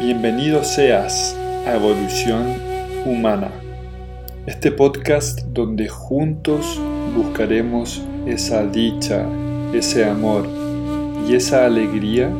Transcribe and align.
Bienvenido 0.00 0.64
seas 0.64 1.36
a 1.66 1.74
Evolución 1.74 2.54
Humana, 3.04 3.50
este 4.46 4.72
podcast 4.72 5.40
donde 5.48 5.88
juntos 5.88 6.80
buscaremos 7.14 8.02
esa 8.26 8.64
dicha, 8.64 9.26
ese 9.74 10.06
amor 10.06 10.46
y 11.28 11.34
esa 11.34 11.66
alegría 11.66 12.30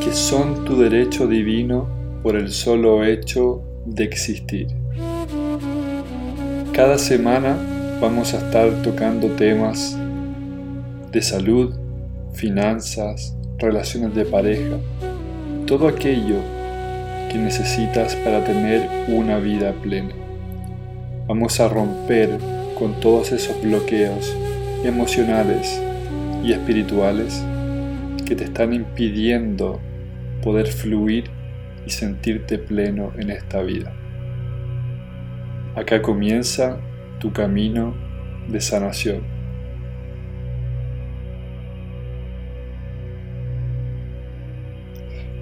que 0.00 0.12
son 0.12 0.64
tu 0.64 0.78
derecho 0.78 1.26
divino 1.26 1.88
por 2.22 2.36
el 2.36 2.52
solo 2.52 3.04
hecho 3.04 3.60
de 3.84 4.04
existir. 4.04 4.68
Cada 6.72 6.98
semana 6.98 7.58
vamos 8.00 8.32
a 8.34 8.38
estar 8.38 8.70
tocando 8.82 9.26
temas 9.30 9.98
de 11.10 11.20
salud, 11.20 11.74
finanzas, 12.32 13.34
relaciones 13.58 14.14
de 14.14 14.24
pareja, 14.24 14.76
todo 15.68 15.86
aquello 15.86 16.40
que 17.30 17.36
necesitas 17.36 18.16
para 18.16 18.42
tener 18.42 18.88
una 19.06 19.38
vida 19.38 19.74
plena. 19.74 20.14
Vamos 21.26 21.60
a 21.60 21.68
romper 21.68 22.38
con 22.78 22.98
todos 23.00 23.32
esos 23.32 23.60
bloqueos 23.62 24.34
emocionales 24.82 25.78
y 26.42 26.52
espirituales 26.52 27.44
que 28.24 28.34
te 28.34 28.44
están 28.44 28.72
impidiendo 28.72 29.78
poder 30.42 30.68
fluir 30.68 31.24
y 31.86 31.90
sentirte 31.90 32.58
pleno 32.58 33.12
en 33.18 33.28
esta 33.28 33.60
vida. 33.60 33.92
Acá 35.76 36.00
comienza 36.00 36.78
tu 37.18 37.30
camino 37.30 37.94
de 38.48 38.62
sanación. 38.62 39.37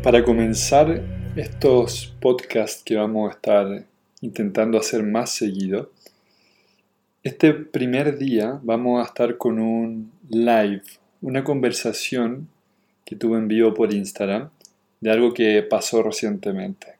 Para 0.06 0.22
comenzar 0.22 1.02
estos 1.34 2.14
podcasts 2.20 2.80
que 2.84 2.94
vamos 2.94 3.28
a 3.28 3.34
estar 3.34 3.86
intentando 4.20 4.78
hacer 4.78 5.02
más 5.02 5.30
seguido, 5.30 5.90
este 7.24 7.52
primer 7.52 8.16
día 8.16 8.60
vamos 8.62 9.02
a 9.02 9.08
estar 9.08 9.36
con 9.36 9.58
un 9.58 10.12
live, 10.28 10.84
una 11.22 11.42
conversación 11.42 12.46
que 13.04 13.16
tuve 13.16 13.38
en 13.38 13.48
vivo 13.48 13.74
por 13.74 13.92
Instagram 13.92 14.50
de 15.00 15.10
algo 15.10 15.34
que 15.34 15.60
pasó 15.64 16.04
recientemente, 16.04 16.94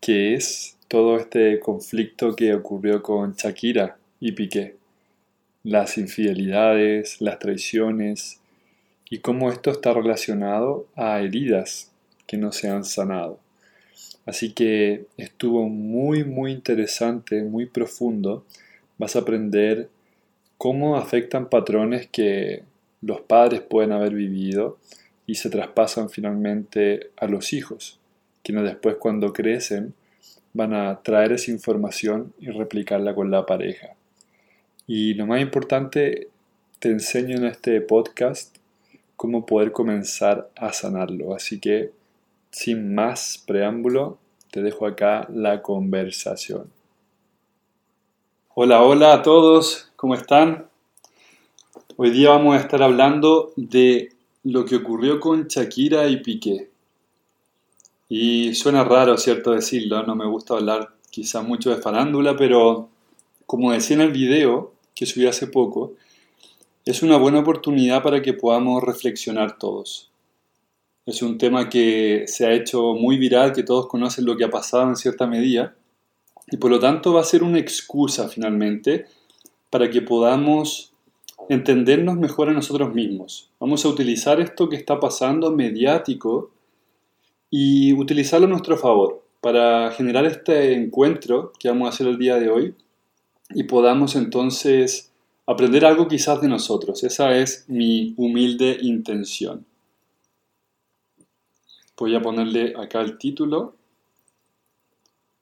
que 0.00 0.34
es 0.34 0.76
todo 0.86 1.16
este 1.16 1.58
conflicto 1.58 2.36
que 2.36 2.54
ocurrió 2.54 3.02
con 3.02 3.34
Shakira 3.34 3.96
y 4.20 4.30
Piqué, 4.30 4.76
las 5.64 5.98
infidelidades, 5.98 7.20
las 7.20 7.40
traiciones 7.40 8.38
y 9.10 9.18
cómo 9.18 9.50
esto 9.50 9.72
está 9.72 9.92
relacionado 9.92 10.86
a 10.94 11.18
heridas 11.20 11.90
que 12.28 12.36
no 12.36 12.52
se 12.52 12.68
han 12.68 12.84
sanado. 12.84 13.40
Así 14.24 14.52
que 14.52 15.06
estuvo 15.16 15.68
muy, 15.68 16.22
muy 16.22 16.52
interesante, 16.52 17.42
muy 17.42 17.66
profundo. 17.66 18.44
Vas 18.98 19.16
a 19.16 19.20
aprender 19.20 19.88
cómo 20.58 20.96
afectan 20.96 21.48
patrones 21.48 22.06
que 22.08 22.62
los 23.00 23.22
padres 23.22 23.62
pueden 23.62 23.90
haber 23.90 24.12
vivido 24.12 24.78
y 25.26 25.36
se 25.36 25.50
traspasan 25.50 26.10
finalmente 26.10 27.10
a 27.16 27.26
los 27.26 27.52
hijos, 27.52 27.98
quienes 28.42 28.64
después 28.64 28.96
cuando 28.96 29.32
crecen 29.32 29.94
van 30.52 30.74
a 30.74 31.00
traer 31.02 31.32
esa 31.32 31.50
información 31.50 32.34
y 32.38 32.48
replicarla 32.50 33.14
con 33.14 33.30
la 33.30 33.46
pareja. 33.46 33.94
Y 34.86 35.14
lo 35.14 35.26
más 35.26 35.40
importante, 35.40 36.28
te 36.78 36.90
enseño 36.90 37.36
en 37.36 37.44
este 37.44 37.80
podcast 37.80 38.56
cómo 39.16 39.46
poder 39.46 39.72
comenzar 39.72 40.50
a 40.56 40.72
sanarlo. 40.72 41.34
Así 41.34 41.58
que 41.60 41.92
sin 42.50 42.94
más 42.94 43.42
preámbulo, 43.46 44.18
te 44.50 44.62
dejo 44.62 44.86
acá 44.86 45.26
la 45.32 45.62
conversación. 45.62 46.70
Hola, 48.54 48.82
hola 48.82 49.14
a 49.14 49.22
todos, 49.22 49.90
¿cómo 49.96 50.14
están? 50.14 50.66
Hoy 51.96 52.10
día 52.10 52.30
vamos 52.30 52.56
a 52.56 52.60
estar 52.60 52.82
hablando 52.82 53.52
de 53.56 54.12
lo 54.44 54.64
que 54.64 54.76
ocurrió 54.76 55.20
con 55.20 55.46
Shakira 55.46 56.08
y 56.08 56.18
Piqué. 56.18 56.70
Y 58.08 58.54
suena 58.54 58.84
raro, 58.84 59.16
cierto 59.18 59.52
decirlo, 59.52 60.02
no 60.04 60.14
me 60.14 60.26
gusta 60.26 60.54
hablar 60.54 60.94
quizá 61.10 61.42
mucho 61.42 61.70
de 61.70 61.82
farándula, 61.82 62.36
pero 62.36 62.88
como 63.46 63.72
decía 63.72 63.96
en 63.96 64.02
el 64.02 64.12
video 64.12 64.72
que 64.94 65.06
subí 65.06 65.26
hace 65.26 65.46
poco, 65.46 65.92
es 66.84 67.02
una 67.02 67.18
buena 67.18 67.40
oportunidad 67.40 68.02
para 68.02 68.22
que 68.22 68.32
podamos 68.32 68.82
reflexionar 68.82 69.58
todos. 69.58 70.10
Es 71.08 71.22
un 71.22 71.38
tema 71.38 71.70
que 71.70 72.24
se 72.26 72.44
ha 72.44 72.52
hecho 72.52 72.92
muy 72.92 73.16
viral, 73.16 73.54
que 73.54 73.62
todos 73.62 73.86
conocen 73.86 74.26
lo 74.26 74.36
que 74.36 74.44
ha 74.44 74.50
pasado 74.50 74.90
en 74.90 74.96
cierta 74.96 75.26
medida, 75.26 75.74
y 76.50 76.58
por 76.58 76.70
lo 76.70 76.78
tanto 76.78 77.14
va 77.14 77.22
a 77.22 77.24
ser 77.24 77.42
una 77.42 77.58
excusa 77.58 78.28
finalmente 78.28 79.06
para 79.70 79.88
que 79.88 80.02
podamos 80.02 80.92
entendernos 81.48 82.18
mejor 82.18 82.50
a 82.50 82.52
nosotros 82.52 82.92
mismos. 82.92 83.48
Vamos 83.58 83.86
a 83.86 83.88
utilizar 83.88 84.38
esto 84.38 84.68
que 84.68 84.76
está 84.76 85.00
pasando 85.00 85.50
mediático 85.50 86.50
y 87.48 87.94
utilizarlo 87.94 88.46
a 88.46 88.50
nuestro 88.50 88.76
favor 88.76 89.24
para 89.40 89.90
generar 89.92 90.26
este 90.26 90.74
encuentro 90.74 91.54
que 91.58 91.70
vamos 91.70 91.86
a 91.86 91.94
hacer 91.94 92.06
el 92.06 92.18
día 92.18 92.36
de 92.36 92.50
hoy 92.50 92.74
y 93.54 93.62
podamos 93.62 94.14
entonces 94.14 95.10
aprender 95.46 95.86
algo 95.86 96.06
quizás 96.06 96.42
de 96.42 96.48
nosotros. 96.48 97.02
Esa 97.02 97.34
es 97.34 97.64
mi 97.66 98.12
humilde 98.18 98.76
intención. 98.82 99.64
Voy 101.98 102.14
a 102.14 102.22
ponerle 102.22 102.74
acá 102.76 103.00
el 103.00 103.18
título 103.18 103.74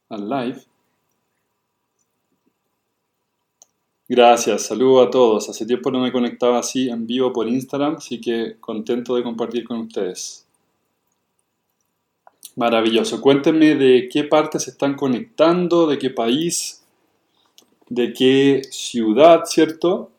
al 0.09 0.29
live. 0.29 0.63
Gracias, 4.09 4.63
saludo 4.63 5.03
a 5.03 5.11
todos. 5.11 5.49
Hace 5.51 5.67
tiempo 5.67 5.91
no 5.91 6.01
me 6.01 6.13
conectaba 6.13 6.61
así 6.61 6.89
en 6.89 7.07
vivo 7.07 7.33
por 7.33 7.47
Instagram, 7.47 7.97
así 7.97 8.21
que 8.21 8.57
contento 8.59 9.17
de 9.17 9.23
compartir 9.23 9.65
con 9.65 9.81
ustedes. 9.81 10.47
Maravilloso. 12.55 13.21
Cuéntenme 13.21 13.75
de 13.75 14.09
qué 14.11 14.25
parte 14.25 14.59
se 14.59 14.71
están 14.71 14.95
conectando, 14.95 15.87
de 15.87 15.99
qué 15.99 16.09
país, 16.09 16.83
de 17.91 18.15
qué 18.15 18.63
ciudad, 18.71 19.43
¿cierto? 19.45 20.11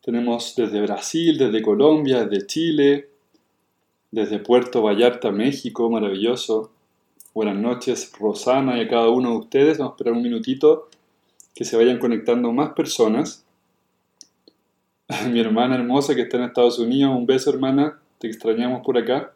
Tenemos 0.00 0.54
desde 0.54 0.80
Brasil, 0.80 1.38
desde 1.38 1.62
Colombia, 1.62 2.24
desde 2.24 2.46
Chile, 2.46 3.13
desde 4.14 4.38
Puerto 4.38 4.80
Vallarta, 4.80 5.32
México, 5.32 5.90
maravilloso. 5.90 6.70
Buenas 7.34 7.56
noches, 7.56 8.12
Rosana 8.16 8.78
y 8.78 8.82
a 8.82 8.88
cada 8.88 9.08
uno 9.08 9.30
de 9.30 9.36
ustedes. 9.38 9.78
Vamos 9.78 9.92
a 9.92 9.94
esperar 9.96 10.12
un 10.12 10.22
minutito 10.22 10.88
que 11.52 11.64
se 11.64 11.76
vayan 11.76 11.98
conectando 11.98 12.52
más 12.52 12.74
personas. 12.74 13.44
Mi 15.32 15.40
hermana 15.40 15.74
hermosa 15.74 16.14
que 16.14 16.22
está 16.22 16.36
en 16.36 16.44
Estados 16.44 16.78
Unidos, 16.78 17.12
un 17.12 17.26
beso 17.26 17.50
hermana, 17.50 17.98
te 18.18 18.28
extrañamos 18.28 18.84
por 18.86 18.96
acá. 18.96 19.34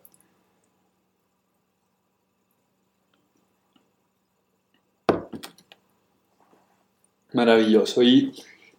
Maravilloso. 7.33 8.05
Y 8.05 8.33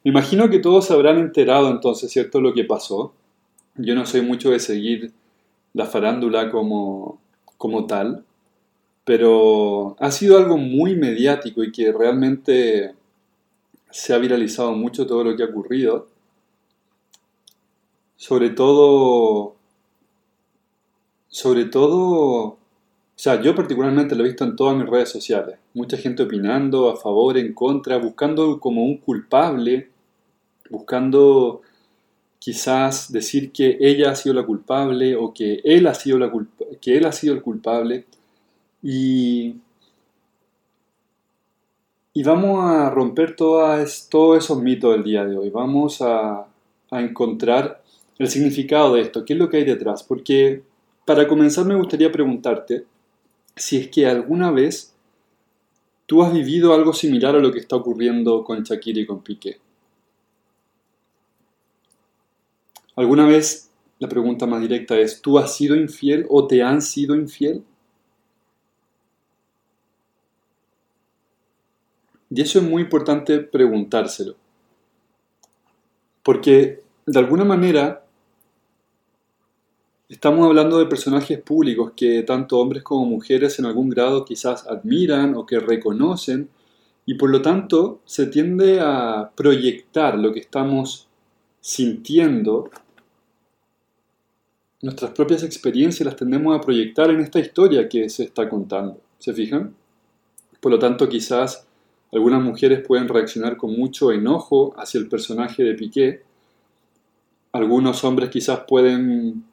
me 0.06 0.12
imagino 0.12 0.50
que 0.50 0.60
todos 0.60 0.90
habrán 0.92 1.18
enterado 1.18 1.70
entonces, 1.70 2.10
¿cierto?, 2.10 2.40
lo 2.40 2.54
que 2.54 2.64
pasó. 2.64 3.14
Yo 3.76 3.96
no 3.96 4.06
soy 4.06 4.22
mucho 4.22 4.52
de 4.52 4.60
seguir 4.60 5.19
la 5.74 5.86
farándula 5.86 6.50
como, 6.52 7.20
como 7.58 7.86
tal, 7.86 8.26
pero 9.04 9.96
ha 10.00 10.12
sido 10.12 10.38
algo 10.38 10.58
muy 10.58 10.96
mediático 10.96 11.64
y 11.64 11.72
que 11.72 11.92
realmente 11.92 12.96
se 13.90 14.14
ha 14.14 14.18
viralizado 14.18 14.72
mucho 14.74 15.08
todo 15.08 15.24
lo 15.24 15.36
que 15.36 15.44
ha 15.44 15.48
ocurrido. 15.48 16.08
Sobre 18.16 18.50
todo, 18.50 19.56
sobre 21.30 21.66
todo, 21.66 21.98
o 22.44 22.58
sea, 23.16 23.42
yo 23.42 23.56
particularmente 23.56 24.16
lo 24.16 24.24
he 24.24 24.28
visto 24.28 24.44
en 24.44 24.56
todas 24.56 24.76
mis 24.76 24.88
redes 24.88 25.10
sociales. 25.10 25.58
Mucha 25.74 25.98
gente 25.98 26.24
opinando 26.24 26.90
a 26.90 26.98
favor, 26.98 27.38
en 27.38 27.54
contra, 27.54 27.98
buscando 27.98 28.60
como 28.60 28.84
un 28.84 28.98
culpable, 28.98 29.90
buscando 30.70 31.62
quizás 32.40 33.12
decir 33.12 33.52
que 33.52 33.78
ella 33.80 34.12
ha 34.12 34.16
sido 34.16 34.34
la 34.34 34.46
culpable 34.46 35.16
o 35.16 35.34
que 35.34 35.62
él 35.64 35.86
ha 35.88 35.94
sido, 35.94 36.18
el 36.24 37.42
culpable. 37.42 38.06
Y, 38.82 39.56
vamos 42.24 42.64
a 42.64 42.90
romper 42.90 43.36
todos 43.36 44.38
esos 44.38 44.62
mitos 44.62 44.94
del 44.94 45.04
día 45.04 45.26
de 45.26 45.38
hoy. 45.38 45.50
Vamos 45.50 46.02
a, 46.02 46.48
a 46.92 47.02
encontrar 47.02 47.84
el 48.18 48.28
significado 48.28 48.96
de 48.96 49.02
esto, 49.02 49.24
qué 49.24 49.34
es 49.34 49.40
lo 49.40 49.50
que 49.50 49.58
hay 49.58 49.66
detrás. 49.66 50.04
Porque 50.04 50.64
para 51.06 51.28
comenzar 51.28 51.66
me 51.66 51.76
gustaría 51.76 52.12
preguntarte 52.12 52.86
si 53.56 53.78
es 53.78 53.88
que 53.90 54.06
alguna 54.06 54.52
vez 54.52 54.94
tú 56.06 56.24
has 56.24 56.34
vivido 56.34 56.74
algo 56.74 56.94
similar 56.94 57.36
a 57.36 57.40
lo 57.40 57.52
que 57.52 57.60
está 57.60 57.76
ocurriendo 57.76 58.44
con 58.44 58.64
Shakira 58.64 59.02
y 59.02 59.06
con 59.06 59.22
Piqué. 59.22 59.60
¿Alguna 63.00 63.26
vez 63.26 63.72
la 64.00 64.10
pregunta 64.10 64.46
más 64.46 64.60
directa 64.60 65.00
es, 65.00 65.22
¿tú 65.22 65.40
has 65.40 65.56
sido 65.56 65.74
infiel 65.74 66.26
o 66.28 66.48
te 66.48 66.62
han 66.62 66.82
sido 66.82 67.16
infiel? 67.16 67.64
Y 72.30 72.42
eso 72.42 72.60
es 72.60 72.66
muy 72.66 72.82
importante 72.82 73.40
preguntárselo. 73.40 74.36
Porque 76.24 76.82
de 77.06 77.20
alguna 77.20 77.46
manera 77.46 78.04
estamos 80.10 80.46
hablando 80.46 80.78
de 80.78 80.86
personajes 80.86 81.42
públicos 81.42 81.94
que 81.96 82.24
tanto 82.24 82.60
hombres 82.60 82.84
como 82.84 83.06
mujeres 83.06 83.58
en 83.60 83.66
algún 83.66 83.90
grado 83.90 84.26
quizás 84.26 84.68
admiran 84.68 85.36
o 85.38 85.46
que 85.46 85.62
reconocen 85.62 86.50
y 87.06 87.14
por 87.14 87.30
lo 87.30 87.42
tanto 87.42 88.02
se 88.04 88.28
tiende 88.28 88.82
a 88.82 89.32
proyectar 89.38 90.20
lo 90.20 90.34
que 90.34 90.42
estamos 90.42 91.10
sintiendo, 91.62 92.70
nuestras 94.82 95.12
propias 95.12 95.44
experiencias 95.44 96.06
las 96.06 96.16
tendemos 96.16 96.56
a 96.56 96.62
proyectar 96.62 97.10
en 97.10 97.20
esta 97.20 97.40
historia 97.40 97.90
que 97.90 98.10
se 98.10 98.24
está 98.24 98.48
contando. 98.48 99.00
¿Se 99.18 99.34
fijan? 99.34 99.76
Por 100.60 100.72
lo 100.72 100.80
tanto, 100.80 101.10
quizás 101.10 101.68
algunas 102.12 102.42
mujeres 102.42 102.86
pueden 102.88 103.08
reaccionar 103.08 103.58
con 103.58 103.78
mucho 103.78 104.12
enojo 104.12 104.74
hacia 104.78 105.00
el 105.00 105.10
personaje 105.10 105.64
de 105.64 105.74
Piqué. 105.74 106.24
Algunos 107.52 108.04
hombres 108.04 108.30
quizás 108.30 108.62
pueden 108.68 109.44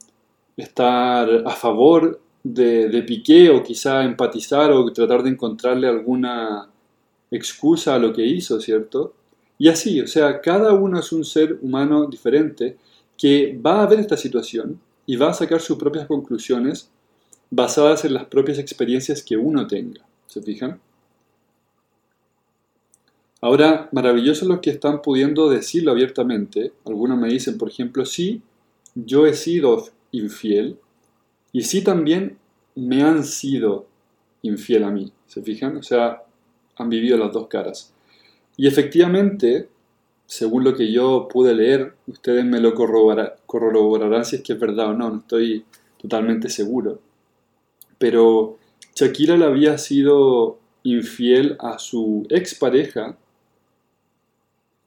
estar 0.56 1.28
a 1.44 1.50
favor 1.50 2.20
de, 2.42 3.02
Piqué 3.06 3.50
o 3.50 3.62
quizá 3.62 4.04
empatizar 4.04 4.70
o 4.70 4.92
tratar 4.92 5.22
de 5.22 5.30
encontrarle 5.30 5.88
alguna 5.88 6.68
excusa 7.30 7.96
a 7.96 7.98
lo 7.98 8.12
que 8.12 8.24
hizo, 8.24 8.60
¿cierto? 8.60 9.14
Y 9.58 9.68
así, 9.68 10.00
o 10.00 10.06
sea, 10.06 10.40
cada 10.40 10.72
uno 10.72 11.00
es 11.00 11.12
un 11.12 11.24
ser 11.24 11.58
humano 11.62 12.06
diferente 12.06 12.76
que 13.16 13.58
va 13.64 13.82
a 13.82 13.86
ver 13.86 14.00
esta 14.00 14.16
situación 14.16 14.78
y 15.06 15.16
va 15.16 15.30
a 15.30 15.34
sacar 15.34 15.60
sus 15.60 15.78
propias 15.78 16.06
conclusiones 16.06 16.90
basadas 17.50 18.04
en 18.04 18.14
las 18.14 18.26
propias 18.26 18.58
experiencias 18.58 19.22
que 19.22 19.36
uno 19.36 19.66
tenga. 19.66 20.02
¿Se 20.26 20.42
fijan? 20.42 20.80
Ahora, 23.40 23.88
maravilloso 23.92 24.46
los 24.46 24.60
que 24.60 24.70
están 24.70 25.02
pudiendo 25.02 25.48
decirlo 25.48 25.92
abiertamente. 25.92 26.72
Algunos 26.84 27.18
me 27.18 27.28
dicen, 27.28 27.58
por 27.58 27.68
ejemplo, 27.68 28.04
sí, 28.04 28.42
yo 28.94 29.26
he 29.26 29.34
sido 29.34 29.88
infiel 30.10 30.78
y 31.52 31.62
sí 31.62 31.82
también 31.82 32.38
me 32.74 33.02
han 33.02 33.24
sido 33.24 33.86
infiel 34.42 34.84
a 34.84 34.90
mí. 34.90 35.12
¿Se 35.26 35.42
fijan? 35.42 35.76
O 35.76 35.82
sea, 35.82 36.22
han 36.76 36.88
vivido 36.88 37.16
las 37.16 37.32
dos 37.32 37.46
caras. 37.46 37.92
Y 38.56 38.66
efectivamente, 38.66 39.68
según 40.26 40.64
lo 40.64 40.74
que 40.74 40.90
yo 40.90 41.28
pude 41.28 41.54
leer, 41.54 41.94
ustedes 42.06 42.44
me 42.44 42.60
lo 42.60 42.74
corroborarán 42.74 44.24
si 44.24 44.36
es 44.36 44.42
que 44.42 44.54
es 44.54 44.60
verdad 44.60 44.88
o 44.88 44.92
no, 44.92 45.10
no 45.10 45.16
estoy 45.18 45.64
totalmente 45.98 46.48
seguro. 46.48 47.00
Pero 47.98 48.58
Shakira 48.94 49.36
le 49.36 49.44
había 49.44 49.78
sido 49.78 50.58
infiel 50.82 51.56
a 51.60 51.78
su 51.78 52.26
expareja 52.30 53.16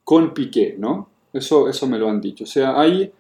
con 0.04 0.34
Piqué, 0.34 0.76
¿no? 0.78 1.10
Eso, 1.34 1.70
eso 1.70 1.88
me 1.88 2.00
lo 2.00 2.10
han 2.10 2.22
dicho. 2.22 2.44
O 2.44 2.48
sea, 2.48 2.80
hay, 2.80 3.12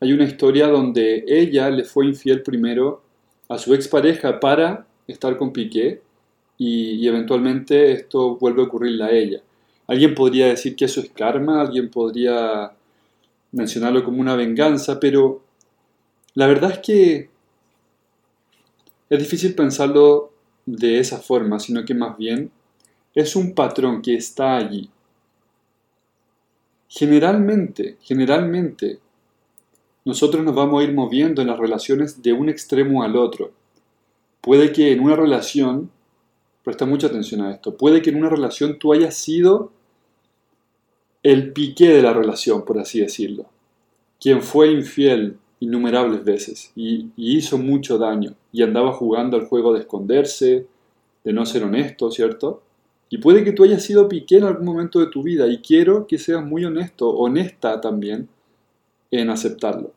hay 0.00 0.12
una 0.12 0.24
historia 0.24 0.68
donde 0.68 1.24
ella 1.26 1.70
le 1.70 1.84
fue 1.84 2.06
infiel 2.06 2.42
primero 2.42 3.02
a 3.48 3.58
su 3.58 3.74
expareja 3.74 4.38
para 4.38 4.86
estar 5.06 5.36
con 5.36 5.52
Piqué 5.52 6.02
y, 6.58 7.06
eventualmente 7.06 7.92
esto 7.92 8.36
vuelve 8.36 8.62
a 8.62 8.66
ocurrirle 8.66 9.04
a 9.04 9.10
ella. 9.10 9.42
Alguien 9.88 10.14
podría 10.14 10.48
decir 10.48 10.76
que 10.76 10.84
eso 10.84 11.00
es 11.00 11.10
karma, 11.10 11.62
alguien 11.62 11.90
podría 11.90 12.72
mencionarlo 13.52 14.04
como 14.04 14.20
una 14.20 14.36
venganza, 14.36 15.00
pero 15.00 15.42
la 16.34 16.46
verdad 16.46 16.72
es 16.72 16.78
que 16.78 17.30
es 19.08 19.18
difícil 19.18 19.54
pensarlo 19.54 20.30
de 20.66 21.00
esa 21.00 21.18
forma, 21.18 21.58
sino 21.58 21.86
que 21.86 21.94
más 21.94 22.18
bien 22.18 22.50
es 23.14 23.34
un 23.34 23.54
patrón 23.54 24.02
que 24.02 24.14
está 24.14 24.58
allí. 24.58 24.90
Generalmente, 26.88 27.96
generalmente, 28.02 28.98
nosotros 30.04 30.44
nos 30.44 30.54
vamos 30.54 30.80
a 30.80 30.84
ir 30.84 30.92
moviendo 30.92 31.40
en 31.40 31.48
las 31.48 31.58
relaciones 31.58 32.22
de 32.22 32.34
un 32.34 32.50
extremo 32.50 33.02
al 33.02 33.16
otro. 33.16 33.52
Puede 34.42 34.70
que 34.70 34.92
en 34.92 35.00
una 35.00 35.16
relación, 35.16 35.90
presta 36.62 36.84
mucha 36.84 37.06
atención 37.06 37.40
a 37.40 37.52
esto, 37.52 37.74
puede 37.74 38.02
que 38.02 38.10
en 38.10 38.16
una 38.16 38.28
relación 38.28 38.78
tú 38.78 38.92
hayas 38.92 39.14
sido 39.16 39.72
el 41.22 41.52
piqué 41.52 41.88
de 41.88 42.02
la 42.02 42.12
relación, 42.12 42.64
por 42.64 42.78
así 42.78 43.00
decirlo, 43.00 43.46
quien 44.20 44.42
fue 44.42 44.72
infiel 44.72 45.38
innumerables 45.60 46.24
veces 46.24 46.72
y, 46.76 47.10
hizo 47.16 47.58
mucho 47.58 47.98
daño 47.98 48.34
y 48.52 48.62
andaba 48.62 48.92
jugando 48.92 49.36
al 49.36 49.46
juego 49.46 49.72
de 49.72 49.80
esconderse, 49.80 50.66
de 51.24 51.32
no 51.32 51.44
ser 51.44 51.64
honesto, 51.64 52.10
¿cierto? 52.10 52.62
Y 53.10 53.18
puede 53.18 53.42
que 53.42 53.52
tú 53.52 53.64
hayas 53.64 53.82
sido 53.82 54.08
piqué 54.08 54.36
en 54.36 54.44
algún 54.44 54.66
momento 54.66 55.00
de 55.00 55.06
tu 55.06 55.22
vida 55.22 55.46
y 55.48 55.58
quiero 55.58 56.06
que 56.06 56.18
seas 56.18 56.44
muy 56.44 56.64
honesto, 56.64 57.08
honesta 57.10 57.80
también 57.80 58.28
en 59.10 59.30
aceptarlo. 59.30 59.92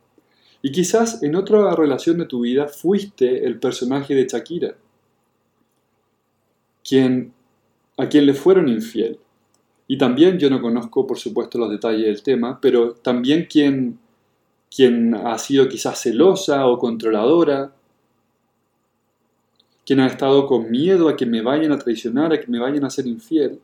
Y 0.62 0.72
quizás 0.72 1.22
en 1.24 1.36
otra 1.36 1.76
relación 1.76 2.18
de 2.20 2.26
tu 2.26 2.42
vida 2.42 2.68
fuiste 2.68 3.46
el 3.46 3.60
personaje 3.60 4.16
de 4.16 4.28
Shakira, 4.28 4.76
a 7.98 8.10
quien 8.10 8.26
le 8.26 8.34
fueron 8.34 8.68
infiel. 8.68 9.20
Y 9.92 9.98
también 9.98 10.40
yo 10.40 10.50
no 10.50 10.62
conozco, 10.62 11.06
por 11.06 11.20
supuesto, 11.20 11.58
los 11.58 11.70
detalles 11.70 12.06
del 12.06 12.24
tema, 12.24 12.58
pero 12.62 12.94
también 12.94 13.46
quien, 13.46 14.00
quien 14.74 15.14
ha 15.14 15.38
sido 15.38 15.68
quizás 15.68 16.00
celosa 16.00 16.66
o 16.66 16.80
controladora, 16.80 17.74
quien 19.86 20.00
ha 20.00 20.08
estado 20.08 20.48
con 20.48 20.72
miedo 20.72 21.10
a 21.10 21.18
que 21.18 21.26
me 21.26 21.42
vayan 21.42 21.74
a 21.74 21.78
traicionar, 21.78 22.32
a 22.32 22.40
que 22.40 22.48
me 22.48 22.58
vayan 22.58 22.86
a 22.86 22.90
ser 22.90 23.06
infiel. 23.06 23.60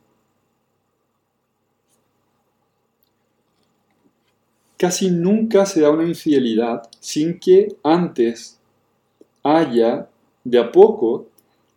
Casi 4.78 5.10
nunca 5.10 5.66
se 5.66 5.80
da 5.80 5.92
una 5.92 6.04
infidelidad 6.04 6.90
sin 7.00 7.40
que 7.40 7.78
antes 7.84 8.60
haya 9.44 10.10
de 10.44 10.60
a 10.60 10.74
poco 10.74 11.28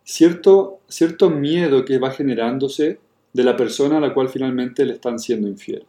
cierto, 0.03 0.81
cierto 0.89 1.31
miedo 1.31 1.85
que 1.85 2.01
va 2.01 2.11
generándose 2.11 2.99
de 3.33 3.45
la 3.45 3.57
persona 3.57 3.99
a 3.99 4.01
la 4.01 4.13
cual 4.13 4.29
finalmente 4.29 4.85
le 4.85 4.95
están 4.95 5.19
siendo 5.19 5.49
infiel. 5.49 5.85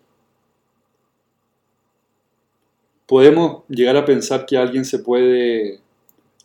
Podemos 3.07 3.63
llegar 3.67 3.97
a 3.97 4.05
pensar 4.05 4.45
que 4.45 4.57
alguien 4.57 4.85
se 4.85 4.99
puede 4.99 5.79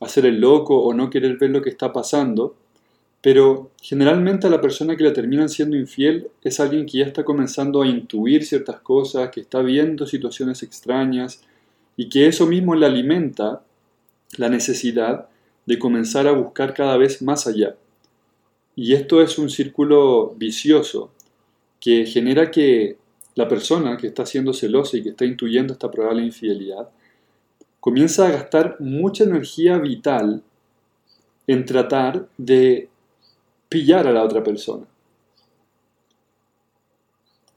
hacer 0.00 0.26
el 0.26 0.40
loco 0.40 0.78
o 0.82 0.92
no 0.94 1.10
querer 1.10 1.36
ver 1.36 1.50
lo 1.50 1.62
que 1.62 1.70
está 1.70 1.92
pasando, 1.92 2.56
pero 3.22 3.70
generalmente 3.80 4.46
a 4.46 4.50
la 4.50 4.60
persona 4.60 4.96
que 4.96 5.04
le 5.04 5.12
terminan 5.12 5.48
siendo 5.48 5.76
infiel 5.76 6.28
es 6.42 6.60
alguien 6.60 6.86
que 6.86 6.98
ya 6.98 7.06
está 7.06 7.24
comenzando 7.24 7.82
a 7.82 7.86
intuir 7.86 8.44
ciertas 8.44 8.80
cosas, 8.80 9.30
que 9.30 9.40
está 9.40 9.60
viendo 9.62 10.06
situaciones 10.06 10.62
extrañas 10.62 11.42
y 11.96 12.08
que 12.08 12.26
eso 12.26 12.46
mismo 12.46 12.74
le 12.74 12.86
alimenta 12.86 13.62
la 14.36 14.48
necesidad 14.48 15.28
de 15.66 15.78
comenzar 15.78 16.26
a 16.26 16.32
buscar 16.32 16.74
cada 16.74 16.96
vez 16.96 17.22
más 17.22 17.46
allá. 17.46 17.74
Y 18.76 18.92
esto 18.92 19.22
es 19.22 19.38
un 19.38 19.48
círculo 19.48 20.34
vicioso 20.36 21.10
que 21.80 22.04
genera 22.04 22.50
que 22.50 22.98
la 23.34 23.48
persona 23.48 23.96
que 23.96 24.06
está 24.06 24.26
siendo 24.26 24.52
celosa 24.52 24.98
y 24.98 25.02
que 25.02 25.10
está 25.10 25.24
intuyendo 25.24 25.72
esta 25.72 25.90
probable 25.90 26.22
infidelidad 26.22 26.88
comienza 27.80 28.26
a 28.26 28.32
gastar 28.32 28.76
mucha 28.78 29.24
energía 29.24 29.78
vital 29.78 30.42
en 31.46 31.64
tratar 31.64 32.28
de 32.36 32.88
pillar 33.68 34.06
a 34.06 34.12
la 34.12 34.24
otra 34.24 34.42
persona. 34.42 34.86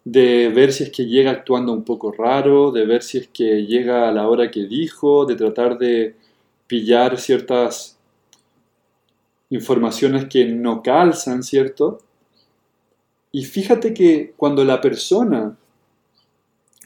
De 0.06 0.50
ver 0.50 0.72
si 0.72 0.84
es 0.84 0.92
que 0.92 1.06
llega 1.06 1.32
actuando 1.32 1.74
un 1.74 1.84
poco 1.84 2.12
raro, 2.12 2.72
de 2.72 2.86
ver 2.86 3.04
si 3.04 3.18
es 3.18 3.28
que 3.28 3.66
llega 3.66 4.08
a 4.08 4.12
la 4.14 4.28
hora 4.28 4.50
que 4.50 4.66
dijo, 4.68 5.26
de 5.26 5.36
tratar 5.36 5.78
de 5.78 6.16
pillar 6.68 7.18
ciertas 7.18 7.99
informaciones 9.50 10.26
que 10.26 10.46
no 10.46 10.84
calzan, 10.84 11.44
¿cierto? 11.44 12.00
Y 13.32 13.46
fíjate 13.46 13.94
que 13.94 14.34
cuando 14.36 14.64
la 14.64 14.82
persona, 14.82 15.58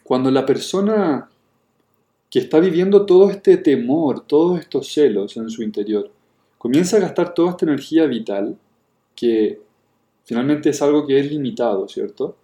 cuando 0.04 0.32
la 0.32 0.46
persona 0.46 1.30
que 2.30 2.40
está 2.40 2.60
viviendo 2.60 3.06
todo 3.06 3.30
este 3.30 3.58
temor, 3.58 4.26
todos 4.26 4.60
estos 4.60 4.92
celos 4.92 5.38
en 5.38 5.50
su 5.50 5.62
interior, 5.64 6.10
comienza 6.58 6.98
a 6.98 7.02
gastar 7.02 7.34
toda 7.34 7.52
esta 7.52 7.66
energía 7.66 8.06
vital, 8.06 8.58
que 9.16 9.62
finalmente 10.26 10.70
es 10.70 10.82
algo 10.82 11.06
que 11.06 11.20
es 11.20 11.30
limitado, 11.30 11.88
¿cierto? 11.88 12.36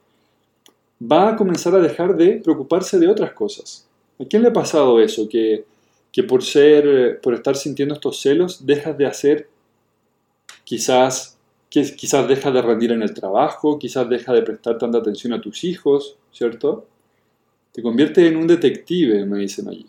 Va 1.02 1.30
a 1.30 1.36
comenzar 1.36 1.74
a 1.76 1.80
dejar 1.80 2.16
de 2.16 2.42
preocuparse 2.44 3.00
de 3.00 3.08
otras 3.08 3.34
cosas. 3.34 3.88
¿A 4.20 4.26
quién 4.26 4.44
le 4.44 4.50
ha 4.50 4.54
pasado 4.54 5.00
eso? 5.00 5.28
Que, 5.28 5.66
que 6.12 6.24
por 6.24 6.44
ser, 6.44 7.20
por 7.22 7.34
estar 7.34 7.56
sintiendo 7.56 7.96
estos 7.96 8.22
celos, 8.22 8.66
dejas 8.66 8.98
de 8.98 9.06
hacer, 9.06 9.50
quizás, 10.70 11.40
quizás 11.68 12.28
de 12.28 12.62
rendir 12.62 12.92
en 12.92 13.02
el 13.02 13.12
trabajo, 13.16 13.80
quizás 13.80 14.08
dejas 14.08 14.36
de 14.36 14.44
prestar 14.44 14.78
tanta 14.78 15.00
atención 15.00 15.34
a 15.34 15.42
tus 15.42 15.64
hijos, 15.64 16.16
¿cierto? 16.32 16.86
Te 17.72 17.82
conviertes 17.82 18.24
en 18.24 18.38
un 18.38 18.46
detective, 18.46 19.26
me 19.26 19.40
dicen 19.40 19.68
allí. 19.68 19.88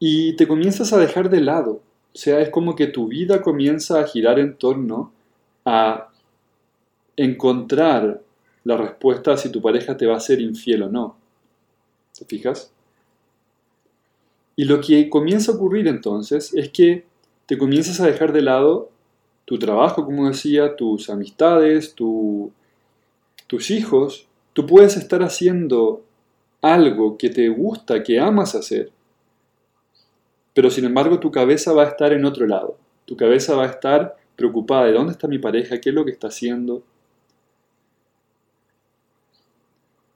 y 0.00 0.34
te 0.34 0.48
comienzas 0.48 0.92
a 0.92 0.98
dejar 0.98 1.28
de 1.30 1.42
lado. 1.42 1.82
O 2.14 2.18
sea, 2.18 2.40
es 2.40 2.48
como 2.48 2.74
que 2.74 2.88
tu 2.88 3.06
vida 3.06 3.42
comienza 3.42 4.00
a 4.00 4.06
girar 4.08 4.40
en 4.40 4.56
torno 4.56 5.12
a 5.64 6.08
encontrar 7.16 8.22
la 8.64 8.76
respuesta 8.78 9.34
a 9.34 9.36
si 9.36 9.50
tu 9.50 9.60
pareja 9.60 9.96
te 9.96 10.06
va 10.06 10.16
a 10.16 10.20
ser 10.20 10.40
infiel 10.40 10.84
o 10.84 10.88
no. 10.88 11.16
¿Te 12.18 12.24
fijas? 12.24 12.72
Y 14.56 14.64
lo 14.64 14.80
que 14.80 15.10
comienza 15.10 15.52
a 15.52 15.56
ocurrir 15.56 15.86
entonces 15.86 16.54
es 16.54 16.70
que 16.70 17.09
te 17.50 17.58
comienzas 17.58 17.98
a 17.98 18.06
dejar 18.06 18.32
de 18.32 18.42
lado 18.42 18.92
tu 19.44 19.58
trabajo, 19.58 20.04
como 20.04 20.28
decía, 20.28 20.76
tus 20.76 21.10
amistades, 21.10 21.96
tus 21.96 22.52
hijos. 23.72 24.28
Tú 24.52 24.66
puedes 24.66 24.96
estar 24.96 25.24
haciendo 25.24 26.04
algo 26.62 27.18
que 27.18 27.28
te 27.28 27.48
gusta, 27.48 28.04
que 28.04 28.20
amas 28.20 28.54
hacer, 28.54 28.92
pero 30.54 30.70
sin 30.70 30.84
embargo 30.84 31.18
tu 31.18 31.32
cabeza 31.32 31.72
va 31.72 31.82
a 31.82 31.88
estar 31.88 32.12
en 32.12 32.24
otro 32.24 32.46
lado. 32.46 32.78
Tu 33.04 33.16
cabeza 33.16 33.56
va 33.56 33.64
a 33.64 33.70
estar 33.70 34.16
preocupada 34.36 34.84
de 34.84 34.92
dónde 34.92 35.10
está 35.10 35.26
mi 35.26 35.40
pareja, 35.40 35.80
qué 35.80 35.88
es 35.88 35.94
lo 35.96 36.04
que 36.04 36.12
está 36.12 36.28
haciendo. 36.28 36.84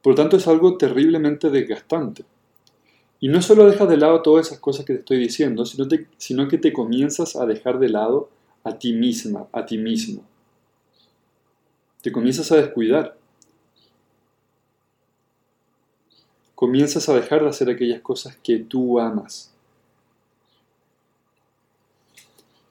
Por 0.03 0.13
lo 0.13 0.15
tanto 0.15 0.37
es 0.37 0.47
algo 0.47 0.77
terriblemente 0.77 1.51
desgastante. 1.51 2.25
Y 3.25 3.29
no 3.29 3.41
solo 3.41 3.65
dejas 3.65 3.89
de 3.89 3.97
lado 3.97 4.21
todas 4.21 4.49
esas 4.49 4.59
cosas 4.59 4.85
que 4.85 4.93
te 4.93 4.99
estoy 4.99 5.17
diciendo, 5.17 5.65
sino, 5.65 5.89
sino 6.19 6.47
que 6.47 6.59
te 6.59 6.75
comienzas 6.75 7.37
a 7.37 7.47
dejar 7.47 7.79
de 7.79 7.89
lado 7.89 8.29
a 8.65 8.79
ti 8.79 8.93
misma, 8.93 9.47
a 9.51 9.65
ti 9.65 9.79
mismo. 9.79 10.23
Te 12.03 12.13
comienzas 12.13 12.53
a 12.53 12.57
descuidar. 12.57 13.17
Comienzas 16.55 17.09
a 17.09 17.15
dejar 17.15 17.41
de 17.41 17.49
hacer 17.49 17.71
aquellas 17.71 18.03
cosas 18.03 18.37
que 18.43 18.59
tú 18.59 19.01
amas. 19.01 19.55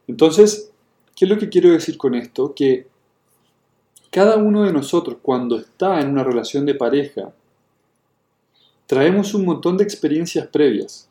Entonces, 0.07 0.71
¿qué 1.15 1.25
es 1.25 1.31
lo 1.31 1.39
que 1.39 1.49
quiero 1.49 1.71
decir 1.71 1.97
con 1.97 2.13
esto? 2.13 2.53
Que 2.53 2.85
cada 4.11 4.37
uno 4.37 4.65
de 4.65 4.71
nosotros 4.71 5.17
cuando 5.19 5.57
está 5.57 5.99
en 5.99 6.11
una 6.11 6.23
relación 6.23 6.67
de 6.67 6.75
pareja, 6.75 7.33
traemos 8.93 9.33
un 9.33 9.43
montón 9.45 9.75
de 9.75 9.83
experiencias 9.83 10.45
previas. 10.45 11.09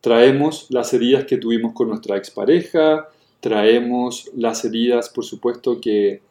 Traemos 0.00 0.68
las 0.70 0.94
heridas 0.94 1.26
que 1.26 1.36
tuvimos 1.36 1.74
con 1.74 1.88
nuestra 1.88 2.16
expareja, 2.16 3.10
traemos 3.40 4.30
las 4.34 4.64
heridas, 4.64 5.10
por 5.10 5.22
supuesto, 5.22 5.78
que 5.78 6.22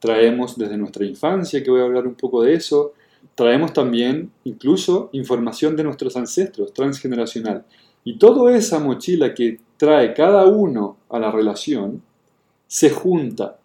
traemos 0.00 0.58
desde 0.58 0.76
nuestra 0.76 1.06
infancia, 1.06 1.62
que 1.62 1.70
voy 1.70 1.80
a 1.80 1.84
hablar 1.84 2.08
un 2.08 2.16
poco 2.16 2.42
de 2.42 2.54
eso. 2.54 2.94
Traemos 3.36 3.72
también 3.72 4.32
incluso 4.42 5.10
información 5.12 5.76
de 5.76 5.84
nuestros 5.84 6.16
ancestros, 6.16 6.74
transgeneracional. 6.74 7.64
Y 8.02 8.18
toda 8.18 8.52
esa 8.56 8.80
mochila 8.80 9.32
que 9.32 9.60
trae 9.76 10.12
cada 10.12 10.44
uno 10.46 10.96
a 11.08 11.20
la 11.20 11.30
relación 11.30 12.02
se 12.66 12.90
junta. 12.90 13.60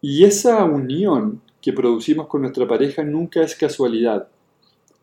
Y 0.00 0.24
esa 0.24 0.64
unión 0.64 1.40
que 1.60 1.72
producimos 1.72 2.26
con 2.26 2.40
nuestra 2.40 2.66
pareja 2.66 3.04
nunca 3.04 3.44
es 3.44 3.54
casualidad 3.54 4.26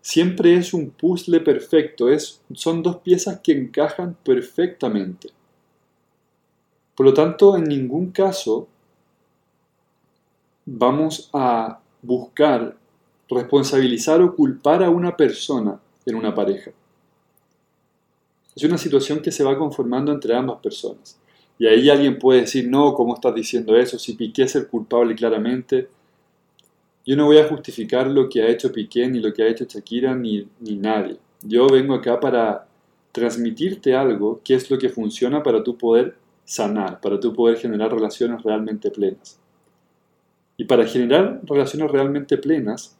siempre 0.03 0.57
es 0.57 0.73
un 0.73 0.89
puzzle 0.89 1.39
perfecto, 1.39 2.09
es, 2.09 2.41
son 2.53 2.83
dos 2.83 2.97
piezas 2.97 3.39
que 3.39 3.53
encajan 3.53 4.17
perfectamente. 4.21 5.29
Por 6.93 7.05
lo 7.05 7.13
tanto, 7.13 7.55
en 7.55 7.63
ningún 7.63 8.11
caso 8.11 8.67
vamos 10.65 11.29
a 11.33 11.79
buscar 12.01 12.75
responsabilizar 13.29 14.21
o 14.21 14.35
culpar 14.35 14.83
a 14.83 14.89
una 14.89 15.15
persona 15.15 15.79
en 16.05 16.15
una 16.15 16.35
pareja. 16.35 16.71
Es 18.55 18.63
una 18.63 18.77
situación 18.77 19.21
que 19.21 19.31
se 19.31 19.43
va 19.43 19.57
conformando 19.57 20.11
entre 20.11 20.35
ambas 20.35 20.59
personas. 20.59 21.17
Y 21.57 21.65
ahí 21.65 21.89
alguien 21.89 22.19
puede 22.19 22.41
decir, 22.41 22.67
no, 22.67 22.93
¿cómo 22.93 23.15
estás 23.15 23.33
diciendo 23.33 23.77
eso? 23.77 23.97
Si 23.97 24.13
Piqué 24.15 24.43
es 24.43 24.55
el 24.55 24.67
culpable 24.67 25.15
claramente, 25.15 25.87
yo 27.05 27.15
no 27.15 27.25
voy 27.25 27.37
a 27.37 27.47
justificar 27.47 28.07
lo 28.07 28.29
que 28.29 28.41
ha 28.41 28.47
hecho 28.47 28.71
Piqué, 28.71 29.07
ni 29.07 29.19
lo 29.19 29.33
que 29.33 29.43
ha 29.43 29.47
hecho 29.47 29.65
Shakira, 29.65 30.15
ni, 30.15 30.47
ni 30.59 30.75
nadie. 30.75 31.17
Yo 31.41 31.67
vengo 31.67 31.93
acá 31.93 32.19
para 32.19 32.67
transmitirte 33.11 33.93
algo 33.93 34.41
que 34.43 34.55
es 34.55 34.71
lo 34.71 34.77
que 34.77 34.89
funciona 34.89 35.43
para 35.43 35.63
tú 35.63 35.77
poder 35.77 36.15
sanar, 36.45 37.01
para 37.01 37.19
tú 37.19 37.33
poder 37.33 37.57
generar 37.57 37.93
relaciones 37.93 38.41
realmente 38.41 38.89
plenas. 38.89 39.39
Y 40.57 40.65
para 40.65 40.85
generar 40.85 41.41
relaciones 41.43 41.91
realmente 41.91 42.37
plenas, 42.37 42.97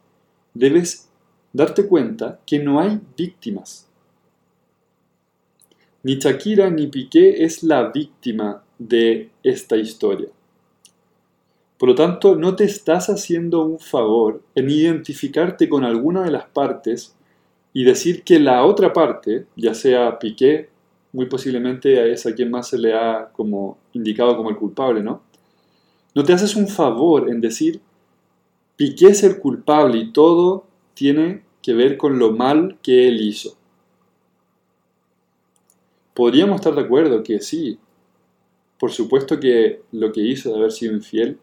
debes 0.52 1.08
darte 1.52 1.86
cuenta 1.86 2.40
que 2.46 2.58
no 2.58 2.80
hay 2.80 3.00
víctimas. 3.16 3.88
Ni 6.02 6.16
Shakira 6.16 6.68
ni 6.68 6.88
Piqué 6.88 7.42
es 7.44 7.62
la 7.62 7.90
víctima 7.90 8.62
de 8.78 9.30
esta 9.42 9.76
historia. 9.76 10.28
Por 11.78 11.88
lo 11.88 11.94
tanto, 11.94 12.36
no 12.36 12.54
te 12.54 12.64
estás 12.64 13.08
haciendo 13.10 13.64
un 13.64 13.80
favor 13.80 14.42
en 14.54 14.70
identificarte 14.70 15.68
con 15.68 15.84
alguna 15.84 16.22
de 16.22 16.30
las 16.30 16.46
partes 16.46 17.16
y 17.72 17.84
decir 17.84 18.22
que 18.22 18.38
la 18.38 18.64
otra 18.64 18.92
parte, 18.92 19.46
ya 19.56 19.74
sea 19.74 20.18
Piqué, 20.18 20.68
muy 21.12 21.26
posiblemente 21.26 22.12
es 22.12 22.26
a 22.26 22.34
quien 22.34 22.50
más 22.50 22.68
se 22.68 22.78
le 22.78 22.94
ha 22.94 23.30
como 23.32 23.78
indicado 23.92 24.36
como 24.36 24.50
el 24.50 24.56
culpable, 24.56 25.02
¿no? 25.02 25.22
No 26.14 26.24
te 26.24 26.32
haces 26.32 26.54
un 26.54 26.68
favor 26.68 27.28
en 27.28 27.40
decir 27.40 27.80
Piqué 28.76 29.06
es 29.08 29.22
el 29.22 29.38
culpable 29.38 29.98
y 29.98 30.12
todo 30.12 30.66
tiene 30.94 31.42
que 31.62 31.74
ver 31.74 31.96
con 31.96 32.18
lo 32.18 32.32
mal 32.32 32.78
que 32.82 33.08
él 33.08 33.20
hizo. 33.20 33.56
Podríamos 36.12 36.56
estar 36.56 36.74
de 36.74 36.82
acuerdo 36.82 37.22
que 37.22 37.40
sí, 37.40 37.78
por 38.78 38.92
supuesto 38.92 39.40
que 39.40 39.82
lo 39.92 40.12
que 40.12 40.20
hizo 40.20 40.50
de 40.50 40.56
haber 40.56 40.72
sido 40.72 40.92
infiel 40.92 41.38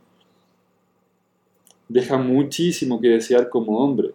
deja 1.91 2.17
muchísimo 2.17 3.01
que 3.01 3.09
desear 3.09 3.49
como 3.49 3.79
hombre. 3.79 4.13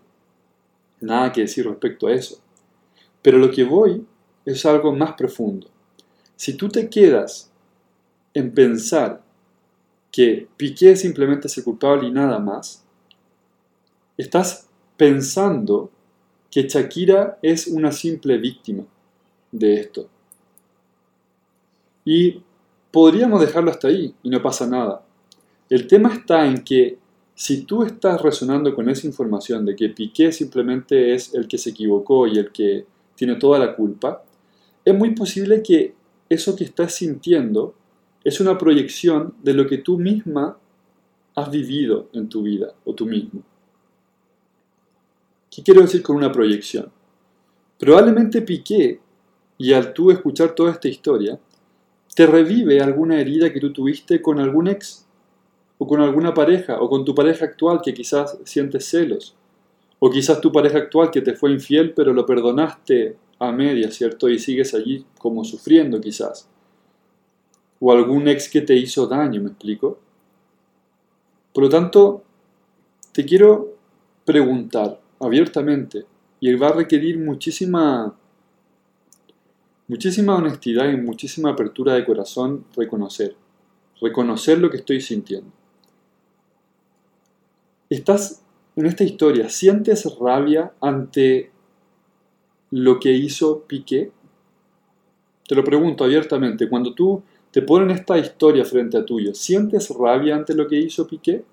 Nada 1.01 1.33
que 1.33 1.43
decir 1.43 1.67
respecto 1.67 2.07
a 2.07 2.13
eso. 2.13 2.41
Pero 3.23 3.39
lo 3.39 3.51
que 3.51 3.65
voy 3.65 4.05
es 4.45 4.65
algo 4.65 4.95
más 4.95 5.13
profundo. 5.13 5.69
Si 6.37 6.55
tú 6.55 6.69
te 6.69 6.89
quedas 6.89 7.51
en 8.33 8.53
pensar 8.53 9.23
que 10.11 10.49
Piqué 10.57 10.97
simplemente 10.97 11.49
es 11.49 11.59
el 11.59 11.65
culpable 11.65 12.09
y 12.09 12.13
nada 12.13 12.39
más, 12.39 12.83
estás 14.17 14.69
pensando 14.97 15.91
que 16.51 16.63
Shakira 16.63 17.39
es 17.43 17.67
una 17.67 17.93
simple 17.93 18.39
víctima 18.39 18.85
de 19.53 19.75
esto. 19.75 20.09
Y 22.05 22.43
podríamos 22.91 23.41
dejarlo 23.41 23.71
hasta 23.71 23.89
ahí 23.89 24.15
y 24.23 24.31
no 24.31 24.41
pasa 24.41 24.67
nada. 24.67 25.05
El 25.69 25.87
tema 25.87 26.15
está 26.15 26.47
en 26.47 26.63
que 26.63 26.99
si 27.37 27.65
tú 27.65 27.83
estás 27.83 28.23
resonando 28.23 28.75
con 28.75 28.89
esa 28.89 29.07
información 29.07 29.67
de 29.67 29.77
que 29.77 29.91
Piqué 29.91 30.33
simplemente 30.33 31.15
es 31.15 31.35
el 31.35 31.47
que 31.47 31.59
se 31.59 31.71
equivocó 31.71 32.27
y 32.27 32.39
el 32.39 32.51
que 32.51 32.87
tiene 33.15 33.37
toda 33.37 33.59
la 33.59 33.77
culpa, 33.77 34.25
es 34.83 34.95
muy 34.95 35.15
posible 35.15 35.63
que 35.63 35.95
eso 36.31 36.57
que 36.57 36.65
estás 36.65 36.95
sintiendo 36.95 37.75
es 38.25 38.41
una 38.41 38.57
proyección 38.57 39.35
de 39.43 39.53
lo 39.53 39.67
que 39.67 39.79
tú 39.79 39.99
misma 39.99 40.57
has 41.35 41.51
vivido 41.51 42.09
en 42.15 42.27
tu 42.31 42.43
vida 42.43 42.73
o 42.87 42.95
tú 42.95 43.05
mismo. 43.05 43.43
¿Qué 45.51 45.63
quiero 45.63 45.83
decir 45.83 46.03
con 46.03 46.17
una 46.17 46.33
proyección? 46.33 46.91
Probablemente 47.79 48.41
Piqué, 48.41 48.99
y 49.59 49.75
al 49.75 49.93
tú 49.93 50.11
escuchar 50.11 50.55
toda 50.55 50.73
esta 50.73 50.89
historia, 50.89 51.39
te 52.15 52.27
revive 52.27 52.81
alguna 52.81 53.21
herida 53.21 53.53
que 53.53 53.61
tú 53.61 53.75
tuviste 53.75 54.23
con 54.23 54.41
algún 54.41 54.69
ex 54.69 55.06
o 55.79 55.87
con 55.87 56.01
alguna 56.01 56.33
pareja, 56.33 56.81
o 56.81 56.89
con 56.89 57.05
tu 57.05 57.15
pareja 57.15 57.45
actual 57.45 57.81
que 57.83 57.93
quizás 57.93 58.39
sientes 58.45 58.87
celos, 58.87 59.35
o 59.99 60.11
quizás 60.11 60.41
tu 60.41 60.51
pareja 60.53 60.79
actual 60.79 61.11
que 61.11 61.23
te 61.23 61.35
fue 61.35 61.53
infiel 61.53 61.93
pero 61.95 62.13
lo 62.13 62.25
perdonaste 62.25 63.17
a 63.39 63.53
media, 63.53 63.91
¿cierto? 63.91 64.29
Y 64.29 64.39
sigues 64.39 64.75
allí 64.75 65.05
como 65.19 65.45
sufriendo 65.45 66.01
quizás. 66.01 66.49
O 67.81 67.93
algún 67.93 68.29
ex 68.29 68.49
que 68.49 68.63
te 68.63 68.75
hizo 68.75 69.07
daño, 69.07 69.43
¿me 69.43 69.49
explico? 69.49 69.99
Por 71.53 71.65
lo 71.65 71.69
tanto, 71.69 72.23
te 73.13 73.25
quiero 73.25 73.75
preguntar 74.25 75.01
abiertamente, 75.21 76.07
y 76.41 76.55
va 76.55 76.69
a 76.69 76.73
requerir 76.73 77.19
muchísima, 77.19 78.15
muchísima 79.89 80.37
honestidad 80.37 80.91
y 80.91 80.97
muchísima 80.97 81.51
apertura 81.51 81.95
de 81.95 82.05
corazón 82.05 82.67
reconocer, 82.77 83.35
reconocer 84.01 84.59
lo 84.59 84.71
que 84.71 84.79
estoy 84.79 85.01
sintiendo. 85.01 85.51
¿Estás 87.89 88.43
en 88.75 88.87
esta 88.87 89.05
historia? 89.05 89.49
¿Sientes 89.49 90.13
rabia 90.19 90.73
ante 90.81 91.53
lo 92.73 92.99
que 92.99 93.13
hizo 93.13 93.61
Piqué? 93.61 94.11
Te 95.47 95.55
lo 95.55 95.63
pregunto 95.63 96.03
abiertamente, 96.03 96.69
cuando 96.69 96.95
tú 96.95 97.23
te 97.53 97.63
ponen 97.63 97.93
esta 97.93 98.19
historia 98.19 98.65
frente 98.65 98.99
a 98.99 99.05
tuyo, 99.05 99.35
¿sientes 99.35 99.89
rabia 99.91 100.35
ante 100.35 100.55
lo 100.55 100.67
que 100.67 100.81
hizo 100.81 101.07
Piqué? 101.07 101.45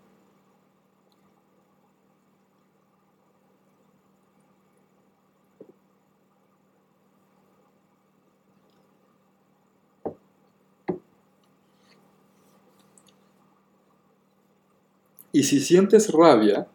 Y 15.34 15.44
si 15.44 15.60
sientes 15.60 16.10
rabia, 16.14 16.66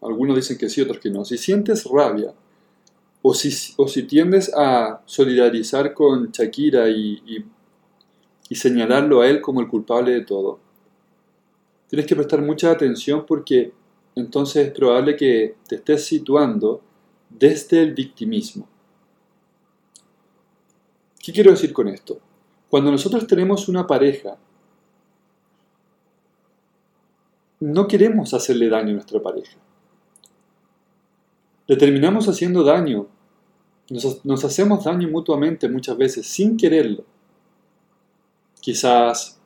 algunos 0.00 0.36
dicen 0.36 0.56
que 0.56 0.68
sí, 0.68 0.80
otros 0.80 1.00
que 1.00 1.10
no, 1.10 1.24
si 1.24 1.36
sientes 1.36 1.84
rabia, 1.84 2.32
o 3.22 3.34
si, 3.34 4.02
tiendes 4.04 4.52
a 4.54 5.02
solidarizar 5.04 5.92
con 5.92 6.30
Shakira 6.30 6.88
y 6.88 7.44
señalarlo 8.52 9.20
a 9.20 9.28
él 9.28 9.40
como 9.40 9.60
el 9.60 9.66
culpable 9.66 10.12
de 10.12 10.20
todo, 10.20 10.60
tienes 11.88 12.06
que 12.06 12.16
prestar 12.16 12.42
mucha 12.42 12.70
atención 12.70 13.24
porque 13.26 13.72
entonces 14.14 14.68
es 14.68 14.72
probable 14.72 15.16
que 15.16 15.56
te 15.68 15.76
estés 15.76 16.04
situando 16.04 16.80
desde 17.28 17.82
el 17.82 17.94
victimismo. 17.94 18.68
¿Qué 21.22 21.32
quiero 21.32 21.50
decir 21.50 21.72
con 21.72 21.88
esto? 21.88 22.18
Cuando 22.68 22.90
nosotros 22.90 23.26
tenemos 23.26 23.68
una 23.68 23.86
pareja, 23.86 24.36
no 27.60 27.88
queremos 27.88 28.34
hacerle 28.34 28.68
daño 28.68 28.90
a 28.90 28.94
nuestra 28.94 29.20
pareja. 29.20 29.56
Le 31.66 31.76
terminamos 31.76 32.28
haciendo 32.28 32.62
daño. 32.62 33.06
Nos, 33.90 34.44
hacemos 34.44 34.84
daño 34.84 35.08
mutuamente 35.08 35.68
muchas 35.68 35.96
veces 35.96 36.26
sin 36.26 36.56
quererlo. 36.56 37.04
Quizás 38.60 39.38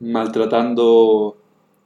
maltratando 0.00 1.36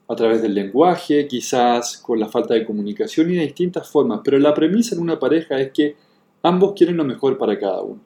a 0.08 0.16
través 0.16 0.42
del 0.42 0.54
lenguaje, 0.54 1.26
quizás 1.28 1.96
con 1.96 2.18
la 2.18 2.28
falta 2.28 2.54
de 2.54 2.64
comunicación 2.64 3.30
y 3.30 3.36
de 3.36 3.42
distintas 3.42 3.88
formas. 3.88 4.20
Pero 4.24 4.38
la 4.38 4.54
premisa 4.54 4.94
en 4.94 5.00
una 5.00 5.18
pareja 5.18 5.60
es 5.60 5.72
que 5.72 5.96
ambos 6.42 6.72
quieren 6.74 6.96
lo 6.96 7.04
mejor 7.04 7.38
para 7.38 7.58
cada 7.58 7.80
uno. 7.82 8.00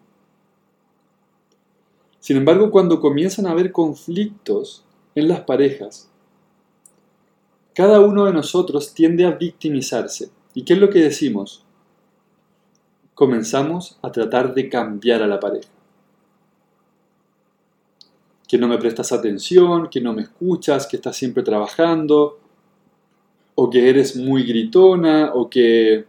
Sin 2.20 2.38
embargo, 2.38 2.70
cuando 2.70 3.00
comienzan 3.00 3.46
a 3.46 3.50
haber 3.50 3.70
conflictos 3.70 4.84
en 5.14 5.28
las 5.28 5.40
parejas, 5.40 6.10
cada 7.74 8.00
uno 8.00 8.24
de 8.24 8.32
nosotros 8.32 8.94
tiende 8.94 9.24
a 9.26 9.32
victimizarse. 9.32 10.30
¿Y 10.54 10.64
qué 10.64 10.74
es 10.74 10.78
lo 10.78 10.88
que 10.88 11.00
decimos? 11.00 11.64
Comenzamos 13.14 13.98
a 14.00 14.12
tratar 14.12 14.54
de 14.54 14.68
cambiar 14.68 15.22
a 15.22 15.26
la 15.26 15.40
pareja. 15.40 15.68
Que 18.46 18.58
no 18.58 18.68
me 18.68 18.78
prestas 18.78 19.10
atención, 19.10 19.88
que 19.88 20.00
no 20.00 20.12
me 20.12 20.22
escuchas, 20.22 20.86
que 20.86 20.96
estás 20.96 21.16
siempre 21.16 21.42
trabajando, 21.42 22.38
o 23.56 23.68
que 23.68 23.88
eres 23.88 24.14
muy 24.16 24.44
gritona, 24.44 25.32
o 25.34 25.50
que, 25.50 26.04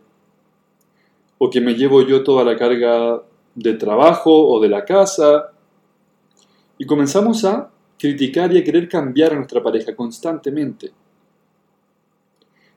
o 1.39 1.50
que 1.50 1.62
me 1.62 1.74
llevo 1.74 2.03
yo 2.03 2.24
toda 2.24 2.43
la 2.43 2.55
carga 2.55 3.24
de 3.55 3.74
trabajo 3.74 4.31
o 4.31 4.60
de 4.60 4.69
la 4.69 4.86
casa, 4.86 5.51
y 6.77 6.86
comenzamos 6.86 7.43
a 7.45 7.72
criticar 7.98 8.53
y 8.53 8.60
a 8.60 8.63
querer 8.63 8.88
cambiar 8.88 9.31
a 9.31 9.36
nuestra 9.38 9.63
pareja 9.63 9.95
constantemente. 9.95 10.91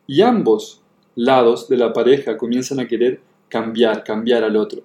Y 0.08 0.22
ambos 0.22 0.80
lados 1.14 1.68
de 1.68 1.76
la 1.76 1.92
pareja 1.92 2.36
comienzan 2.36 2.80
a 2.80 2.88
querer 2.88 3.20
cambiar, 3.48 4.02
cambiar 4.02 4.42
al 4.42 4.56
otro. 4.56 4.82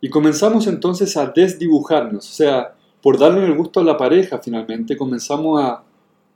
Y 0.00 0.10
comenzamos 0.10 0.66
entonces 0.66 1.16
a 1.16 1.26
desdibujarnos, 1.26 2.28
o 2.28 2.32
sea, 2.32 2.74
por 3.02 3.18
darle 3.18 3.46
el 3.46 3.56
gusto 3.56 3.80
a 3.80 3.84
la 3.84 3.96
pareja 3.96 4.38
finalmente, 4.38 4.96
comenzamos 4.96 5.60
a 5.60 5.82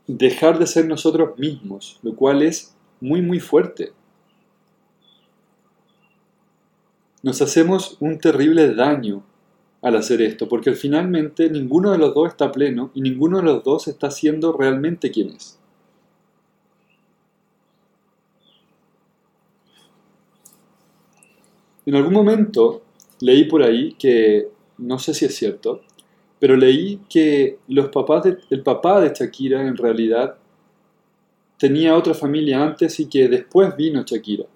dejar 0.06 0.58
de 0.58 0.66
ser 0.66 0.86
nosotros 0.86 1.38
mismos, 1.38 2.00
lo 2.02 2.16
cual 2.16 2.42
es 2.42 2.74
muy, 3.00 3.20
muy 3.20 3.38
fuerte. 3.38 3.92
Nos 7.22 7.40
hacemos 7.42 7.96
un 8.00 8.18
terrible 8.18 8.74
daño 8.74 9.22
al 9.82 9.96
hacer 9.96 10.22
esto, 10.22 10.48
porque 10.48 10.72
finalmente 10.72 11.50
ninguno 11.50 11.92
de 11.92 11.98
los 11.98 12.14
dos 12.14 12.30
está 12.30 12.50
pleno 12.50 12.90
y 12.94 13.00
ninguno 13.00 13.38
de 13.38 13.44
los 13.44 13.62
dos 13.62 13.88
está 13.88 14.10
siendo 14.10 14.52
realmente 14.52 15.10
quien 15.10 15.30
es. 15.30 15.58
En 21.86 21.94
algún 21.96 22.12
momento 22.12 22.82
leí 23.20 23.44
por 23.44 23.62
ahí 23.62 23.94
que, 23.94 24.48
no 24.78 24.98
sé 24.98 25.14
si 25.14 25.24
es 25.24 25.34
cierto, 25.34 25.82
pero 26.38 26.56
leí 26.56 27.00
que 27.08 27.58
los 27.68 27.88
papás 27.88 28.24
el 28.50 28.62
papá 28.62 29.00
de 29.00 29.12
Shakira 29.14 29.62
en 29.62 29.76
realidad 29.76 30.36
tenía 31.56 31.96
otra 31.96 32.14
familia 32.14 32.62
antes 32.62 32.98
y 32.98 33.06
que 33.06 33.28
después 33.28 33.76
vino 33.76 34.02
Shakira. 34.04 34.46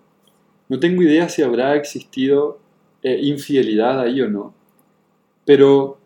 No 0.69 0.81
tengo 0.81 1.03
idea 1.03 1.29
si 1.29 1.43
habrá 1.43 1.77
existido 1.77 2.59
eh, 3.03 3.21
infidelidad 3.23 4.01
ahí 4.01 4.21
o 4.21 4.29
no, 4.29 4.53
pero 5.45 5.99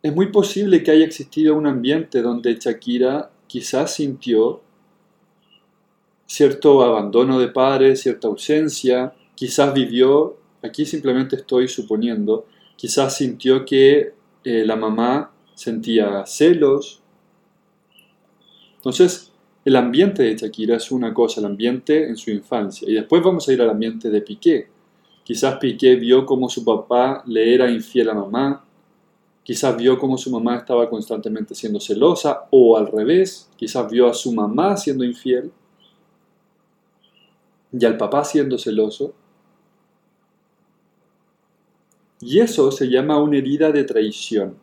es 0.00 0.14
muy 0.14 0.26
posible 0.30 0.82
que 0.84 0.92
haya 0.92 1.04
existido 1.04 1.56
un 1.56 1.66
ambiente 1.66 2.22
donde 2.22 2.54
Shakira 2.54 3.30
quizás 3.48 3.94
sintió 3.94 4.62
cierto 6.26 6.82
abandono 6.82 7.40
de 7.40 7.48
padres, 7.48 8.02
cierta 8.02 8.28
ausencia, 8.28 9.12
quizás 9.38 9.72
vivió, 9.72 10.36
aquí 10.64 10.84
simplemente 10.84 11.36
estoy 11.36 11.68
suponiendo, 11.68 12.46
quizás 12.74 13.18
sintió 13.18 13.64
que 13.64 14.12
eh, 14.42 14.64
la 14.66 14.74
mamá 14.74 15.30
sentía 15.54 16.26
celos. 16.26 17.00
Entonces, 18.74 19.30
el 19.64 19.76
ambiente 19.76 20.24
de 20.24 20.36
Shakira 20.36 20.74
es 20.74 20.90
una 20.90 21.14
cosa, 21.14 21.38
el 21.38 21.46
ambiente 21.46 22.08
en 22.08 22.16
su 22.16 22.32
infancia. 22.32 22.90
Y 22.90 22.94
después 22.94 23.22
vamos 23.22 23.48
a 23.48 23.52
ir 23.52 23.62
al 23.62 23.70
ambiente 23.70 24.10
de 24.10 24.22
Piqué. 24.22 24.66
Quizás 25.22 25.56
Piqué 25.58 25.94
vio 25.94 26.26
cómo 26.26 26.48
su 26.48 26.64
papá 26.64 27.22
le 27.24 27.54
era 27.54 27.70
infiel 27.70 28.10
a 28.10 28.14
mamá, 28.14 28.64
quizás 29.44 29.76
vio 29.76 30.00
cómo 30.00 30.18
su 30.18 30.32
mamá 30.32 30.56
estaba 30.56 30.90
constantemente 30.90 31.54
siendo 31.54 31.78
celosa, 31.78 32.48
o 32.50 32.76
al 32.76 32.88
revés, 32.88 33.48
quizás 33.56 33.88
vio 33.88 34.08
a 34.08 34.14
su 34.14 34.32
mamá 34.32 34.76
siendo 34.76 35.04
infiel 35.04 35.52
y 37.72 37.84
al 37.84 37.96
papá 37.96 38.24
siendo 38.24 38.58
celoso. 38.58 39.14
Y 42.20 42.40
eso 42.40 42.70
se 42.70 42.88
llama 42.88 43.20
una 43.20 43.38
herida 43.38 43.70
de 43.70 43.84
traición. 43.84 44.56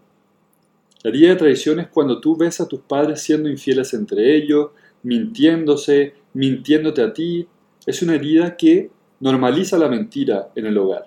La 1.04 1.10
herida 1.10 1.30
de 1.30 1.36
traición 1.36 1.80
es 1.80 1.88
cuando 1.88 2.20
tú 2.20 2.36
ves 2.36 2.60
a 2.60 2.68
tus 2.68 2.82
padres 2.82 3.22
siendo 3.22 3.50
infieles 3.50 3.94
entre 3.94 4.36
ellos, 4.36 4.72
mintiéndose, 5.04 6.16
mintiéndote 6.34 7.02
a 7.02 7.14
ti. 7.14 7.48
Es 7.86 8.02
una 8.02 8.16
herida 8.16 8.58
que 8.58 8.90
normaliza 9.20 9.78
la 9.78 9.88
mentira 9.88 10.50
en 10.56 10.66
el 10.66 10.78
hogar 10.78 11.06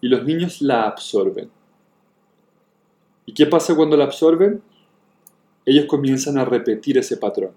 y 0.00 0.08
los 0.08 0.24
niños 0.24 0.62
la 0.62 0.84
absorben. 0.84 1.50
¿Y 3.26 3.32
qué 3.32 3.46
pasa 3.46 3.76
cuando 3.76 3.96
la 3.96 4.04
absorben? 4.04 4.62
Ellos 5.64 5.84
comienzan 5.86 6.38
a 6.38 6.44
repetir 6.44 6.98
ese 6.98 7.16
patrón. 7.16 7.52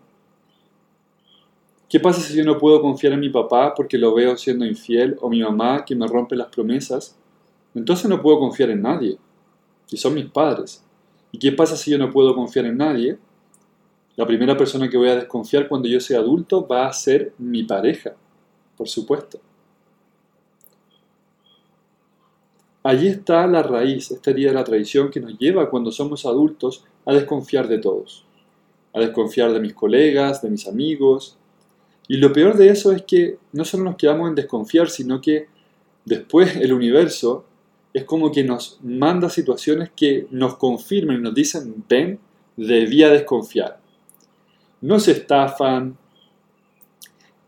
¿Qué 1.90 2.00
pasa 2.00 2.22
si 2.22 2.36
yo 2.36 2.44
no 2.44 2.58
puedo 2.58 2.82
confiar 2.82 3.14
en 3.14 3.20
mi 3.20 3.30
papá 3.30 3.74
porque 3.74 3.98
lo 3.98 4.14
veo 4.14 4.36
siendo 4.36 4.66
infiel 4.66 5.16
o 5.22 5.30
mi 5.30 5.42
mamá 5.42 5.86
que 5.86 5.96
me 5.96 6.08
rompe 6.08 6.36
las 6.36 6.48
promesas? 6.48 7.18
Entonces 7.76 8.10
no 8.10 8.22
puedo 8.22 8.40
confiar 8.40 8.70
en 8.70 8.82
nadie, 8.82 9.18
si 9.86 9.98
son 9.98 10.14
mis 10.14 10.30
padres. 10.30 10.84
¿Y 11.32 11.40
qué 11.40 11.52
pasa 11.52 11.76
si 11.76 11.92
yo 11.92 11.98
no 11.98 12.12
puedo 12.12 12.36
confiar 12.36 12.66
en 12.66 12.78
nadie? 12.78 13.18
La 14.16 14.28
primera 14.28 14.56
persona 14.56 14.90
que 14.90 14.98
voy 14.98 15.10
a 15.10 15.16
desconfiar 15.16 15.68
cuando 15.68 15.88
yo 15.88 16.00
sea 16.00 16.20
adulto 16.20 16.68
va 16.68 16.88
a 16.88 16.94
ser 16.94 17.34
mi 17.40 17.64
pareja, 17.64 18.14
por 18.78 18.88
supuesto. 18.88 19.40
Allí 22.84 23.08
está 23.08 23.48
la 23.48 23.64
raíz, 23.64 24.12
esta 24.12 24.30
herida 24.30 24.50
de 24.50 24.56
la 24.56 24.64
traición 24.64 25.10
que 25.10 25.22
nos 25.22 25.38
lleva 25.40 25.70
cuando 25.70 25.92
somos 25.92 26.26
adultos 26.26 26.84
a 27.06 27.14
desconfiar 27.14 27.68
de 27.68 27.80
todos, 27.80 28.26
a 28.94 29.00
desconfiar 29.00 29.54
de 29.54 29.62
mis 29.62 29.74
colegas, 29.74 30.42
de 30.42 30.50
mis 30.50 30.68
amigos. 30.68 31.38
Y 32.10 32.18
lo 32.18 32.34
peor 32.34 32.58
de 32.58 32.68
eso 32.70 32.92
es 32.92 33.04
que 33.04 33.40
no 33.54 33.64
solo 33.64 33.86
nos 33.86 33.96
quedamos 33.96 34.28
en 34.28 34.36
desconfiar, 34.36 34.90
sino 34.90 35.22
que 35.22 35.48
después 36.06 36.58
el 36.58 36.74
universo 36.74 37.46
es 37.94 38.06
como 38.06 38.32
que 38.32 38.44
nos 38.44 38.80
manda 38.82 39.30
situaciones 39.30 39.92
que 39.96 40.28
nos 40.32 40.58
confirman 40.58 41.18
y 41.18 41.22
nos 41.22 41.36
dicen, 41.36 41.84
ven, 41.88 42.20
debía 42.58 43.10
desconfiar. 43.10 43.80
Nos 44.82 45.08
estafan, 45.08 45.98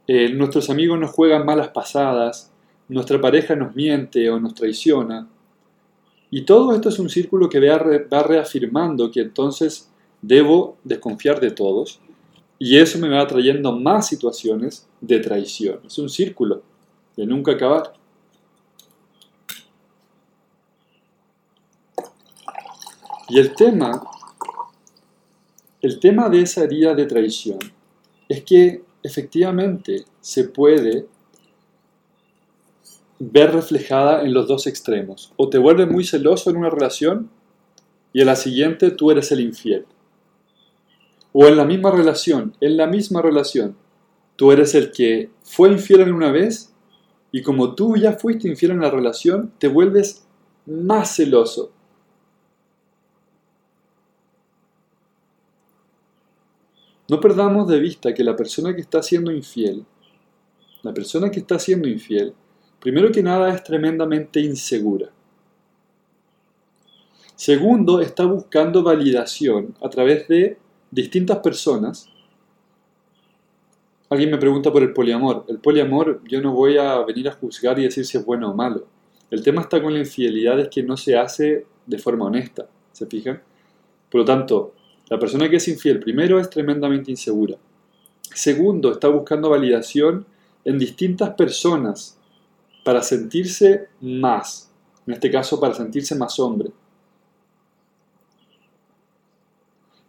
eh, 0.07 0.29
nuestros 0.29 0.69
amigos 0.69 0.99
nos 0.99 1.11
juegan 1.11 1.45
malas 1.45 1.69
pasadas, 1.69 2.51
nuestra 2.87 3.19
pareja 3.19 3.55
nos 3.55 3.75
miente 3.75 4.29
o 4.29 4.39
nos 4.39 4.53
traiciona. 4.53 5.27
Y 6.29 6.43
todo 6.43 6.73
esto 6.73 6.89
es 6.89 6.99
un 6.99 7.09
círculo 7.09 7.49
que 7.49 7.59
va 7.59 8.23
reafirmando 8.23 9.09
que 9.09 9.21
entonces 9.21 9.89
debo 10.21 10.77
desconfiar 10.83 11.39
de 11.39 11.51
todos 11.51 11.99
y 12.57 12.77
eso 12.77 12.99
me 12.99 13.09
va 13.09 13.27
trayendo 13.27 13.71
más 13.73 14.07
situaciones 14.07 14.87
de 15.01 15.19
traición. 15.19 15.79
Es 15.85 15.97
un 15.97 16.09
círculo 16.09 16.61
de 17.15 17.25
nunca 17.25 17.53
acabar. 17.53 17.93
Y 23.27 23.39
el 23.39 23.55
tema, 23.55 24.01
el 25.81 25.99
tema 25.99 26.29
de 26.29 26.41
esa 26.41 26.63
herida 26.63 26.93
de 26.93 27.05
traición 27.05 27.59
es 28.29 28.43
que 28.43 28.83
efectivamente 29.01 30.05
se 30.21 30.45
puede 30.45 31.07
ver 33.19 33.53
reflejada 33.53 34.21
en 34.21 34.33
los 34.33 34.47
dos 34.47 34.67
extremos. 34.67 35.33
O 35.37 35.49
te 35.49 35.57
vuelves 35.57 35.89
muy 35.89 36.03
celoso 36.03 36.49
en 36.49 36.57
una 36.57 36.69
relación 36.69 37.29
y 38.13 38.21
en 38.21 38.27
la 38.27 38.35
siguiente 38.35 38.91
tú 38.91 39.11
eres 39.11 39.31
el 39.31 39.39
infiel. 39.39 39.85
O 41.33 41.47
en 41.47 41.57
la 41.57 41.65
misma 41.65 41.91
relación, 41.91 42.55
en 42.61 42.77
la 42.77 42.87
misma 42.87 43.21
relación, 43.21 43.75
tú 44.35 44.51
eres 44.51 44.75
el 44.75 44.91
que 44.91 45.31
fue 45.43 45.71
infiel 45.71 46.01
en 46.01 46.13
una 46.13 46.31
vez 46.31 46.73
y 47.31 47.41
como 47.41 47.75
tú 47.75 47.97
ya 47.97 48.13
fuiste 48.13 48.47
infiel 48.47 48.71
en 48.71 48.81
la 48.81 48.89
relación, 48.89 49.51
te 49.57 49.67
vuelves 49.67 50.25
más 50.65 51.15
celoso. 51.15 51.71
No 57.07 57.19
perdamos 57.19 57.67
de 57.67 57.79
vista 57.79 58.13
que 58.13 58.23
la 58.23 58.35
persona 58.35 58.73
que 58.73 58.81
está 58.81 59.03
siendo 59.03 59.31
infiel, 59.31 59.85
la 60.81 60.93
persona 60.93 61.29
que 61.29 61.39
está 61.39 61.59
siendo 61.59 61.87
infiel, 61.87 62.33
primero 62.79 63.11
que 63.11 63.21
nada 63.21 63.53
es 63.53 63.63
tremendamente 63.63 64.39
insegura. 64.39 65.09
Segundo, 67.35 67.99
está 68.01 68.25
buscando 68.25 68.81
validación 68.81 69.75
a 69.81 69.89
través 69.89 70.27
de 70.27 70.57
distintas 70.89 71.39
personas. 71.39 72.07
Alguien 74.09 74.31
me 74.31 74.37
pregunta 74.37 74.71
por 74.71 74.81
el 74.81 74.93
poliamor. 74.93 75.43
El 75.47 75.59
poliamor 75.59 76.21
yo 76.27 76.41
no 76.41 76.53
voy 76.53 76.77
a 76.77 76.99
venir 77.03 77.27
a 77.27 77.33
juzgar 77.33 77.77
y 77.77 77.83
decir 77.83 78.05
si 78.05 78.17
es 78.17 78.25
bueno 78.25 78.51
o 78.51 78.55
malo. 78.55 78.87
El 79.29 79.43
tema 79.43 79.61
está 79.61 79.81
con 79.81 79.93
la 79.93 79.99
infidelidad 79.99 80.59
es 80.59 80.69
que 80.69 80.83
no 80.83 80.95
se 80.95 81.17
hace 81.17 81.65
de 81.85 81.97
forma 81.97 82.25
honesta, 82.25 82.67
¿se 82.91 83.05
fijan? 83.05 83.41
Por 84.09 84.21
lo 84.21 84.25
tanto, 84.25 84.74
la 85.09 85.19
persona 85.19 85.49
que 85.49 85.57
es 85.57 85.67
infiel, 85.67 85.99
primero, 85.99 86.39
es 86.39 86.49
tremendamente 86.49 87.11
insegura. 87.11 87.57
Segundo, 88.33 88.91
está 88.91 89.07
buscando 89.07 89.49
validación 89.49 90.25
en 90.63 90.79
distintas 90.79 91.31
personas 91.35 92.17
para 92.83 93.01
sentirse 93.01 93.87
más. 94.01 94.71
En 95.05 95.13
este 95.13 95.29
caso, 95.29 95.59
para 95.59 95.75
sentirse 95.75 96.15
más 96.15 96.39
hombre. 96.39 96.71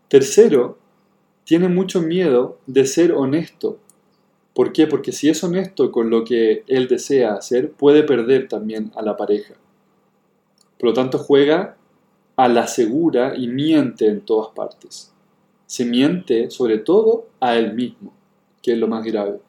Tercero, 0.09 0.78
tiene 1.44 1.68
mucho 1.68 2.00
miedo 2.00 2.59
de 2.66 2.87
ser 2.87 3.12
honesto. 3.12 3.78
¿Por 4.54 4.72
qué? 4.72 4.87
Porque 4.87 5.12
si 5.12 5.28
es 5.28 5.44
honesto 5.44 5.92
con 5.92 6.09
lo 6.09 6.24
que 6.24 6.64
él 6.66 6.88
desea 6.88 7.35
hacer, 7.35 7.72
puede 7.72 8.02
perder 8.02 8.48
también 8.48 8.90
a 8.96 9.02
la 9.02 9.16
pareja. 9.16 9.54
Por 10.78 10.88
lo 10.88 10.94
tanto, 10.94 11.18
juega 11.18 11.76
a 12.37 12.49
la 12.49 12.66
segura 12.66 13.35
y 13.37 13.49
miente 13.49 14.07
en 14.07 14.20
todas 14.20 14.55
partes. 14.55 15.12
Se 15.66 15.85
miente 15.85 16.51
sobre 16.51 16.79
todo 16.79 17.29
a 17.40 17.57
él 17.57 17.75
mismo, 17.75 18.12
que 18.62 18.72
es 18.72 18.79
lo 18.79 18.87
más 18.87 19.05
grave. 19.05 19.40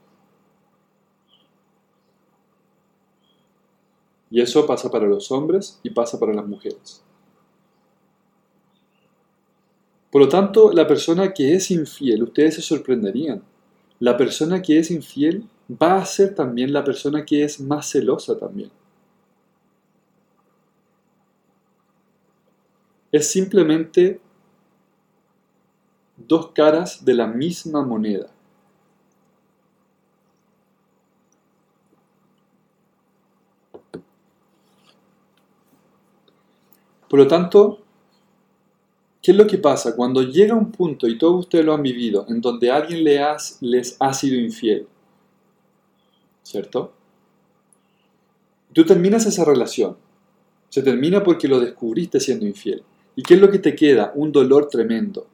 Y 4.30 4.41
eso 4.41 4.65
pasa 4.65 4.89
para 4.89 5.08
los 5.08 5.32
hombres 5.32 5.80
y 5.84 5.89
pasa 5.89 6.19
para 6.19 6.34
las 6.34 6.45
mujeres. 6.45 7.04
Por 10.12 10.21
lo 10.21 10.30
tanto, 10.30 10.71
la 10.71 10.88
persona 10.88 11.34
que 11.34 11.54
es 11.54 11.69
infiel, 11.69 12.23
ustedes 12.23 12.56
se 12.56 12.62
sorprenderían, 12.62 13.43
la 14.00 14.15
persona 14.15 14.62
que 14.62 14.80
es 14.80 14.91
infiel 14.91 15.47
va 15.69 15.97
a 15.97 16.06
ser 16.06 16.34
también 16.34 16.71
la 16.71 16.84
persona 16.84 17.26
que 17.26 17.43
es 17.43 17.60
más 17.60 17.91
celosa 17.91 18.38
también. 18.38 18.71
Es 23.17 23.32
simplemente 23.32 24.21
dos 26.17 26.51
caras 26.51 27.03
de 27.03 27.15
la 27.15 27.25
misma 27.25 27.84
moneda. 27.84 28.30
Por 37.10 37.17
lo 37.17 37.27
tanto, 37.27 37.80
¿Qué 39.23 39.32
es 39.32 39.38
lo 39.38 39.47
que 39.47 39.58
pasa? 39.58 39.95
Cuando 39.95 40.21
llega 40.21 40.53
un 40.53 40.71
punto, 40.71 41.08
y 41.08 41.17
todos 41.17 41.39
ustedes 41.39 41.65
lo 41.65 41.73
han 41.73 41.82
vivido, 41.82 42.25
en 42.30 42.39
donde 42.39 42.71
alguien 42.71 43.03
les 43.03 43.97
ha 43.99 44.13
sido 44.13 44.39
infiel, 44.39 44.88
¿cierto? 46.43 46.93
Tú 48.71 48.86
terminas 48.86 49.25
esa 49.25 49.43
relación. 49.43 49.97
Se 50.69 50.82
termina 50.82 51.23
porque 51.23 51.47
lo 51.49 51.60
descubriste 51.60 52.19
siendo 52.21 52.45
infiel. 52.45 52.84
¿Y 53.17 53.23
qué 53.23 53.34
es 53.34 53.41
lo 53.41 53.49
que 53.49 53.58
te 53.58 53.75
queda? 53.75 54.12
Un 54.13 54.32
dolor 54.32 54.67
tremendo. 54.67 55.25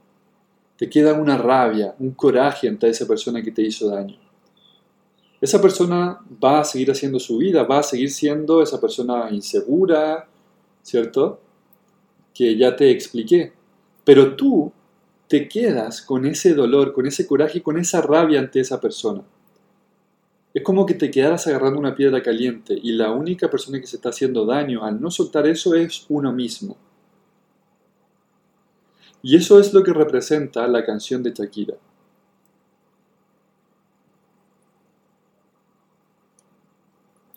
Te 0.77 0.89
queda 0.89 1.13
una 1.15 1.37
rabia, 1.37 1.93
un 1.99 2.11
coraje 2.11 2.69
ante 2.69 2.87
esa 2.87 3.05
persona 3.05 3.41
que 3.41 3.51
te 3.51 3.61
hizo 3.61 3.89
daño. 3.89 4.15
Esa 5.41 5.61
persona 5.61 6.17
va 6.41 6.61
a 6.61 6.63
seguir 6.63 6.91
haciendo 6.91 7.19
su 7.19 7.39
vida, 7.39 7.63
va 7.63 7.79
a 7.79 7.83
seguir 7.83 8.09
siendo 8.09 8.61
esa 8.61 8.79
persona 8.79 9.27
insegura, 9.31 10.29
¿cierto? 10.81 11.41
Que 12.33 12.57
ya 12.57 12.73
te 12.73 12.89
expliqué. 12.89 13.51
Pero 14.05 14.37
tú 14.37 14.71
te 15.27 15.49
quedas 15.49 16.01
con 16.01 16.25
ese 16.25 16.53
dolor, 16.53 16.93
con 16.93 17.05
ese 17.05 17.27
coraje, 17.27 17.61
con 17.61 17.77
esa 17.77 18.01
rabia 18.01 18.39
ante 18.39 18.61
esa 18.61 18.79
persona. 18.79 19.23
Es 20.53 20.63
como 20.63 20.85
que 20.85 20.93
te 20.93 21.11
quedaras 21.11 21.47
agarrando 21.47 21.79
una 21.79 21.97
piedra 21.97 22.23
caliente 22.23 22.79
y 22.81 22.93
la 22.93 23.11
única 23.11 23.49
persona 23.49 23.81
que 23.81 23.87
se 23.87 23.97
está 23.97 24.07
haciendo 24.07 24.45
daño 24.45 24.85
al 24.85 25.01
no 25.01 25.11
soltar 25.11 25.47
eso 25.47 25.75
es 25.75 26.05
uno 26.07 26.31
mismo. 26.31 26.77
Y 29.23 29.37
eso 29.37 29.59
es 29.59 29.73
lo 29.73 29.81
que 29.83 29.93
representa 29.93 30.67
la 30.67 30.85
canción 30.85 31.23
de 31.23 31.31
Shakira. 31.31 31.75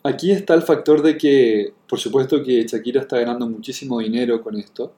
Aquí 0.03 0.31
está 0.31 0.53
el 0.53 0.61
factor 0.61 1.01
de 1.01 1.17
que, 1.17 1.73
por 1.87 1.99
supuesto 1.99 2.43
que 2.43 2.65
Shakira 2.65 3.01
está 3.01 3.19
ganando 3.19 3.47
muchísimo 3.47 3.99
dinero 3.99 4.41
con 4.41 4.55
esto 4.57 4.93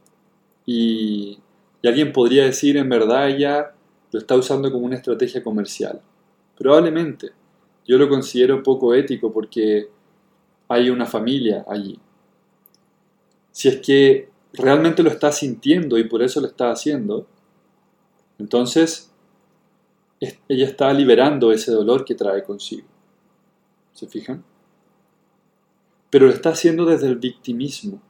y 0.65 1.39
alguien 1.83 2.11
podría 2.11 2.45
decir, 2.45 2.75
en 2.77 2.89
verdad 2.89 3.29
ella 3.29 3.71
lo 4.11 4.19
está 4.19 4.35
usando 4.35 4.71
como 4.71 4.85
una 4.85 4.95
estrategia 4.95 5.43
comercial. 5.43 6.01
Probablemente. 6.57 7.31
Yo 7.87 7.97
lo 7.97 8.09
considero 8.09 8.61
poco 8.61 8.93
ético 8.93 9.31
porque 9.31 9.89
hay 10.67 10.89
una 10.89 11.05
familia 11.05 11.65
allí. 11.67 11.99
Si 13.51 13.67
es 13.67 13.77
que 13.77 14.29
realmente 14.53 15.03
lo 15.03 15.09
está 15.09 15.31
sintiendo 15.31 15.97
y 15.97 16.05
por 16.05 16.21
eso 16.21 16.41
lo 16.41 16.47
está 16.47 16.71
haciendo, 16.71 17.27
entonces 18.37 19.11
ella 20.19 20.65
está 20.65 20.91
liberando 20.93 21.51
ese 21.51 21.71
dolor 21.71 22.05
que 22.05 22.15
trae 22.15 22.43
consigo. 22.43 22.87
¿Se 23.93 24.07
fijan? 24.07 24.43
Pero 26.09 26.27
lo 26.27 26.33
está 26.33 26.49
haciendo 26.49 26.85
desde 26.85 27.07
el 27.07 27.17
victimismo. 27.17 28.01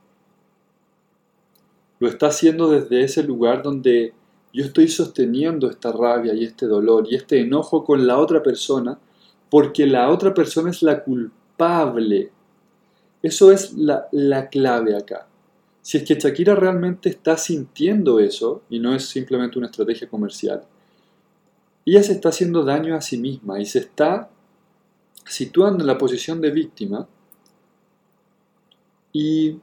Lo 1.99 2.08
está 2.08 2.28
haciendo 2.28 2.69
desde 2.69 3.04
ese 3.04 3.23
lugar 3.23 3.62
donde 3.62 4.13
yo 4.54 4.63
estoy 4.63 4.88
sosteniendo 4.88 5.69
esta 5.69 5.91
rabia 5.91 6.34
y 6.34 6.45
este 6.45 6.65
dolor 6.65 7.06
y 7.10 7.15
este 7.15 7.41
enojo 7.41 7.84
con 7.84 8.08
la 8.08 8.17
otra 8.17 8.41
persona 8.41 8.97
porque 9.49 9.86
la 9.86 10.10
otra 10.10 10.34
persona 10.34 10.69
es 10.69 10.82
la 10.82 11.04
culpable. 11.04 12.32
Eso 13.21 13.52
es 13.52 13.73
la, 13.73 14.08
la 14.12 14.47
clave 14.47 14.95
acá. 14.95 15.29
Si 15.89 15.97
es 15.97 16.04
que 16.04 16.13
Shakira 16.13 16.54
realmente 16.54 17.10
está 17.10 17.36
sintiendo 17.36 18.19
eso 18.19 18.62
y 18.69 18.78
no 18.78 18.93
es 18.93 19.08
simplemente 19.08 19.58
una 19.58 19.69
estrategia 19.69 20.08
comercial, 20.08 20.62
ella 21.84 22.04
se 22.04 22.12
está 22.12 22.30
haciendo 22.30 22.63
daño 22.63 22.93
a 22.93 23.02
sí 23.02 23.17
misma 23.17 23.60
y 23.60 23.65
se 23.65 23.80
está 23.80 24.30
situando 25.25 25.82
en 25.82 25.88
la 25.88 25.97
posición 25.97 26.41
de 26.41 26.52
víctima 26.52 27.08
y 29.12 29.58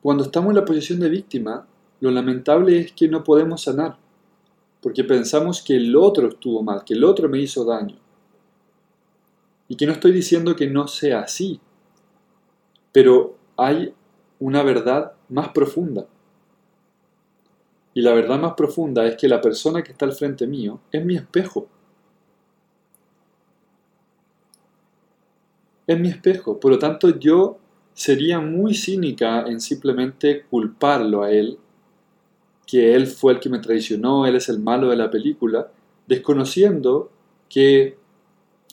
cuando 0.00 0.22
estamos 0.22 0.50
en 0.50 0.54
la 0.54 0.64
posición 0.64 1.00
de 1.00 1.08
víctima, 1.08 1.66
lo 1.98 2.12
lamentable 2.12 2.78
es 2.78 2.92
que 2.92 3.08
no 3.08 3.24
podemos 3.24 3.64
sanar, 3.64 3.96
porque 4.80 5.02
pensamos 5.02 5.60
que 5.62 5.74
el 5.74 5.96
otro 5.96 6.28
estuvo 6.28 6.62
mal, 6.62 6.84
que 6.84 6.94
el 6.94 7.02
otro 7.02 7.28
me 7.28 7.40
hizo 7.40 7.64
daño. 7.64 7.96
Y 9.66 9.74
que 9.74 9.86
no 9.86 9.94
estoy 9.94 10.12
diciendo 10.12 10.54
que 10.54 10.68
no 10.68 10.86
sea 10.86 11.22
así, 11.22 11.60
pero 12.92 13.36
hay 13.56 13.92
una 14.38 14.62
verdad 14.62 15.13
más 15.28 15.48
profunda. 15.48 16.06
Y 17.94 18.02
la 18.02 18.12
verdad 18.12 18.38
más 18.38 18.54
profunda 18.54 19.06
es 19.06 19.16
que 19.16 19.28
la 19.28 19.40
persona 19.40 19.82
que 19.82 19.92
está 19.92 20.04
al 20.04 20.12
frente 20.12 20.46
mío 20.46 20.80
es 20.90 21.04
mi 21.04 21.16
espejo. 21.16 21.68
Es 25.86 25.98
mi 25.98 26.08
espejo. 26.08 26.58
Por 26.58 26.72
lo 26.72 26.78
tanto, 26.78 27.18
yo 27.18 27.58
sería 27.92 28.40
muy 28.40 28.74
cínica 28.74 29.44
en 29.46 29.60
simplemente 29.60 30.42
culparlo 30.50 31.22
a 31.22 31.30
él, 31.30 31.58
que 32.66 32.94
él 32.94 33.06
fue 33.06 33.34
el 33.34 33.40
que 33.40 33.48
me 33.48 33.60
traicionó, 33.60 34.26
él 34.26 34.34
es 34.36 34.48
el 34.48 34.58
malo 34.58 34.88
de 34.88 34.96
la 34.96 35.10
película, 35.10 35.68
desconociendo 36.06 37.10
que 37.48 37.96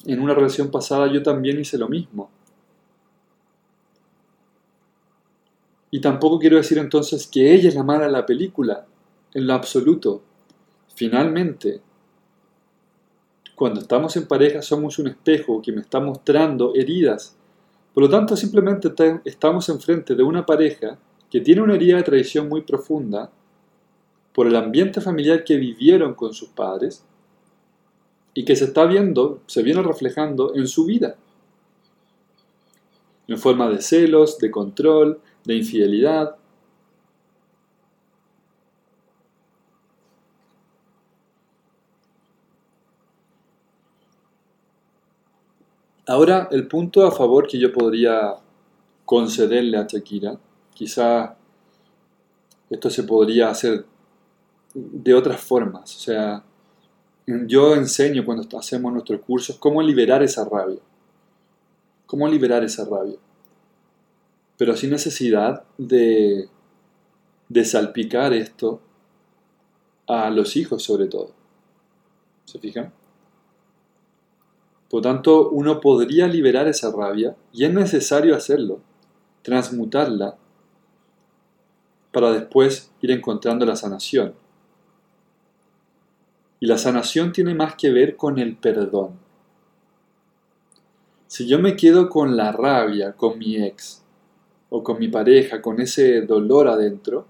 en 0.06 0.20
una 0.20 0.34
relación 0.34 0.72
pasada 0.72 1.12
yo 1.12 1.22
también 1.22 1.60
hice 1.60 1.78
lo 1.78 1.88
mismo. 1.88 2.32
Y 5.92 6.02
tampoco 6.02 6.40
quiero 6.40 6.58
decir 6.58 6.78
entonces 6.78 7.28
que 7.28 7.54
ella 7.54 7.70
es 7.70 7.76
la 7.76 7.84
mala 7.84 8.06
de 8.06 8.12
la 8.12 8.26
película, 8.26 8.86
en 9.34 9.46
lo 9.46 9.54
absoluto. 9.54 10.22
Finalmente, 10.96 11.82
cuando 13.56 13.82
estamos 13.82 14.16
en 14.16 14.28
pareja 14.28 14.62
somos 14.62 14.98
un 14.98 15.08
espejo 15.08 15.62
que 15.62 15.72
me 15.72 15.82
está 15.82 16.00
mostrando 16.00 16.74
heridas 16.74 17.36
por 17.94 18.04
lo 18.04 18.10
tanto, 18.10 18.38
simplemente 18.38 18.94
estamos 19.26 19.68
enfrente 19.70 20.16
de 20.16 20.24
una 20.24 20.46
pareja 20.46 20.98
que 21.30 21.42
tiene 21.42 21.62
una 21.62 21.76
herida 21.76 21.98
de 21.98 22.04
traición 22.04 22.48
muy 22.48 22.62
profunda 22.62 23.30
por 24.34 24.48
el 24.48 24.56
ambiente 24.56 25.02
familiar 25.02 25.44
que 25.44 25.58
vivieron 25.58 26.14
con 26.14 26.34
sus 26.34 26.50
padres 26.50 27.04
y 28.34 28.46
que 28.46 28.56
se 28.56 28.66
está 28.66 28.86
viendo, 28.86 29.42
se 29.46 29.62
viene 29.62 29.82
reflejando 29.82 30.56
en 30.56 30.68
su 30.68 30.86
vida. 30.86 31.18
En 33.28 33.38
forma 33.38 33.70
de 33.70 33.82
celos, 33.82 34.38
de 34.38 34.52
control, 34.52 35.20
de 35.44 35.56
infidelidad. 35.56 36.36
Ahora, 46.08 46.50
el 46.52 46.68
punto 46.68 47.06
a 47.06 47.12
favor 47.12 47.48
que 47.48 47.58
yo 47.58 47.72
podría 47.72 48.36
concederle 49.06 49.78
a 49.78 49.88
Shakira, 49.88 50.38
quizá 50.74 51.38
esto 52.70 52.90
se 52.90 53.04
podría 53.04 53.50
hacer 53.50 53.86
de 54.74 55.14
otras 55.14 55.40
formas. 55.40 55.96
O 55.96 56.00
sea, 56.00 56.44
yo 57.26 57.76
enseño 57.76 58.26
cuando 58.26 58.58
hacemos 58.58 58.92
nuestros 58.92 59.22
cursos 59.22 59.58
cómo 59.58 59.82
liberar 59.82 60.24
esa 60.24 60.44
rabia. 60.44 60.80
Cómo 62.06 62.28
liberar 62.28 62.64
esa 62.64 62.84
rabia. 62.86 63.18
Pero 64.62 64.78
sin 64.78 64.92
necesidad 64.92 65.64
de, 65.80 66.48
de 67.50 67.66
salpicar 67.66 68.32
esto 68.32 68.80
a 70.06 70.30
los 70.30 70.56
hijos 70.56 70.84
sobre 70.84 71.08
todo. 71.08 71.32
¿Se 72.46 72.60
fijan? 72.60 72.94
Por 74.88 75.02
tanto, 75.02 75.50
uno 75.50 75.82
podría 75.82 76.28
liberar 76.28 76.68
esa 76.68 76.92
rabia 76.92 77.36
y 77.52 77.66
es 77.66 77.74
necesario 77.74 78.36
hacerlo, 78.36 78.82
transmutarla 79.42 80.38
para 82.12 82.32
después 82.32 82.92
ir 83.02 83.10
encontrando 83.10 83.66
la 83.66 83.76
sanación. 83.76 84.36
Y 86.60 86.68
la 86.68 86.78
sanación 86.78 87.32
tiene 87.32 87.56
más 87.56 87.74
que 87.74 87.90
ver 87.90 88.16
con 88.16 88.38
el 88.38 88.56
perdón. 88.58 89.18
Si 91.26 91.48
yo 91.48 91.58
me 91.58 91.76
quedo 91.76 92.10
con 92.10 92.38
la 92.38 92.52
rabia, 92.52 93.14
con 93.14 93.40
mi 93.40 93.56
ex, 93.56 94.01
o 94.72 94.84
con 94.84 94.98
mi 95.00 95.08
pareja, 95.08 95.62
con 95.62 95.80
ese 95.80 96.22
dolor 96.24 96.68
adentro, 96.68 97.28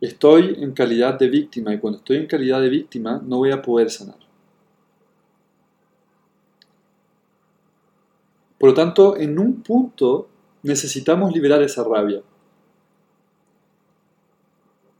estoy 0.00 0.56
en 0.60 0.72
calidad 0.72 1.18
de 1.18 1.28
víctima 1.28 1.72
y 1.72 1.78
cuando 1.78 1.98
estoy 1.98 2.18
en 2.18 2.26
calidad 2.26 2.60
de 2.60 2.68
víctima 2.68 3.22
no 3.24 3.38
voy 3.38 3.52
a 3.52 3.62
poder 3.62 3.90
sanar. 3.90 4.18
Por 8.58 8.70
lo 8.70 8.74
tanto, 8.74 9.16
en 9.16 9.38
un 9.38 9.62
punto 9.62 10.28
necesitamos 10.62 11.32
liberar 11.32 11.62
esa 11.62 11.82
rabia 11.82 12.22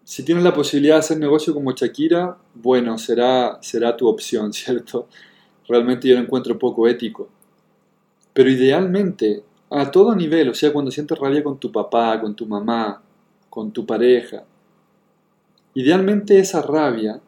si 0.06 0.22
tienes 0.22 0.44
la 0.44 0.54
posibilidad 0.54 0.94
de 0.94 1.00
hacer 1.00 1.18
negocio 1.18 1.52
como 1.52 1.72
Shakira, 1.72 2.38
bueno, 2.54 2.96
será, 2.96 3.58
será 3.60 3.96
tu 3.96 4.06
opción, 4.06 4.52
¿cierto? 4.52 5.08
Realmente 5.66 6.06
yo 6.06 6.14
lo 6.14 6.20
encuentro 6.20 6.56
poco 6.56 6.86
ético. 6.86 7.28
Pero 8.32 8.48
idealmente, 8.48 9.42
a 9.76 9.90
todo 9.90 10.14
nivel, 10.14 10.48
o 10.48 10.54
sea, 10.54 10.72
cuando 10.72 10.90
sientes 10.90 11.18
rabia 11.18 11.42
con 11.42 11.58
tu 11.58 11.70
papá, 11.70 12.20
con 12.20 12.34
tu 12.34 12.46
mamá, 12.46 13.02
con 13.50 13.72
tu 13.72 13.84
pareja, 13.84 14.44
idealmente 15.74 16.38
esa 16.38 16.62
rabia 16.62 17.20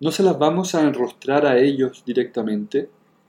no 0.00 0.10
se 0.12 0.22
las 0.22 0.38
vamos 0.38 0.74
a 0.74 0.82
enrostrar 0.82 1.46
a 1.46 1.58
ellos 1.58 2.02
directamente, 2.06 2.88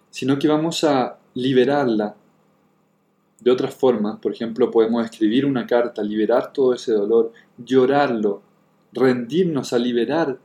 sino 0.09 0.37
que 0.37 0.47
vamos 0.47 0.83
a 0.83 1.17
liberarla 1.33 2.15
de 3.39 3.51
otras 3.51 3.73
formas, 3.73 4.19
por 4.19 4.31
ejemplo, 4.31 4.69
podemos 4.69 5.03
escribir 5.03 5.45
una 5.45 5.65
carta, 5.65 6.03
liberar 6.03 6.53
todo 6.53 6.73
ese 6.73 6.93
dolor, 6.93 7.33
llorarlo, 7.57 8.41
rendirnos 8.93 9.73
a 9.73 9.79
liberar 9.79 10.37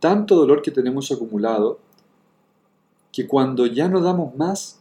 tanto 0.00 0.34
dolor 0.34 0.62
que 0.62 0.70
tenemos 0.70 1.12
acumulado, 1.12 1.78
que 3.12 3.26
cuando 3.26 3.66
ya 3.66 3.88
no 3.88 4.00
damos 4.00 4.34
más, 4.34 4.77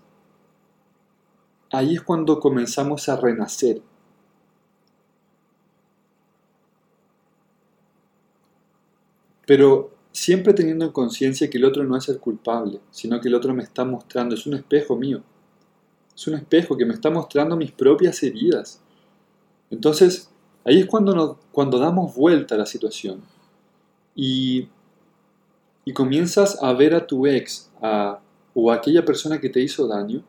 ahí 1.71 1.95
es 1.95 2.01
cuando 2.01 2.39
comenzamos 2.39 3.09
a 3.09 3.17
renacer. 3.17 3.81
Pero 9.45 9.91
siempre 10.11 10.53
teniendo 10.53 10.85
en 10.85 10.91
conciencia 10.91 11.49
que 11.49 11.57
el 11.57 11.65
otro 11.65 11.83
no 11.83 11.95
es 11.95 12.09
el 12.09 12.19
culpable, 12.19 12.79
sino 12.91 13.21
que 13.21 13.29
el 13.29 13.35
otro 13.35 13.53
me 13.53 13.63
está 13.63 13.85
mostrando, 13.85 14.35
es 14.35 14.45
un 14.45 14.55
espejo 14.55 14.95
mío 14.95 15.23
es 16.17 16.27
un 16.27 16.33
espejo 16.33 16.75
que 16.75 16.85
me 16.85 16.95
está 16.95 17.11
mostrando 17.11 17.55
mis 17.55 17.71
propias 17.71 18.23
heridas. 18.23 18.81
Entonces, 19.69 20.31
ahí 20.65 20.79
es 20.79 20.87
cuando, 20.87 21.37
cuando 21.51 21.77
damos 21.77 22.15
vuelta 22.15 22.55
a 22.55 22.57
la 22.57 22.65
situación 22.65 23.21
y, 24.15 24.67
y 25.85 25.93
comienzas 25.93 26.61
a 26.63 26.73
ver 26.73 26.95
a 26.95 27.05
tu 27.05 27.27
ex 27.27 27.69
o 28.55 28.71
a 28.71 28.75
aquella 28.75 29.05
persona 29.05 29.39
que 29.39 29.49
te 29.49 29.61
hizo 29.61 29.87
daño 29.87 30.23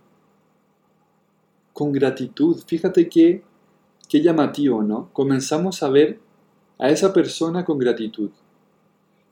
con 1.78 1.92
gratitud. 1.92 2.56
Fíjate 2.66 3.08
qué, 3.08 3.44
qué 4.08 4.20
llamativo, 4.20 4.82
¿no? 4.82 5.10
Comenzamos 5.12 5.80
a 5.84 5.88
ver 5.88 6.18
a 6.76 6.90
esa 6.90 7.12
persona 7.12 7.64
con 7.64 7.78
gratitud. 7.78 8.30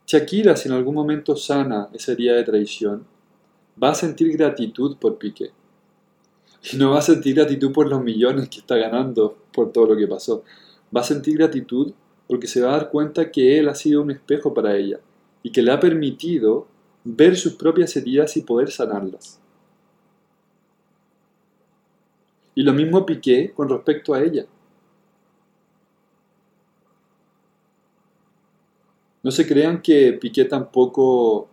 Shakira, 0.05 0.55
si 0.55 0.69
en 0.69 0.75
algún 0.75 0.95
momento 0.95 1.35
sana 1.35 1.89
esa 1.91 2.13
herida 2.13 2.35
de 2.35 2.45
traición, 2.45 3.05
va 3.83 3.89
a 3.89 3.95
sentir 3.95 4.31
gratitud 4.31 4.95
por 4.95 5.17
Piqué. 5.17 5.51
Y 6.71 6.77
no 6.77 6.91
va 6.91 6.99
a 6.99 7.01
sentir 7.01 7.35
gratitud 7.35 7.73
por 7.73 7.89
los 7.89 8.01
millones 8.01 8.47
que 8.47 8.59
está 8.59 8.77
ganando 8.77 9.37
por 9.51 9.73
todo 9.73 9.87
lo 9.87 9.97
que 9.97 10.07
pasó. 10.07 10.45
Va 10.95 11.01
a 11.01 11.03
sentir 11.03 11.37
gratitud 11.37 11.91
porque 12.29 12.47
se 12.47 12.61
va 12.61 12.69
a 12.69 12.77
dar 12.77 12.89
cuenta 12.89 13.29
que 13.29 13.59
él 13.59 13.67
ha 13.67 13.75
sido 13.75 14.01
un 14.01 14.11
espejo 14.11 14.53
para 14.53 14.77
ella 14.77 15.01
y 15.43 15.51
que 15.51 15.61
le 15.61 15.73
ha 15.73 15.81
permitido 15.81 16.65
ver 17.03 17.35
sus 17.35 17.55
propias 17.55 17.93
heridas 17.97 18.37
y 18.37 18.41
poder 18.43 18.71
sanarlas. 18.71 19.41
Y 22.57 22.63
lo 22.63 22.73
mismo 22.73 23.05
Piqué 23.05 23.53
con 23.53 23.69
respecto 23.69 24.15
a 24.15 24.23
ella. 24.23 24.43
No 29.21 29.29
se 29.29 29.47
crean 29.47 29.79
que 29.79 30.13
Piqué 30.13 30.45
tampoco 30.45 31.47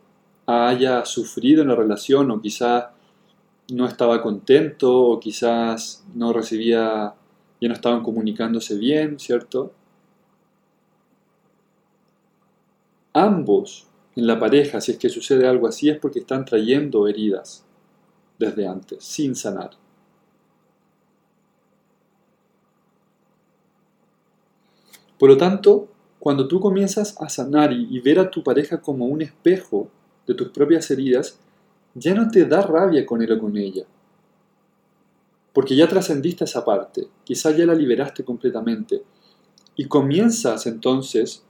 haya 0.47 1.05
sufrido 1.05 1.61
en 1.61 1.69
la 1.69 1.75
relación 1.75 2.31
o 2.31 2.41
quizá 2.41 2.95
no 3.71 3.87
estaba 3.87 4.23
contento 4.23 4.91
o 4.99 5.21
quizás 5.21 6.07
no 6.15 6.33
recibía, 6.33 7.15
ya 7.61 7.69
no 7.69 7.75
estaban 7.75 8.03
comunicándose 8.03 8.79
bien, 8.79 9.19
¿cierto? 9.19 9.73
Ambos 13.13 13.89
en 14.17 14.27
la 14.27 14.39
pareja, 14.41 14.81
si 14.81 14.93
es 14.93 14.99
que 14.99 15.11
sucede 15.11 15.47
algo 15.47 15.67
así, 15.67 15.91
es 15.91 15.99
porque 15.99 16.21
están 16.21 16.47
trayendo 16.47 17.07
heridas 17.07 17.63
desde 18.39 18.67
antes, 18.67 19.05
sin 19.05 19.35
sanar. 19.35 19.84
Por 25.19 25.31
lo 25.31 25.37
tanto, 25.37 25.89
cuando 26.19 26.49
tú 26.49 26.61
comienzas 26.61 27.21
a 27.21 27.29
sanar 27.29 27.73
y, 27.73 28.01
ver 28.01 28.19
a 28.19 28.31
tu 28.31 28.43
pareja 28.43 28.81
como 28.81 29.07
un 29.07 29.23
espejo 29.23 29.89
de 30.27 30.35
tus 30.35 30.49
propias 30.49 30.91
heridas, 30.91 31.39
ya 31.95 32.15
no 32.15 32.29
te 32.29 32.47
da 32.47 32.63
rabia 32.63 33.05
con 33.05 33.23
él 33.23 33.33
o 33.33 33.39
con 33.39 33.57
ella. 33.57 33.85
Porque 35.53 35.77
ya 35.77 35.87
trascendiste 35.87 36.45
esa 36.45 36.65
parte, 36.65 37.07
quizás 37.23 37.57
ya 37.57 37.67
la 37.67 37.75
liberaste 37.75 38.25
completamente. 38.25 39.03
Y 39.77 39.87
comienzas 39.87 40.67
entonces 40.67 41.45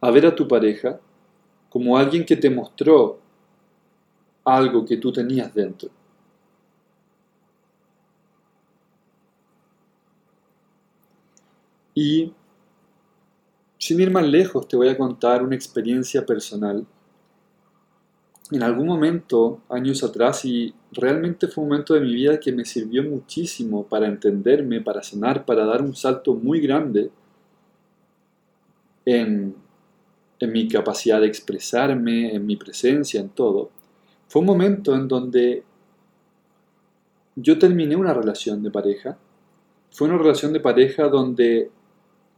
a 0.00 0.10
ver 0.10 0.26
a 0.26 0.34
tu 0.34 0.48
pareja 0.48 1.00
como 1.68 1.96
alguien 1.96 2.24
que 2.24 2.36
te 2.36 2.48
mostró 2.48 3.18
algo 4.44 4.84
que 4.84 4.96
tú 4.96 5.12
tenías 5.12 5.52
dentro. 5.54 5.90
Y 11.94 12.32
sin 13.82 13.98
ir 13.98 14.12
más 14.12 14.24
lejos, 14.24 14.68
te 14.68 14.76
voy 14.76 14.86
a 14.86 14.96
contar 14.96 15.42
una 15.42 15.56
experiencia 15.56 16.24
personal 16.24 16.86
en 18.52 18.62
algún 18.62 18.86
momento, 18.86 19.60
años 19.68 20.04
atrás, 20.04 20.44
y 20.44 20.72
realmente 20.92 21.48
fue 21.48 21.64
un 21.64 21.70
momento 21.70 21.94
de 21.94 22.00
mi 22.02 22.14
vida 22.14 22.38
que 22.38 22.52
me 22.52 22.64
sirvió 22.64 23.02
muchísimo 23.02 23.84
para 23.84 24.06
entenderme, 24.06 24.80
para 24.82 25.02
sanar, 25.02 25.44
para 25.44 25.64
dar 25.64 25.82
un 25.82 25.96
salto 25.96 26.34
muy 26.34 26.60
grande 26.60 27.10
en, 29.04 29.52
en 30.38 30.52
mi 30.52 30.68
capacidad 30.68 31.20
de 31.20 31.26
expresarme, 31.26 32.36
en 32.36 32.46
mi 32.46 32.54
presencia, 32.54 33.20
en 33.20 33.30
todo. 33.30 33.70
Fue 34.28 34.38
un 34.42 34.46
momento 34.46 34.94
en 34.94 35.08
donde 35.08 35.64
yo 37.34 37.58
terminé 37.58 37.96
una 37.96 38.14
relación 38.14 38.62
de 38.62 38.70
pareja. 38.70 39.18
Fue 39.90 40.06
una 40.06 40.18
relación 40.18 40.52
de 40.52 40.60
pareja 40.60 41.08
donde 41.08 41.68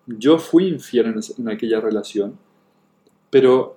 yo 0.06 0.38
fui 0.38 0.68
infiel 0.68 1.14
en, 1.38 1.48
aquella 1.48 1.80
relación, 1.80 2.38
pero 3.30 3.76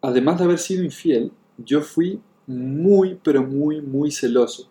además 0.00 0.38
de 0.38 0.44
haber 0.44 0.58
sido 0.58 0.84
infiel, 0.84 1.32
yo 1.58 1.80
fui 1.80 2.20
muy, 2.46 3.18
pero 3.22 3.42
muy, 3.42 3.80
muy 3.80 4.10
celoso. 4.10 4.68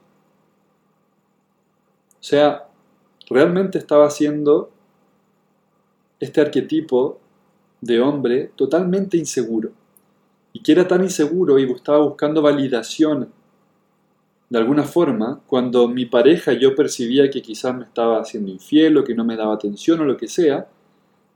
O 2.20 2.24
sea, 2.24 2.68
realmente 3.30 3.78
estaba 3.78 4.10
siendo 4.10 4.72
este 6.20 6.42
arquetipo 6.42 7.20
de 7.82 8.02
hombre 8.02 8.52
totalmente 8.56 9.18
inseguro. 9.18 9.72
Y 10.52 10.62
que 10.62 10.72
era 10.72 10.88
tan 10.88 11.04
inseguro 11.04 11.60
y 11.60 11.72
estaba 11.72 12.00
buscando 12.00 12.42
validación 12.42 13.32
de 14.50 14.58
alguna 14.58 14.84
forma, 14.84 15.42
cuando 15.46 15.88
mi 15.88 16.06
pareja 16.08 16.54
yo 16.54 16.76
percibía 16.76 17.30
que 17.30 17.42
quizás 17.42 17.76
me 17.76 17.84
estaba 17.84 18.20
haciendo 18.20 18.52
infiel 18.52 18.98
o 18.98 19.04
que 19.04 19.14
no 19.14 19.24
me 19.24 19.36
daba 19.36 19.54
atención 19.54 20.00
o 20.00 20.06
lo 20.06 20.18
que 20.18 20.28
sea, 20.28 20.68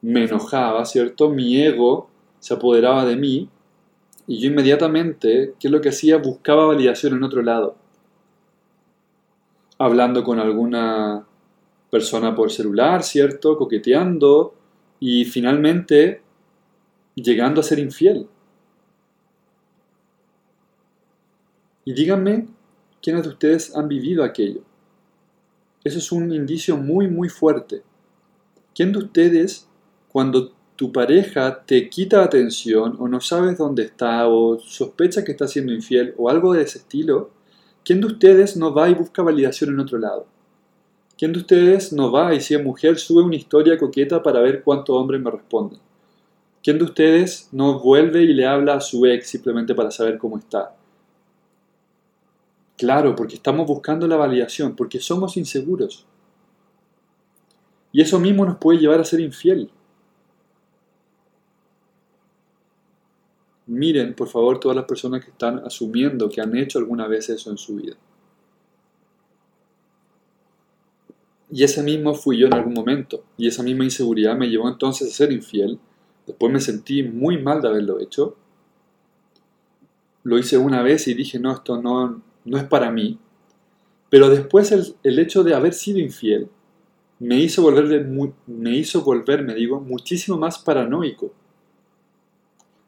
me 0.01 0.25
enojaba, 0.25 0.83
¿cierto? 0.85 1.29
Mi 1.29 1.61
ego 1.61 2.09
se 2.39 2.55
apoderaba 2.55 3.05
de 3.05 3.15
mí 3.15 3.49
y 4.25 4.39
yo 4.39 4.49
inmediatamente, 4.49 5.53
¿qué 5.59 5.67
es 5.67 5.71
lo 5.71 5.79
que 5.79 5.89
hacía? 5.89 6.17
Buscaba 6.17 6.65
validación 6.65 7.13
en 7.13 7.23
otro 7.23 7.43
lado. 7.43 7.75
Hablando 9.77 10.23
con 10.23 10.39
alguna 10.39 11.25
persona 11.91 12.33
por 12.33 12.51
celular, 12.51 13.03
¿cierto? 13.03 13.57
Coqueteando 13.57 14.55
y 14.99 15.25
finalmente 15.25 16.21
llegando 17.15 17.61
a 17.61 17.63
ser 17.63 17.77
infiel. 17.77 18.27
Y 21.85 21.93
díganme 21.93 22.47
¿Quiénes 23.03 23.23
de 23.23 23.29
ustedes 23.29 23.75
han 23.75 23.89
vivido 23.89 24.23
aquello? 24.23 24.61
Eso 25.83 25.97
es 25.97 26.09
un 26.13 26.31
indicio 26.31 26.77
muy, 26.77 27.09
muy 27.09 27.27
fuerte. 27.27 27.83
¿Quién 28.73 28.93
de 28.93 28.99
ustedes, 28.99 29.67
cuando 30.07 30.53
tu 30.77 30.93
pareja 30.93 31.65
te 31.65 31.89
quita 31.89 32.23
atención 32.23 32.95
o 32.97 33.09
no 33.09 33.19
sabes 33.19 33.57
dónde 33.57 33.83
está 33.83 34.29
o 34.29 34.57
sospecha 34.57 35.25
que 35.25 35.33
está 35.33 35.49
siendo 35.49 35.73
infiel 35.73 36.13
o 36.17 36.29
algo 36.29 36.53
de 36.53 36.61
ese 36.61 36.77
estilo, 36.77 37.31
¿quién 37.83 37.99
de 37.99 38.07
ustedes 38.07 38.55
no 38.55 38.73
va 38.73 38.89
y 38.89 38.93
busca 38.93 39.21
validación 39.21 39.71
en 39.71 39.81
otro 39.81 39.97
lado? 39.97 40.25
¿Quién 41.17 41.33
de 41.33 41.39
ustedes 41.39 41.91
no 41.91 42.09
va 42.09 42.33
y 42.33 42.39
si 42.39 42.55
es 42.55 42.63
mujer 42.63 42.97
sube 42.97 43.21
una 43.21 43.35
historia 43.35 43.77
coqueta 43.77 44.23
para 44.23 44.39
ver 44.39 44.63
cuántos 44.63 44.95
hombres 44.95 45.19
me 45.19 45.29
responden? 45.29 45.79
¿Quién 46.63 46.77
de 46.77 46.85
ustedes 46.85 47.49
no 47.51 47.81
vuelve 47.81 48.23
y 48.23 48.33
le 48.33 48.45
habla 48.45 48.75
a 48.75 48.81
su 48.81 49.05
ex 49.05 49.27
simplemente 49.27 49.75
para 49.75 49.91
saber 49.91 50.17
cómo 50.17 50.37
está? 50.37 50.73
Claro, 52.83 53.15
porque 53.15 53.35
estamos 53.35 53.65
buscando 53.65 54.05
la 54.09 54.17
validación, 54.17 54.75
porque 54.75 54.99
somos 54.99 55.37
inseguros. 55.37 56.05
Y 57.93 58.01
eso 58.01 58.19
mismo 58.19 58.43
nos 58.43 58.57
puede 58.57 58.77
llevar 58.77 58.99
a 58.99 59.05
ser 59.05 59.21
infiel. 59.21 59.71
Miren, 63.67 64.13
por 64.13 64.27
favor, 64.27 64.59
todas 64.59 64.75
las 64.75 64.83
personas 64.83 65.23
que 65.23 65.31
están 65.31 65.59
asumiendo 65.59 66.27
que 66.27 66.41
han 66.41 66.57
hecho 66.57 66.77
alguna 66.77 67.07
vez 67.07 67.29
eso 67.29 67.49
en 67.51 67.57
su 67.57 67.77
vida. 67.77 67.95
Y 71.49 71.63
ese 71.63 71.83
mismo 71.83 72.15
fui 72.15 72.37
yo 72.37 72.47
en 72.47 72.53
algún 72.53 72.73
momento. 72.73 73.23
Y 73.37 73.47
esa 73.47 73.63
misma 73.63 73.85
inseguridad 73.85 74.35
me 74.35 74.49
llevó 74.49 74.67
entonces 74.67 75.09
a 75.09 75.15
ser 75.15 75.31
infiel. 75.31 75.79
Después 76.27 76.51
me 76.51 76.59
sentí 76.59 77.01
muy 77.01 77.41
mal 77.41 77.61
de 77.61 77.69
haberlo 77.69 78.01
hecho. 78.01 78.35
Lo 80.23 80.37
hice 80.37 80.57
una 80.57 80.81
vez 80.81 81.07
y 81.07 81.13
dije, 81.13 81.39
no, 81.39 81.53
esto 81.53 81.81
no, 81.81 82.21
no 82.45 82.57
es 82.57 82.63
para 82.63 82.91
mí. 82.91 83.19
Pero 84.09 84.29
después 84.29 84.71
el, 84.71 85.19
hecho 85.19 85.43
de 85.43 85.55
haber 85.55 85.73
sido 85.73 85.99
infiel 85.99 86.49
me 87.19 87.39
hizo, 87.39 87.61
volver 87.61 88.05
me 88.45 88.75
hizo 88.75 89.01
volverme, 89.01 89.55
digo, 89.55 89.79
muchísimo 89.79 90.37
más 90.37 90.59
paranoico. 90.59 91.33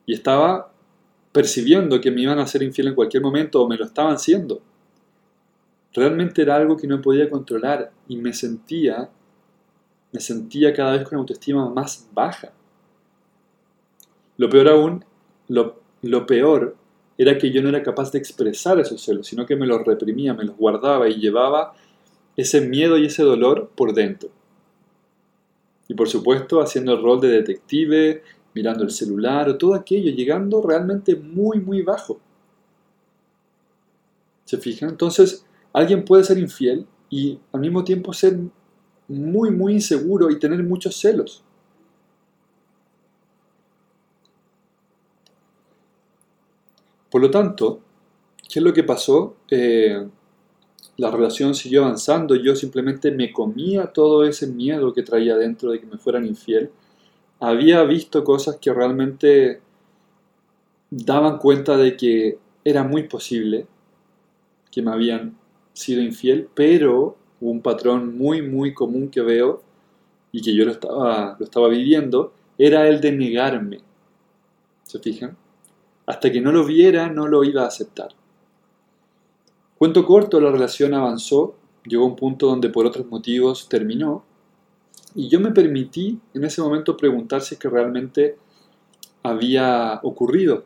Y 0.05 0.13
estaba 0.13 0.71
percibiendo 1.31 1.99
que 1.99 2.11
me 2.11 2.21
iban 2.21 2.39
a 2.39 2.47
ser 2.47 2.63
infiel 2.63 2.89
en 2.89 2.95
cualquier 2.95 3.23
momento 3.23 3.61
o 3.61 3.67
me 3.67 3.77
lo 3.77 3.85
estaban 3.85 4.19
siendo. 4.19 4.61
Realmente 5.93 6.41
era 6.41 6.57
algo 6.57 6.77
que 6.77 6.87
no 6.87 7.01
podía 7.01 7.29
controlar 7.29 7.91
y 8.07 8.17
me 8.17 8.33
sentía, 8.33 9.09
me 10.11 10.19
sentía 10.19 10.73
cada 10.73 10.91
vez 10.91 11.07
con 11.07 11.17
autoestima 11.17 11.69
más 11.69 12.07
baja. 12.13 12.51
Lo 14.37 14.49
peor 14.49 14.67
aún, 14.67 15.05
lo, 15.47 15.81
lo 16.01 16.25
peor 16.25 16.75
era 17.17 17.37
que 17.37 17.51
yo 17.51 17.61
no 17.61 17.69
era 17.69 17.81
capaz 17.81 18.11
de 18.11 18.19
expresar 18.19 18.79
esos 18.79 19.01
celos, 19.01 19.27
sino 19.27 19.45
que 19.45 19.55
me 19.55 19.65
los 19.65 19.85
reprimía, 19.85 20.33
me 20.33 20.43
los 20.43 20.57
guardaba 20.57 21.07
y 21.07 21.15
llevaba 21.15 21.73
ese 22.35 22.61
miedo 22.61 22.97
y 22.97 23.05
ese 23.05 23.23
dolor 23.23 23.71
por 23.75 23.93
dentro. 23.93 24.29
Y 25.87 25.93
por 25.93 26.09
supuesto 26.09 26.61
haciendo 26.61 26.93
el 26.93 27.01
rol 27.01 27.21
de 27.21 27.29
detective, 27.29 28.23
mirando 28.53 28.83
el 28.83 28.91
celular 28.91 29.49
o 29.49 29.57
todo 29.57 29.75
aquello, 29.75 30.11
llegando 30.11 30.61
realmente 30.61 31.15
muy, 31.15 31.59
muy 31.59 31.81
bajo. 31.81 32.19
¿Se 34.45 34.57
fijan? 34.57 34.89
Entonces, 34.89 35.45
alguien 35.73 36.05
puede 36.05 36.23
ser 36.23 36.37
infiel 36.37 36.85
y 37.09 37.39
al 37.51 37.61
mismo 37.61 37.83
tiempo 37.83 38.13
ser 38.13 38.37
muy, 39.07 39.51
muy 39.51 39.73
inseguro 39.73 40.29
y 40.31 40.39
tener 40.39 40.63
muchos 40.63 40.95
celos. 40.95 41.43
Por 47.15 47.21
lo 47.21 47.31
tanto, 47.31 47.79
¿qué 48.49 48.59
es 48.59 48.61
lo 48.61 48.73
que 48.73 48.83
pasó? 48.83 49.37
Eh, 49.49 50.05
la 50.97 51.09
relación 51.09 51.55
siguió 51.55 51.85
avanzando, 51.85 52.35
yo 52.35 52.57
simplemente 52.57 53.09
me 53.09 53.31
comía 53.31 53.85
todo 53.93 54.25
ese 54.25 54.47
miedo 54.47 54.93
que 54.93 55.01
traía 55.01 55.37
dentro 55.37 55.71
de 55.71 55.79
que 55.79 55.85
me 55.85 55.97
fueran 55.97 56.25
infiel. 56.25 56.71
Había 57.39 57.81
visto 57.83 58.21
cosas 58.25 58.57
que 58.57 58.73
realmente 58.73 59.61
daban 60.89 61.37
cuenta 61.37 61.77
de 61.77 61.95
que 61.95 62.37
era 62.65 62.83
muy 62.83 63.03
posible 63.03 63.65
que 64.69 64.81
me 64.81 64.91
habían 64.91 65.37
sido 65.71 66.01
infiel, 66.01 66.49
pero 66.53 67.15
un 67.39 67.61
patrón 67.61 68.17
muy, 68.17 68.41
muy 68.41 68.73
común 68.73 69.07
que 69.07 69.21
veo 69.21 69.63
y 70.33 70.41
que 70.41 70.53
yo 70.53 70.65
lo 70.65 70.73
estaba, 70.73 71.37
lo 71.39 71.45
estaba 71.45 71.69
viviendo, 71.69 72.33
era 72.57 72.89
el 72.89 72.99
de 72.99 73.13
negarme. 73.13 73.79
¿Se 74.83 74.99
fijan? 74.99 75.37
Hasta 76.05 76.31
que 76.31 76.41
no 76.41 76.51
lo 76.51 76.63
viera, 76.65 77.09
no 77.09 77.27
lo 77.27 77.43
iba 77.43 77.63
a 77.63 77.67
aceptar. 77.67 78.09
Cuento 79.77 80.05
corto, 80.05 80.39
la 80.39 80.51
relación 80.51 80.93
avanzó, 80.93 81.55
llegó 81.85 82.05
a 82.05 82.07
un 82.07 82.15
punto 82.15 82.47
donde 82.47 82.69
por 82.69 82.85
otros 82.85 83.07
motivos 83.07 83.67
terminó, 83.67 84.23
y 85.13 85.29
yo 85.29 85.39
me 85.39 85.51
permití 85.51 86.19
en 86.33 86.43
ese 86.43 86.61
momento 86.61 86.97
preguntar 86.97 87.41
si 87.41 87.55
es 87.55 87.59
que 87.59 87.69
realmente 87.69 88.37
había 89.23 89.99
ocurrido, 90.03 90.65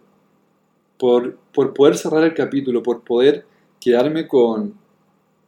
por, 0.97 1.37
por 1.53 1.73
poder 1.73 1.97
cerrar 1.97 2.23
el 2.23 2.33
capítulo, 2.33 2.83
por 2.83 3.03
poder 3.03 3.45
quedarme 3.79 4.27
con, 4.27 4.73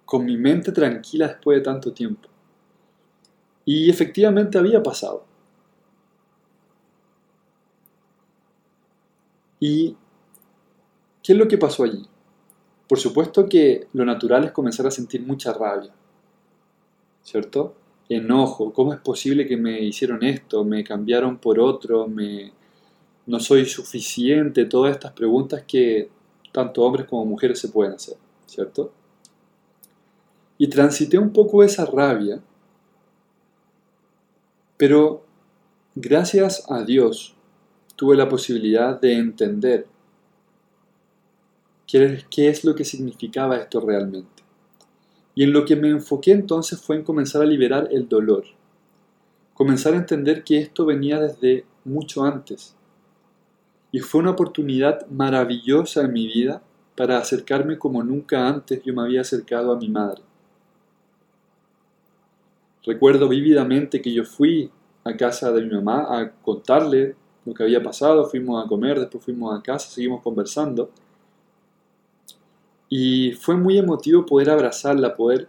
con 0.06 0.26
mi 0.26 0.38
mente 0.38 0.72
tranquila 0.72 1.28
después 1.28 1.58
de 1.58 1.64
tanto 1.64 1.92
tiempo. 1.92 2.30
Y 3.66 3.90
efectivamente 3.90 4.58
había 4.58 4.82
pasado. 4.82 5.26
¿Y 9.62 9.95
qué 11.21 11.34
es 11.34 11.38
lo 11.38 11.47
que 11.47 11.60
pasó 11.60 11.84
allí? 11.84 12.04
Por 12.89 13.00
supuesto 13.00 13.47
que 13.47 13.88
lo 13.93 14.04
natural 14.04 14.43
es 14.43 14.52
comenzar 14.52 14.88
a 14.88 14.91
sentir 14.91 15.21
mucha 15.21 15.54
rabia, 15.54 15.93
¿cierto? 17.24 17.76
Enojo, 18.10 18.74
¿cómo 18.74 18.91
es 18.91 19.00
posible 19.00 19.47
que 19.47 19.56
me 19.56 19.80
hicieron 19.80 20.24
esto? 20.24 20.65
¿Me 20.65 20.84
cambiaron 20.84 21.38
por 21.38 21.60
otro? 21.60 22.08
¿Me... 22.08 22.52
¿No 23.28 23.39
soy 23.39 23.65
suficiente? 23.67 24.65
Todas 24.65 24.93
estas 24.93 25.13
preguntas 25.13 25.63
que 25.65 26.10
tanto 26.52 26.82
hombres 26.82 27.06
como 27.08 27.24
mujeres 27.24 27.60
se 27.60 27.69
pueden 27.69 27.93
hacer, 27.93 28.17
¿cierto? 28.47 28.91
Y 30.58 30.67
transité 30.67 31.19
un 31.19 31.32
poco 31.32 31.63
esa 31.63 31.86
rabia, 31.86 32.41
pero 34.76 35.24
gracias 35.93 36.65
a 36.67 36.84
Dios 36.84 37.36
tuve 38.02 38.18
la 38.18 38.28
posibilidad 38.28 39.00
de 39.00 39.14
entender 39.14 39.86
qué, 41.86 42.49
es 42.49 42.66
lo 42.66 42.74
que 42.74 42.84
significaba 42.84 43.58
esto 43.58 43.80
realmente. 43.80 44.41
Y 45.36 45.43
en 45.43 45.54
lo 45.54 45.66
que 45.66 45.76
me 45.76 45.89
enfoqué 45.89 46.32
entonces 46.32 46.82
fue 46.82 46.95
en 46.95 47.04
comenzar 47.04 47.43
a 47.43 47.45
liberar 47.45 47.89
el 47.91 48.10
dolor, 48.10 48.43
comenzar 49.54 49.93
a 49.93 49.97
entender 49.97 50.43
que 50.43 50.58
esto 50.58 50.84
venía 50.84 51.20
desde 51.20 51.64
mucho 51.86 52.24
antes. 52.24 52.76
Y 53.91 53.99
fue 53.99 54.22
una 54.22 54.32
oportunidad 54.32 55.06
maravillosa 55.06 56.02
en 56.02 56.14
mi 56.14 56.26
vida 56.26 56.64
para 56.95 57.20
acercarme 57.20 57.78
como 57.78 58.04
nunca 58.04 58.47
antes 58.47 58.82
yo 58.82 58.95
me 58.95 59.04
había 59.04 59.22
acercado 59.22 59.72
a 59.72 59.78
mi 59.78 59.89
madre. 59.89 60.24
Recuerdo 62.84 63.30
vívidamente 63.30 64.02
que 64.02 64.12
yo 64.12 64.26
fui 64.26 64.72
a 65.04 65.16
casa 65.16 65.52
de 65.52 65.62
mi 65.62 65.76
mamá 65.76 66.20
a 66.20 66.32
contarle 66.32 67.20
lo 67.46 67.54
que 67.54 67.64
había 67.64 67.82
pasado, 67.82 68.26
fuimos 68.26 68.64
a 68.64 68.68
comer, 68.68 69.00
después 69.00 69.24
fuimos 69.24 69.58
a 69.58 69.62
casa, 69.62 69.89
seguimos 69.89 70.22
conversando. 70.22 70.92
Y 72.89 73.32
fue 73.34 73.56
muy 73.56 73.78
emotivo 73.78 74.26
poder 74.26 74.50
abrazarla, 74.50 75.16
poder 75.16 75.48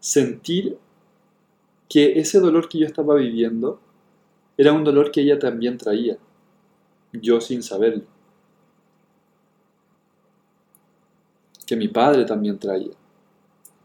sentir 0.00 0.78
que 1.88 2.18
ese 2.18 2.40
dolor 2.40 2.68
que 2.68 2.78
yo 2.78 2.86
estaba 2.86 3.14
viviendo 3.14 3.80
era 4.56 4.72
un 4.72 4.84
dolor 4.84 5.10
que 5.10 5.20
ella 5.20 5.38
también 5.38 5.76
traía, 5.76 6.16
yo 7.12 7.40
sin 7.40 7.62
saberlo. 7.62 8.04
Que 11.66 11.76
mi 11.76 11.88
padre 11.88 12.24
también 12.24 12.58
traía. 12.58 12.92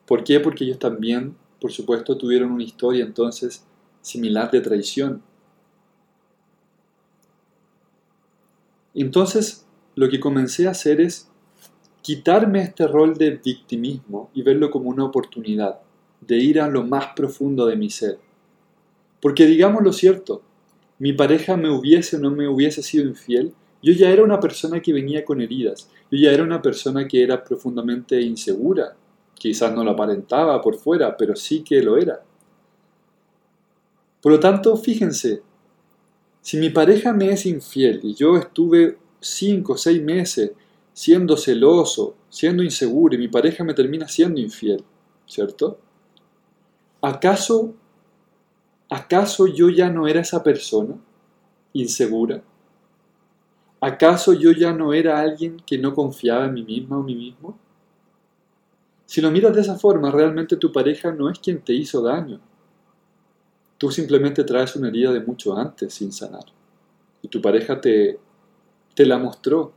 ¿Por 0.05 0.23
qué? 0.23 0.39
Porque 0.39 0.63
ellos 0.63 0.79
también, 0.79 1.35
por 1.59 1.71
supuesto, 1.71 2.17
tuvieron 2.17 2.51
una 2.51 2.63
historia 2.63 3.03
entonces 3.03 3.65
similar 4.01 4.49
de 4.51 4.61
traición 4.61 5.23
Entonces, 8.93 9.65
lo 9.95 10.09
que 10.09 10.19
comencé 10.19 10.67
a 10.67 10.71
hacer 10.71 11.01
es 11.01 11.29
quitarme 12.01 12.61
este 12.61 12.87
rol 12.87 13.17
de 13.17 13.31
victimismo 13.31 14.29
y 14.33 14.41
verlo 14.41 14.71
como 14.71 14.89
una 14.89 15.05
oportunidad 15.05 15.79
de 16.21 16.37
ir 16.37 16.59
a 16.59 16.67
lo 16.67 16.83
más 16.83 17.07
profundo 17.15 17.65
de 17.65 17.75
mi 17.75 17.89
ser. 17.89 18.17
Porque 19.21 19.45
digamos 19.45 19.83
lo 19.83 19.93
cierto, 19.93 20.41
mi 20.97 21.13
pareja 21.13 21.57
me 21.57 21.69
hubiese 21.69 22.17
o 22.17 22.19
no 22.19 22.31
me 22.31 22.47
hubiese 22.47 22.81
sido 22.81 23.07
infiel, 23.07 23.53
yo 23.81 23.93
ya 23.93 24.09
era 24.09 24.23
una 24.23 24.39
persona 24.39 24.81
que 24.81 24.91
venía 24.91 25.23
con 25.23 25.41
heridas, 25.41 25.89
yo 26.11 26.17
ya 26.17 26.31
era 26.31 26.43
una 26.43 26.61
persona 26.61 27.07
que 27.07 27.23
era 27.23 27.43
profundamente 27.43 28.19
insegura, 28.21 28.95
quizás 29.33 29.73
no 29.73 29.83
lo 29.83 29.91
aparentaba 29.91 30.61
por 30.61 30.75
fuera, 30.75 31.15
pero 31.15 31.35
sí 31.35 31.63
que 31.63 31.81
lo 31.81 31.97
era. 31.97 32.21
Por 34.21 34.33
lo 34.33 34.39
tanto, 34.39 34.75
fíjense, 34.75 35.41
si 36.49 36.57
mi 36.57 36.71
pareja 36.71 37.13
me 37.13 37.29
es 37.29 37.45
infiel 37.45 37.99
y 38.01 38.15
yo 38.15 38.35
estuve 38.35 38.97
cinco 39.19 39.73
o 39.73 39.77
seis 39.77 40.01
meses 40.01 40.51
siendo 40.93 41.37
celoso, 41.37 42.15
siendo 42.27 42.63
inseguro 42.63 43.13
y 43.13 43.19
mi 43.19 43.27
pareja 43.27 43.63
me 43.63 43.75
termina 43.75 44.07
siendo 44.07 44.41
infiel, 44.41 44.83
¿cierto? 45.27 45.77
¿Acaso, 47.03 47.75
acaso 48.89 49.45
yo 49.45 49.69
ya 49.69 49.91
no 49.91 50.07
era 50.07 50.21
esa 50.21 50.41
persona 50.41 50.95
insegura? 51.73 52.41
¿Acaso 53.79 54.33
yo 54.33 54.51
ya 54.51 54.73
no 54.73 54.91
era 54.91 55.19
alguien 55.19 55.57
que 55.67 55.77
no 55.77 55.93
confiaba 55.93 56.45
en 56.45 56.55
mí 56.55 56.63
misma 56.63 56.97
o 56.97 57.03
mí 57.03 57.13
mismo? 57.13 57.59
Si 59.05 59.21
lo 59.21 59.29
miras 59.29 59.53
de 59.53 59.61
esa 59.61 59.77
forma, 59.77 60.09
realmente 60.09 60.57
tu 60.57 60.71
pareja 60.71 61.11
no 61.11 61.29
es 61.29 61.37
quien 61.37 61.61
te 61.61 61.73
hizo 61.73 62.01
daño. 62.01 62.41
Tú 63.79 63.89
simplemente 63.89 64.43
traes 64.43 64.75
una 64.75 64.89
herida 64.89 65.13
de 65.13 65.21
mucho 65.21 65.57
antes 65.57 65.93
sin 65.93 66.11
sanar. 66.11 66.43
Y 67.21 67.29
tu 67.29 67.41
pareja 67.41 67.79
te, 67.79 68.19
te 68.93 69.05
la 69.05 69.17
mostró. 69.17 69.71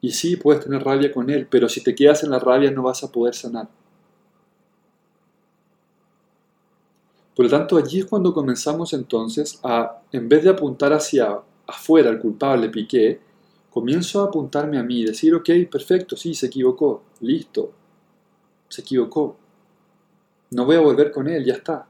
Y 0.00 0.12
sí, 0.12 0.36
puedes 0.36 0.64
tener 0.64 0.84
rabia 0.84 1.12
con 1.12 1.28
él, 1.28 1.48
pero 1.50 1.68
si 1.68 1.82
te 1.82 1.94
quedas 1.94 2.22
en 2.22 2.30
la 2.30 2.38
rabia 2.38 2.70
no 2.70 2.84
vas 2.84 3.02
a 3.02 3.10
poder 3.10 3.34
sanar. 3.34 3.68
Por 7.34 7.46
lo 7.46 7.50
tanto, 7.50 7.76
allí 7.76 7.98
es 7.98 8.06
cuando 8.06 8.32
comenzamos 8.32 8.92
entonces 8.92 9.58
a, 9.64 10.00
en 10.12 10.28
vez 10.28 10.44
de 10.44 10.50
apuntar 10.50 10.92
hacia 10.92 11.40
afuera 11.66 12.10
al 12.10 12.20
culpable 12.20 12.68
Piqué, 12.68 13.20
comienzo 13.70 14.22
a 14.22 14.26
apuntarme 14.26 14.78
a 14.78 14.84
mí 14.84 15.00
y 15.00 15.06
decir, 15.06 15.34
ok, 15.34 15.50
perfecto, 15.68 16.16
sí, 16.16 16.32
se 16.32 16.46
equivocó, 16.46 17.02
listo, 17.20 17.72
se 18.68 18.82
equivocó. 18.82 19.36
No 20.52 20.64
voy 20.64 20.76
a 20.76 20.80
volver 20.80 21.10
con 21.10 21.26
él, 21.26 21.44
ya 21.44 21.54
está. 21.54 21.88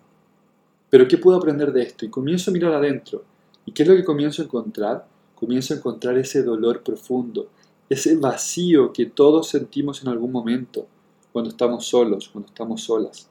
Pero 0.91 1.09
¿qué 1.09 1.19
puedo 1.19 1.37
aprender 1.37 1.73
de 1.73 1.83
esto? 1.83 2.05
Y 2.05 2.11
comienzo 2.11 2.51
a 2.51 2.55
mirar 2.55 2.73
adentro. 2.73 3.25
¿Y 3.65 3.73
qué 3.73 3.83
es 3.83 3.89
lo 3.89 3.97
que 3.97 4.05
comienzo 4.05 4.43
a 4.43 4.45
encontrar? 4.45 5.07
Comienzo 5.35 5.75
a 5.75 5.77
encontrar 5.79 6.17
ese 6.17 6.43
dolor 6.43 6.83
profundo, 6.83 7.49
ese 7.89 8.17
vacío 8.17 8.93
que 8.93 9.07
todos 9.07 9.49
sentimos 9.49 10.03
en 10.03 10.09
algún 10.09 10.33
momento, 10.33 10.87
cuando 11.33 11.51
estamos 11.51 11.87
solos, 11.87 12.29
cuando 12.29 12.49
estamos 12.49 12.83
solas. 12.83 13.29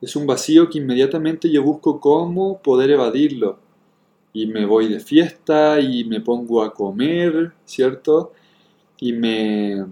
Es 0.00 0.16
un 0.16 0.26
vacío 0.26 0.70
que 0.70 0.78
inmediatamente 0.78 1.50
yo 1.50 1.62
busco 1.62 2.00
cómo 2.00 2.60
poder 2.62 2.90
evadirlo. 2.90 3.58
Y 4.32 4.46
me 4.46 4.64
voy 4.64 4.88
de 4.88 5.00
fiesta 5.00 5.80
y 5.80 6.04
me 6.04 6.20
pongo 6.20 6.62
a 6.62 6.72
comer, 6.72 7.52
¿cierto? 7.64 8.32
Y 8.98 9.12
me... 9.12 9.86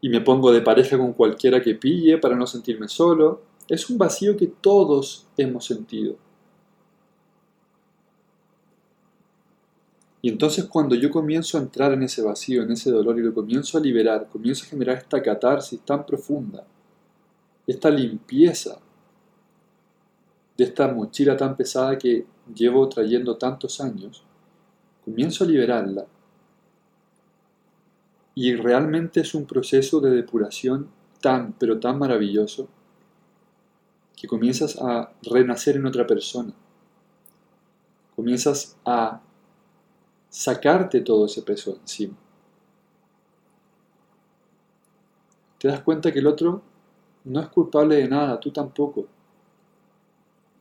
Y 0.00 0.08
me 0.08 0.20
pongo 0.20 0.52
de 0.52 0.60
pareja 0.60 0.98
con 0.98 1.12
cualquiera 1.12 1.62
que 1.62 1.76
pille 1.76 2.18
para 2.18 2.36
no 2.36 2.46
sentirme 2.46 2.88
solo. 2.88 3.40
Es 3.68 3.88
un 3.88 3.98
vacío 3.98 4.36
que 4.36 4.46
todos 4.46 5.26
hemos 5.36 5.64
sentido. 5.64 6.16
Y 10.24 10.28
entonces 10.28 10.66
cuando 10.66 10.94
yo 10.94 11.10
comienzo 11.10 11.58
a 11.58 11.60
entrar 11.60 11.92
en 11.92 12.04
ese 12.04 12.22
vacío, 12.22 12.62
en 12.62 12.70
ese 12.70 12.92
dolor 12.92 13.18
y 13.18 13.22
lo 13.22 13.34
comienzo 13.34 13.76
a 13.76 13.80
liberar, 13.80 14.28
comienzo 14.28 14.64
a 14.64 14.68
generar 14.68 14.98
esta 14.98 15.20
catarsis 15.20 15.80
tan 15.80 16.06
profunda, 16.06 16.64
esta 17.66 17.90
limpieza 17.90 18.78
de 20.56 20.64
esta 20.64 20.86
mochila 20.86 21.36
tan 21.36 21.56
pesada 21.56 21.98
que 21.98 22.24
llevo 22.54 22.88
trayendo 22.88 23.36
tantos 23.36 23.80
años, 23.80 24.22
comienzo 25.04 25.42
a 25.42 25.46
liberarla. 25.48 26.06
Y 28.36 28.54
realmente 28.54 29.20
es 29.20 29.34
un 29.34 29.44
proceso 29.44 30.00
de 30.00 30.10
depuración 30.10 30.88
tan, 31.20 31.52
pero 31.54 31.80
tan 31.80 31.98
maravilloso, 31.98 32.68
que 34.16 34.28
comienzas 34.28 34.76
a 34.80 35.12
renacer 35.22 35.76
en 35.76 35.86
otra 35.86 36.06
persona. 36.06 36.52
Comienzas 38.14 38.76
a 38.84 39.20
sacarte 40.28 41.00
todo 41.00 41.26
ese 41.26 41.42
peso 41.42 41.76
encima. 41.80 42.14
Te 45.58 45.68
das 45.68 45.80
cuenta 45.82 46.12
que 46.12 46.18
el 46.18 46.26
otro 46.26 46.62
no 47.24 47.40
es 47.40 47.48
culpable 47.48 47.96
de 47.96 48.08
nada, 48.08 48.40
tú 48.40 48.50
tampoco. 48.50 49.06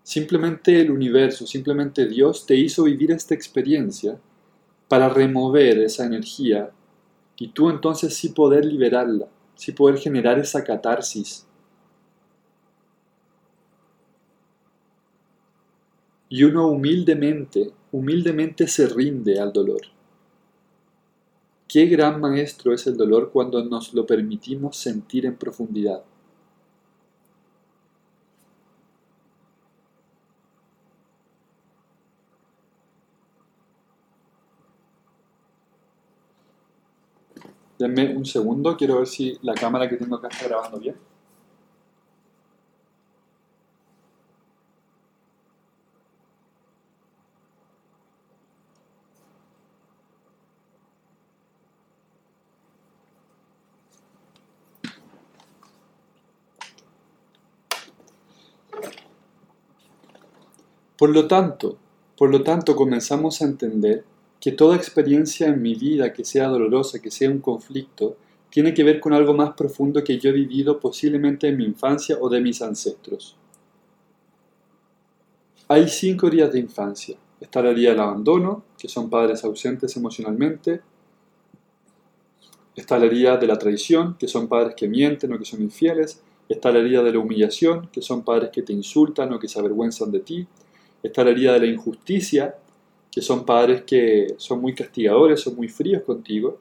Simplemente 0.03 0.81
el 0.81 0.91
universo, 0.91 1.47
simplemente 1.47 2.07
Dios 2.07 2.45
te 2.45 2.55
hizo 2.55 2.83
vivir 2.83 3.11
esta 3.11 3.33
experiencia 3.33 4.19
para 4.87 5.09
remover 5.09 5.79
esa 5.79 6.05
energía 6.05 6.71
y 7.37 7.47
tú 7.49 7.69
entonces 7.69 8.13
sí 8.13 8.29
poder 8.29 8.65
liberarla, 8.65 9.27
sí 9.55 9.71
poder 9.71 9.97
generar 9.97 10.37
esa 10.37 10.63
catarsis. 10.63 11.47
Y 16.31 16.45
uno 16.45 16.67
humildemente, 16.67 17.73
humildemente 17.91 18.65
se 18.65 18.87
rinde 18.87 19.37
al 19.37 19.51
dolor. 19.51 19.81
Qué 21.67 21.87
gran 21.87 22.21
maestro 22.21 22.73
es 22.73 22.87
el 22.87 22.95
dolor 22.95 23.31
cuando 23.33 23.61
nos 23.65 23.93
lo 23.93 24.05
permitimos 24.05 24.77
sentir 24.77 25.25
en 25.25 25.35
profundidad. 25.35 26.01
Denme 37.77 38.15
un 38.15 38.25
segundo, 38.25 38.77
quiero 38.77 38.99
ver 38.99 39.07
si 39.07 39.37
la 39.41 39.53
cámara 39.53 39.89
que 39.89 39.97
tengo 39.97 40.15
acá 40.15 40.29
está 40.29 40.47
grabando 40.47 40.79
bien. 40.79 41.10
Por 61.01 61.09
lo 61.09 61.27
tanto, 61.27 61.79
por 62.15 62.29
lo 62.29 62.43
tanto 62.43 62.75
comenzamos 62.75 63.41
a 63.41 63.45
entender 63.45 64.03
que 64.39 64.51
toda 64.51 64.75
experiencia 64.75 65.47
en 65.47 65.59
mi 65.59 65.73
vida 65.73 66.13
que 66.13 66.23
sea 66.23 66.47
dolorosa, 66.47 67.01
que 67.01 67.09
sea 67.09 67.27
un 67.31 67.39
conflicto, 67.39 68.17
tiene 68.51 68.71
que 68.75 68.83
ver 68.83 68.99
con 68.99 69.11
algo 69.11 69.33
más 69.33 69.53
profundo 69.53 70.03
que 70.03 70.19
yo 70.19 70.29
he 70.29 70.33
vivido 70.33 70.79
posiblemente 70.79 71.47
en 71.47 71.57
mi 71.57 71.65
infancia 71.65 72.19
o 72.21 72.29
de 72.29 72.39
mis 72.39 72.61
ancestros. 72.61 73.35
Hay 75.69 75.89
cinco 75.89 76.27
heridas 76.27 76.53
de 76.53 76.59
infancia. 76.59 77.17
Está 77.39 77.63
la 77.63 77.71
herida 77.71 77.89
del 77.89 78.01
abandono, 78.01 78.63
que 78.77 78.87
son 78.87 79.09
padres 79.09 79.43
ausentes 79.43 79.97
emocionalmente. 79.97 80.81
Está 82.75 82.99
la 82.99 83.07
herida 83.07 83.37
de 83.37 83.47
la 83.47 83.57
traición, 83.57 84.17
que 84.19 84.27
son 84.27 84.47
padres 84.47 84.75
que 84.77 84.87
mienten 84.87 85.33
o 85.33 85.39
que 85.39 85.45
son 85.45 85.63
infieles. 85.63 86.21
Está 86.47 86.71
la 86.71 86.77
herida 86.77 87.01
de 87.01 87.11
la 87.11 87.17
humillación, 87.17 87.89
que 87.91 88.03
son 88.03 88.21
padres 88.21 88.51
que 88.53 88.61
te 88.61 88.71
insultan 88.71 89.33
o 89.33 89.39
que 89.39 89.47
se 89.47 89.57
avergüenzan 89.57 90.11
de 90.11 90.19
ti. 90.19 90.47
Está 91.03 91.23
la 91.23 91.31
herida 91.31 91.53
de 91.53 91.61
la 91.61 91.65
injusticia, 91.65 92.55
que 93.11 93.21
son 93.21 93.45
padres 93.45 93.83
que 93.83 94.35
son 94.37 94.61
muy 94.61 94.73
castigadores, 94.73 95.41
son 95.41 95.55
muy 95.55 95.67
fríos 95.67 96.03
contigo. 96.03 96.59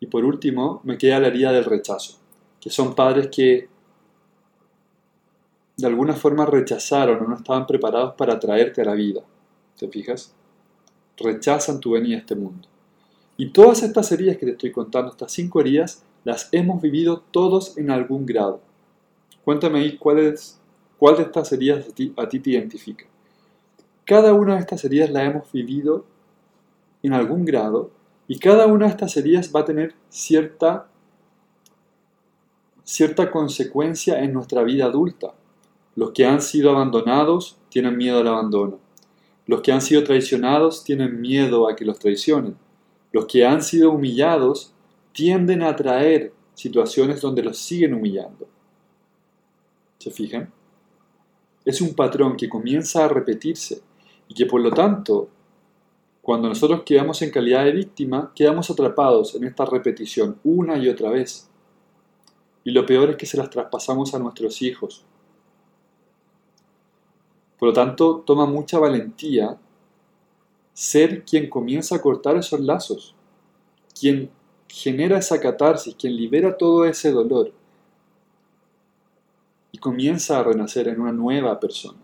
Y 0.00 0.06
por 0.06 0.24
último, 0.24 0.80
me 0.84 0.96
queda 0.96 1.20
la 1.20 1.28
herida 1.28 1.52
del 1.52 1.64
rechazo, 1.64 2.18
que 2.58 2.70
son 2.70 2.94
padres 2.94 3.28
que 3.28 3.68
de 5.76 5.86
alguna 5.86 6.14
forma 6.14 6.46
rechazaron 6.46 7.22
o 7.22 7.28
no 7.28 7.36
estaban 7.36 7.66
preparados 7.66 8.14
para 8.14 8.38
traerte 8.38 8.82
a 8.82 8.86
la 8.86 8.94
vida. 8.94 9.22
¿Te 9.78 9.88
fijas? 9.88 10.34
Rechazan 11.16 11.80
tu 11.80 11.92
venida 11.92 12.16
a 12.16 12.20
este 12.20 12.34
mundo. 12.34 12.68
Y 13.36 13.50
todas 13.50 13.82
estas 13.82 14.12
heridas 14.12 14.36
que 14.36 14.46
te 14.46 14.52
estoy 14.52 14.72
contando, 14.72 15.10
estas 15.10 15.32
cinco 15.32 15.60
heridas, 15.60 16.02
las 16.24 16.48
hemos 16.52 16.82
vivido 16.82 17.22
todos 17.30 17.76
en 17.78 17.90
algún 17.90 18.26
grado. 18.26 18.60
Cuéntame 19.44 19.80
ahí 19.80 19.96
cuál 19.96 20.18
es 20.18 20.59
¿Cuál 21.00 21.16
de 21.16 21.22
estas 21.22 21.50
heridas 21.50 21.86
a 22.18 22.28
ti, 22.28 22.40
te 22.40 22.50
identifica? 22.50 23.06
Cada 24.04 24.34
una 24.34 24.56
de 24.56 24.60
estas 24.60 24.84
heridas 24.84 25.08
la 25.08 25.24
hemos 25.24 25.50
vivido 25.50 26.04
en 27.02 27.14
algún 27.14 27.46
grado 27.46 27.90
y 28.28 28.38
cada 28.38 28.66
una 28.66 28.84
de 28.84 28.90
estas 28.90 29.16
heridas 29.16 29.50
va 29.50 29.60
a 29.60 29.64
tener 29.64 29.94
cierta, 30.10 30.88
cierta 32.84 33.30
consecuencia 33.30 34.22
en 34.22 34.34
nuestra 34.34 34.62
vida 34.62 34.84
adulta. 34.84 35.32
Los 35.96 36.10
que 36.10 36.26
han 36.26 36.42
sido 36.42 36.70
abandonados 36.70 37.56
tienen 37.70 37.96
miedo 37.96 38.18
al 38.18 38.28
abandono. 38.28 38.78
Los 39.46 39.62
que 39.62 39.72
han 39.72 39.80
sido 39.80 40.04
traicionados 40.04 40.84
tienen 40.84 41.18
miedo 41.18 41.66
a 41.66 41.76
que 41.76 41.86
los 41.86 41.98
traicionen. 41.98 42.58
Los 43.10 43.24
que 43.24 43.46
han 43.46 43.62
sido 43.62 43.90
humillados 43.90 44.74
tienden 45.12 45.62
a 45.62 45.70
atraer 45.70 46.34
situaciones 46.52 47.22
donde 47.22 47.42
los 47.42 47.56
siguen 47.56 47.94
humillando. 47.94 48.46
¿Se 49.98 50.10
fijan? 50.10 50.59
Es 51.64 51.80
un 51.80 51.94
patrón 51.94 52.36
que 52.36 52.48
comienza 52.48 53.04
a 53.04 53.08
repetirse 53.08 53.82
y 54.28 54.34
que 54.34 54.46
por 54.46 54.60
lo 54.60 54.70
tanto, 54.70 55.28
cuando 56.22 56.48
nosotros 56.48 56.82
quedamos 56.84 57.20
en 57.22 57.30
calidad 57.30 57.64
de 57.64 57.72
víctima, 57.72 58.32
quedamos 58.34 58.70
atrapados 58.70 59.34
en 59.34 59.44
esta 59.44 59.64
repetición 59.64 60.38
una 60.44 60.78
y 60.78 60.88
otra 60.88 61.10
vez. 61.10 61.48
Y 62.64 62.70
lo 62.70 62.86
peor 62.86 63.10
es 63.10 63.16
que 63.16 63.26
se 63.26 63.36
las 63.36 63.50
traspasamos 63.50 64.14
a 64.14 64.18
nuestros 64.18 64.62
hijos. 64.62 65.04
Por 67.58 67.68
lo 67.68 67.72
tanto, 67.72 68.22
toma 68.24 68.46
mucha 68.46 68.78
valentía 68.78 69.58
ser 70.72 71.24
quien 71.24 71.50
comienza 71.50 71.96
a 71.96 72.00
cortar 72.00 72.36
esos 72.36 72.60
lazos, 72.60 73.14
quien 73.98 74.30
genera 74.66 75.18
esa 75.18 75.40
catarsis, 75.40 75.94
quien 75.94 76.16
libera 76.16 76.56
todo 76.56 76.86
ese 76.86 77.10
dolor 77.10 77.52
comienza 79.80 80.38
a 80.38 80.44
renacer 80.44 80.88
en 80.88 81.00
una 81.00 81.12
nueva 81.12 81.58
persona, 81.58 81.98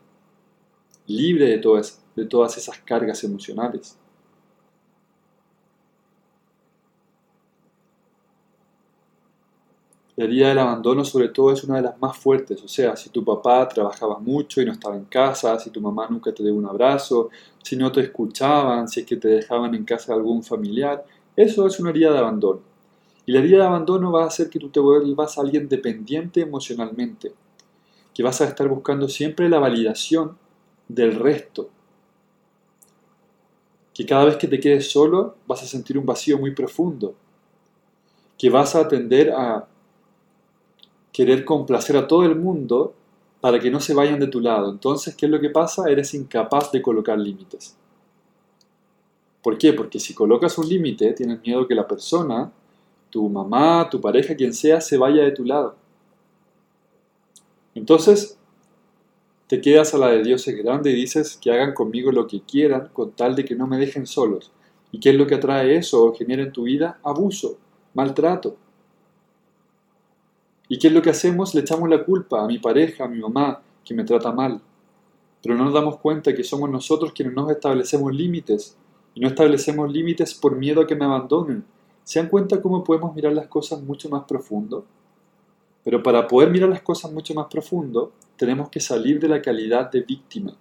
libre 1.07 1.47
de 1.47 1.59
todas, 1.59 2.03
de 2.17 2.25
todas 2.25 2.57
esas 2.57 2.79
cargas 2.81 3.23
emocionales. 3.23 3.99
La 10.17 10.25
herida 10.25 10.49
del 10.49 10.59
abandono 10.61 11.05
sobre 11.05 11.29
todo 11.29 11.53
es 11.53 11.63
una 11.65 11.77
de 11.77 11.83
las 11.83 12.01
más 12.01 12.17
fuertes, 12.17 12.63
o 12.65 12.69
sea, 12.69 12.97
si 12.97 13.11
tu 13.11 13.23
papá 13.23 13.69
trabajaba 13.69 14.19
mucho 14.19 14.63
y 14.63 14.65
no 14.65 14.73
estaba 14.73 14.97
en 14.97 15.05
casa, 15.05 15.59
si 15.59 15.69
tu 15.69 15.79
mamá 15.79 16.07
nunca 16.09 16.33
te 16.33 16.43
dio 16.43 16.55
un 16.55 16.65
abrazo, 16.65 17.29
si 17.63 17.77
no 17.77 17.93
te 17.93 18.01
escuchaban, 18.01 18.89
si 18.89 19.01
es 19.01 19.07
que 19.07 19.17
te 19.17 19.29
dejaban 19.29 19.75
en 19.75 19.85
casa 19.85 20.13
de 20.13 20.19
algún 20.19 20.43
familiar, 20.43 21.05
eso 21.37 21.67
es 21.67 21.79
una 21.79 21.91
herida 21.91 22.13
de 22.13 22.19
abandono. 22.19 22.61
Y 23.27 23.33
la 23.33 23.41
herida 23.41 23.59
de 23.59 23.67
abandono 23.67 24.11
va 24.11 24.25
a 24.25 24.29
hacer 24.29 24.49
que 24.49 24.59
tú 24.59 24.71
te 24.71 24.81
vuelvas 24.81 25.37
alguien 25.37 25.69
dependiente 25.69 26.41
emocionalmente, 26.41 27.35
que 28.17 28.23
vas 28.23 28.41
a 28.41 28.47
estar 28.47 28.67
buscando 28.67 29.11
siempre 29.11 29.47
la 29.47 29.59
validación 29.59 30.39
del 30.89 31.17
resto, 31.17 31.69
que 33.93 34.07
cada 34.07 34.25
vez 34.25 34.39
que 34.39 34.49
te 34.49 34.59
quedes 34.59 34.91
solo 34.91 35.35
vas 35.47 35.63
a 35.63 35.67
sentir 35.67 35.99
un 35.99 36.07
vacío 36.07 36.39
muy 36.39 36.53
profundo, 36.55 37.15
que 38.39 38.49
vas 38.49 38.75
a 38.75 38.89
tender 38.89 39.33
a 39.33 39.69
querer 41.13 41.45
complacer 41.45 41.95
a 41.99 42.09
todo 42.09 42.25
el 42.25 42.37
mundo 42.37 42.95
para 43.43 43.61
que 43.61 43.71
no 43.71 43.81
se 43.81 43.93
vayan 43.93 44.19
de 44.19 44.29
tu 44.29 44.41
lado. 44.41 44.71
Entonces, 44.71 45.15
¿qué 45.15 45.27
es 45.27 45.33
lo 45.33 45.39
que 45.39 45.51
pasa? 45.51 45.91
Eres 45.91 46.15
incapaz 46.15 46.73
de 46.73 46.81
colocar 46.81 47.19
límites. 47.19 47.77
¿Por 49.43 49.59
qué? 49.59 49.75
Porque 49.75 50.01
si 50.01 50.15
colocas 50.15 50.57
un 50.57 50.67
límite, 50.67 51.13
tienes 51.13 51.43
miedo 51.43 51.69
que 51.69 51.75
la 51.75 51.87
persona, 51.87 52.51
tu 53.11 53.29
mamá, 53.29 53.91
tu 53.91 54.01
pareja, 54.01 54.35
quien 54.35 54.55
sea, 54.55 54.81
se 54.81 54.97
vaya 54.97 55.23
de 55.23 55.33
tu 55.33 55.45
lado. 55.45 55.77
Entonces, 57.77 58.39
te 59.49 59.61
quedas 59.61 59.93
a 59.93 59.99
la 59.99 60.09
de 60.09 60.23
Dios 60.23 60.49
es 60.49 60.57
grande 60.57 60.91
y 60.91 60.95
dices 60.95 61.39
que 61.41 61.53
hagan 61.53 61.75
conmigo 61.75 62.11
lo 62.11 62.27
que 62.27 62.41
quieran 62.41 62.89
con 62.93 63.13
tal 63.13 63.37
de 63.37 63.45
que 63.45 63.55
no 63.55 63.67
me 63.67 63.77
dejen 63.77 64.07
solos. 64.07 64.51
¿Y 64.91 64.99
qué 64.99 65.11
es 65.11 65.15
lo 65.15 65.27
que 65.27 65.35
atrae 65.35 65.77
eso 65.77 66.05
o 66.05 66.15
genera 66.15 66.43
en 66.43 66.53
tu 66.53 66.63
vida? 66.63 66.99
Abuso, 67.05 67.59
maltrato. 67.93 68.57
¿Y 70.69 70.79
qué 70.79 70.89
es 70.89 70.93
lo 70.95 71.03
que 71.03 71.11
hacemos? 71.11 71.55
Le 71.55 71.61
echamos 71.61 71.89
la 71.91 72.03
culpa 72.03 72.43
a 72.43 72.47
mi 72.47 72.59
pareja, 72.59 73.05
a 73.05 73.09
mi 73.09 73.21
mamá, 73.21 73.61
que 73.85 73.95
me 73.95 74.05
trata 74.05 74.33
mal. 74.33 74.59
Pero 75.43 75.55
no 75.55 75.65
nos 75.65 75.75
damos 75.75 75.99
cuenta 75.99 76.35
que 76.35 76.43
somos 76.43 76.71
nosotros 76.71 77.13
quienes 77.13 77.35
nos 77.35 77.51
establecemos 77.51 78.13
límites. 78.15 78.75
Y 79.15 79.21
no 79.21 79.29
establecemos 79.29 79.93
límites 79.93 80.33
por 80.33 80.57
miedo 80.57 80.81
a 80.81 80.87
que 80.87 80.97
me 80.97 81.05
abandonen. 81.05 81.63
¿Se 82.05 82.21
dan 82.21 82.31
cuenta 82.31 82.63
cómo 82.63 82.83
podemos 82.83 83.15
mirar 83.15 83.35
las 83.35 83.49
cosas 83.49 83.83
mucho 83.83 84.09
más 84.09 84.25
profundo? 84.25 84.87
Pero 85.87 86.03
para 86.03 86.27
poder 86.27 86.51
mirar 86.51 86.69
las 86.69 86.83
cosas 86.83 87.13
mucho 87.13 87.33
más 87.33 87.47
profundo, 87.47 88.13
tenemos 88.37 88.69
que 88.71 88.81
salir 88.81 89.21
de 89.21 89.29
la 89.29 89.41
calidad 89.41 89.89
de 89.89 90.01
víctima. 90.01 90.53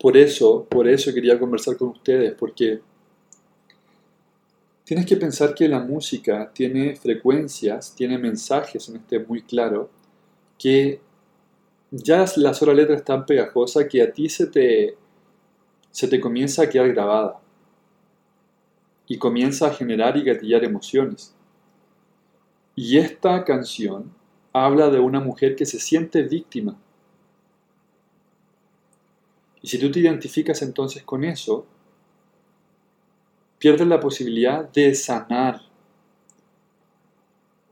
Por 0.00 0.16
eso, 0.16 0.64
por 0.64 0.88
eso 0.88 1.12
quería 1.12 1.38
conversar 1.38 1.76
con 1.76 1.88
ustedes, 1.88 2.32
porque 2.32 2.80
Tienes 4.82 5.04
que 5.04 5.18
pensar 5.18 5.54
que 5.54 5.68
la 5.68 5.80
música 5.80 6.50
tiene 6.54 6.96
frecuencias, 6.96 7.94
tiene 7.94 8.16
mensajes 8.16 8.88
en 8.88 8.96
este 8.96 9.18
muy 9.18 9.42
claro, 9.42 9.90
que 10.58 10.98
ya 11.90 12.24
la 12.36 12.54
sola 12.54 12.72
letra 12.72 12.96
es 12.96 13.04
tan 13.04 13.26
pegajosa 13.26 13.86
que 13.86 14.00
a 14.00 14.10
ti 14.10 14.30
se 14.30 14.46
te, 14.46 14.96
se 15.90 16.08
te 16.08 16.18
comienza 16.18 16.62
a 16.62 16.70
quedar 16.70 16.88
grabada 16.88 17.38
y 19.08 19.16
comienza 19.16 19.66
a 19.66 19.74
generar 19.74 20.16
y 20.18 20.22
gatillar 20.22 20.62
emociones. 20.64 21.34
Y 22.76 22.98
esta 22.98 23.42
canción 23.44 24.12
habla 24.52 24.90
de 24.90 25.00
una 25.00 25.18
mujer 25.18 25.56
que 25.56 25.66
se 25.66 25.80
siente 25.80 26.22
víctima. 26.22 26.78
Y 29.62 29.68
si 29.68 29.78
tú 29.78 29.90
te 29.90 30.00
identificas 30.00 30.60
entonces 30.62 31.02
con 31.02 31.24
eso, 31.24 31.66
pierdes 33.58 33.88
la 33.88 33.98
posibilidad 33.98 34.68
de 34.68 34.94
sanar, 34.94 35.62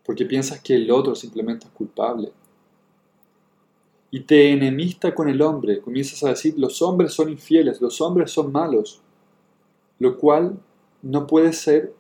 porque 0.05 0.25
piensas 0.25 0.61
que 0.61 0.75
el 0.75 0.91
otro 0.91 1.15
simplemente 1.15 1.67
es 1.67 1.73
culpable. 1.73 2.33
Y 4.11 4.21
te 4.21 4.51
enemista 4.51 5.15
con 5.15 5.29
el 5.29 5.43
hombre, 5.43 5.81
comienzas 5.81 6.23
a 6.25 6.31
decir, 6.31 6.55
los 6.57 6.81
hombres 6.81 7.13
son 7.13 7.29
infieles, 7.29 7.81
los 7.81 8.01
hombres 8.01 8.31
son 8.31 8.51
malos, 8.51 9.01
lo 9.99 10.17
cual 10.19 10.59
no 11.07 11.27
puede 11.27 11.53
ser 11.53 11.95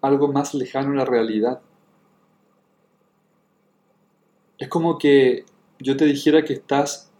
algo 0.00 0.28
más 0.32 0.54
lejano 0.54 0.92
a 0.92 0.96
la 0.96 1.04
realidad. 1.04 1.60
Es 4.58 4.68
como 4.68 4.96
que 4.96 5.44
yo 5.78 5.96
te 5.96 6.06
dijera 6.06 6.42
que 6.42 6.54
estás 6.54 7.10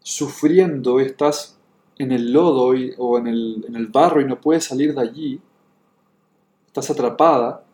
sufriendo, 0.00 1.00
estás 1.00 1.58
en 1.98 2.12
el 2.12 2.32
lodo 2.32 2.72
o 2.98 3.18
en 3.18 3.26
el, 3.26 3.64
en 3.66 3.74
el 3.74 3.88
barro 3.88 4.20
y 4.20 4.24
no 4.24 4.40
puedes 4.40 4.64
salir 4.64 4.94
de 4.94 5.00
allí, 5.00 5.40
estás 6.66 6.90
atrapada 6.90 7.64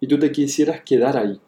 y 0.00 0.06
tú 0.08 0.18
te 0.18 0.32
quisieras 0.32 0.82
quedar 0.82 1.16
ahí. 1.16 1.40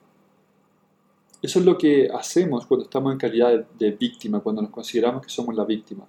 Eso 1.43 1.59
es 1.59 1.65
lo 1.65 1.77
que 1.77 2.09
hacemos 2.13 2.67
cuando 2.67 2.85
estamos 2.85 3.13
en 3.13 3.19
calidad 3.19 3.67
de, 3.79 3.91
víctima, 3.93 4.41
cuando 4.41 4.63
nos 4.63 4.71
consideramos 4.71 5.23
que 5.23 5.31
somos 5.31 5.55
la 5.55 5.65
víctima. 5.65 6.07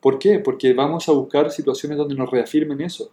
¿Por 0.00 0.18
qué? 0.18 0.38
Porque 0.38 0.72
vamos 0.72 1.08
a 1.08 1.12
buscar 1.12 1.50
situaciones 1.50 1.98
donde 1.98 2.14
nos 2.14 2.30
reafirmen 2.30 2.80
eso. 2.80 3.10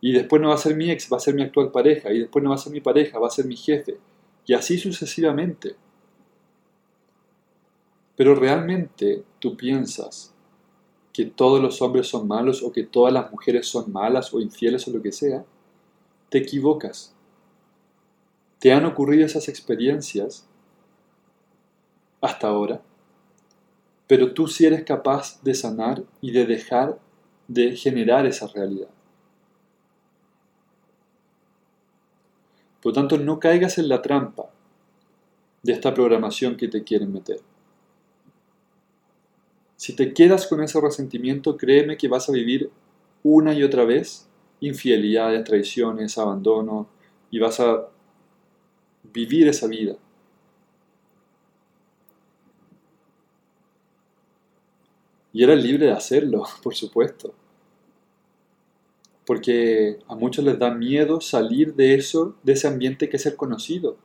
Y 0.00 0.12
después 0.12 0.42
no 0.42 0.48
va 0.48 0.54
a 0.54 0.58
ser 0.58 0.76
mi 0.76 0.90
ex, 0.90 1.10
va 1.10 1.16
a 1.16 1.20
ser 1.20 1.34
mi 1.34 1.42
actual 1.42 1.70
pareja. 1.70 2.12
Y 2.12 2.20
después 2.20 2.42
no 2.42 2.50
va 2.50 2.56
a 2.56 2.58
ser 2.58 2.72
mi 2.72 2.80
pareja, 2.80 3.18
va 3.18 3.28
a 3.28 3.30
ser 3.30 3.46
mi 3.46 3.56
jefe. 3.56 3.98
Y 4.44 4.54
así 4.54 4.78
sucesivamente. 4.78 5.76
Pero 8.16 8.34
realmente 8.34 9.24
tú 9.38 9.56
piensas 9.56 10.34
que 11.12 11.24
todos 11.24 11.62
los 11.62 11.80
hombres 11.80 12.08
son 12.08 12.28
malos 12.28 12.62
o 12.62 12.72
que 12.72 12.82
todas 12.82 13.12
las 13.12 13.30
mujeres 13.30 13.66
son 13.66 13.90
malas 13.92 14.34
o 14.34 14.40
infieles 14.40 14.86
o 14.86 14.90
lo 14.90 15.00
que 15.00 15.12
sea, 15.12 15.44
te 16.28 16.38
equivocas. 16.38 17.14
¿Te 18.58 18.72
han 18.72 18.84
ocurrido 18.84 19.24
esas 19.24 19.48
experiencias 19.48 20.46
hasta 22.20 22.48
ahora? 22.48 22.82
Pero 24.06 24.32
tú 24.32 24.46
sí 24.46 24.66
eres 24.66 24.84
capaz 24.84 25.42
de 25.42 25.54
sanar 25.54 26.02
y 26.20 26.30
de 26.30 26.46
dejar 26.46 26.98
de 27.48 27.76
generar 27.76 28.26
esa 28.26 28.46
realidad. 28.48 28.88
Por 32.82 32.90
lo 32.90 32.94
tanto, 32.94 33.18
no 33.18 33.40
caigas 33.40 33.78
en 33.78 33.88
la 33.88 34.02
trampa 34.02 34.50
de 35.62 35.72
esta 35.72 35.92
programación 35.92 36.56
que 36.56 36.68
te 36.68 36.84
quieren 36.84 37.12
meter. 37.12 37.40
Si 39.76 39.94
te 39.94 40.14
quedas 40.14 40.46
con 40.46 40.62
ese 40.62 40.80
resentimiento, 40.80 41.56
créeme 41.56 41.96
que 41.96 42.08
vas 42.08 42.28
a 42.28 42.32
vivir 42.32 42.70
una 43.22 43.52
y 43.54 43.62
otra 43.62 43.84
vez 43.84 44.28
infidelidades, 44.60 45.44
traiciones, 45.44 46.16
abandono, 46.16 46.88
y 47.30 47.38
vas 47.38 47.60
a 47.60 47.88
vivir 49.02 49.48
esa 49.48 49.66
vida. 49.66 49.96
Y 55.36 55.44
eres 55.44 55.62
libre 55.62 55.84
de 55.84 55.92
hacerlo, 55.92 56.44
por 56.62 56.74
supuesto. 56.74 57.34
Porque 59.26 59.98
a 60.08 60.14
muchos 60.14 60.42
les 60.42 60.58
da 60.58 60.70
miedo 60.70 61.20
salir 61.20 61.74
de 61.74 61.94
eso, 61.94 62.36
de 62.42 62.54
ese 62.54 62.66
ambiente 62.66 63.10
que 63.10 63.18
es 63.18 63.26
el 63.26 63.36
conocido. 63.36 63.98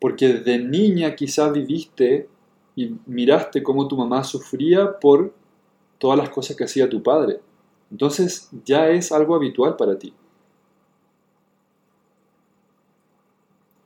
Porque 0.00 0.32
de 0.32 0.58
niña 0.58 1.14
quizás 1.14 1.52
viviste 1.52 2.28
y 2.74 2.96
miraste 3.06 3.62
cómo 3.62 3.86
tu 3.86 3.96
mamá 3.96 4.24
sufría 4.24 4.98
por 4.98 5.32
todas 5.98 6.18
las 6.18 6.30
cosas 6.30 6.56
que 6.56 6.64
hacía 6.64 6.90
tu 6.90 7.00
padre. 7.04 7.38
Entonces 7.92 8.48
ya 8.64 8.88
es 8.88 9.12
algo 9.12 9.36
habitual 9.36 9.76
para 9.76 9.96
ti. 9.96 10.12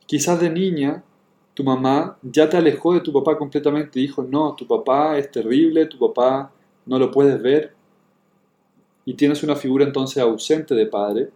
Quizás 0.07 0.41
de 0.41 0.49
niña 0.49 1.05
tu 1.55 1.63
mamá 1.63 2.19
ya 2.23 2.49
te 2.49 2.57
alejó 2.57 2.95
de 2.95 3.01
tu 3.01 3.13
papá 3.13 3.39
completamente 3.39 4.01
y 4.01 4.03
dijo, 4.03 4.25
no, 4.25 4.55
tu 4.57 4.67
papá 4.67 5.17
es 5.17 5.31
terrible, 5.31 5.87
tu 5.87 5.99
papá 5.99 6.53
no 6.85 6.99
lo 6.99 7.11
puedes 7.13 7.41
ver. 7.41 7.73
Y 9.05 9.15
tienes 9.15 9.43
una 9.45 9.55
figura 9.55 9.85
entonces 9.85 10.19
ausente 10.19 10.75
de 10.75 10.87
padre, 10.87 11.31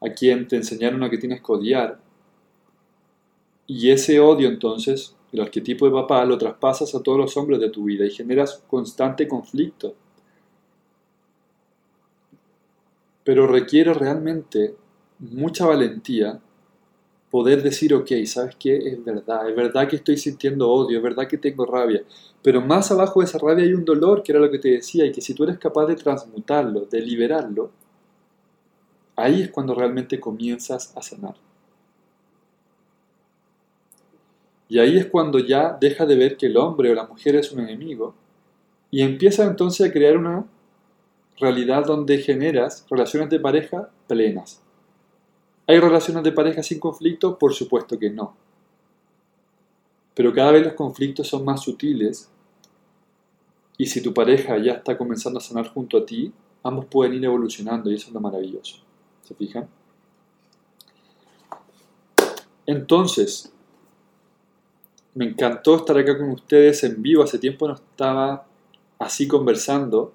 a 0.00 0.10
quien 0.10 0.48
te 0.48 0.56
enseñaron 0.56 1.02
a 1.04 1.10
que 1.10 1.18
tienes 1.18 1.40
que 1.40 1.52
odiar. 1.52 2.00
Y 3.66 3.90
ese 3.90 4.18
odio 4.18 4.48
entonces, 4.48 5.14
el 5.30 5.40
arquetipo 5.40 5.86
de 5.86 5.92
papá, 5.92 6.24
lo 6.24 6.36
traspasas 6.36 6.94
a 6.94 7.02
todos 7.02 7.18
los 7.18 7.36
hombres 7.36 7.60
de 7.60 7.70
tu 7.70 7.84
vida 7.84 8.04
y 8.04 8.10
generas 8.10 8.64
constante 8.68 9.28
conflicto. 9.28 9.94
Pero 13.22 13.46
requiere 13.46 13.94
realmente 13.94 14.74
mucha 15.18 15.66
valentía 15.66 16.40
poder 17.30 17.62
decir, 17.62 17.94
ok, 17.94 18.10
¿sabes 18.26 18.56
qué? 18.56 18.76
Es 18.76 19.04
verdad, 19.04 19.48
es 19.48 19.56
verdad 19.56 19.88
que 19.88 19.96
estoy 19.96 20.16
sintiendo 20.16 20.70
odio, 20.70 20.98
es 20.98 21.02
verdad 21.02 21.28
que 21.28 21.38
tengo 21.38 21.66
rabia, 21.66 22.02
pero 22.42 22.60
más 22.60 22.90
abajo 22.90 23.20
de 23.20 23.26
esa 23.26 23.38
rabia 23.38 23.64
hay 23.64 23.74
un 23.74 23.84
dolor, 23.84 24.22
que 24.22 24.32
era 24.32 24.40
lo 24.40 24.50
que 24.50 24.58
te 24.58 24.70
decía, 24.70 25.04
y 25.04 25.12
que 25.12 25.20
si 25.20 25.34
tú 25.34 25.44
eres 25.44 25.58
capaz 25.58 25.86
de 25.86 25.96
transmutarlo, 25.96 26.86
de 26.86 27.00
liberarlo, 27.00 27.70
ahí 29.16 29.42
es 29.42 29.50
cuando 29.50 29.74
realmente 29.74 30.20
comienzas 30.20 30.96
a 30.96 31.02
sanar. 31.02 31.34
Y 34.68 34.78
ahí 34.78 34.98
es 34.98 35.06
cuando 35.06 35.38
ya 35.38 35.76
deja 35.80 36.04
de 36.06 36.14
ver 36.14 36.36
que 36.36 36.46
el 36.46 36.56
hombre 36.56 36.90
o 36.90 36.94
la 36.94 37.06
mujer 37.06 37.36
es 37.36 37.52
un 37.52 37.60
enemigo 37.60 38.14
y 38.90 39.02
empieza 39.02 39.44
entonces 39.44 39.88
a 39.88 39.92
crear 39.92 40.16
una 40.16 40.44
realidad 41.38 41.84
donde 41.84 42.18
generas 42.18 42.86
relaciones 42.90 43.30
de 43.30 43.40
pareja 43.40 43.90
plenas, 44.06 44.62
¿Hay 45.68 45.78
relaciones 45.78 46.24
de 46.24 46.32
pareja 46.32 46.62
sin 46.62 46.80
conflicto? 46.80 47.38
Por 47.38 47.52
supuesto 47.52 47.98
que 47.98 48.08
no. 48.08 48.34
Pero 50.14 50.32
cada 50.32 50.50
vez 50.50 50.64
los 50.64 50.72
conflictos 50.72 51.28
son 51.28 51.44
más 51.44 51.62
sutiles 51.62 52.30
y 53.76 53.86
si 53.86 54.02
tu 54.02 54.14
pareja 54.14 54.56
ya 54.56 54.72
está 54.72 54.96
comenzando 54.96 55.38
a 55.38 55.42
sanar 55.42 55.68
junto 55.68 55.98
a 55.98 56.06
ti, 56.06 56.32
ambos 56.62 56.86
pueden 56.86 57.14
ir 57.14 57.24
evolucionando 57.26 57.90
y 57.90 57.96
eso 57.96 58.08
es 58.08 58.14
lo 58.14 58.20
maravilloso. 58.20 58.78
¿Se 59.22 59.34
fijan? 59.34 59.68
Entonces, 62.66 63.52
me 65.14 65.26
encantó 65.26 65.76
estar 65.76 65.98
acá 65.98 66.16
con 66.16 66.30
ustedes 66.30 66.82
en 66.82 67.02
vivo. 67.02 67.22
Hace 67.22 67.38
tiempo 67.38 67.68
no 67.68 67.74
estaba 67.74 68.46
así 68.98 69.28
conversando. 69.28 70.14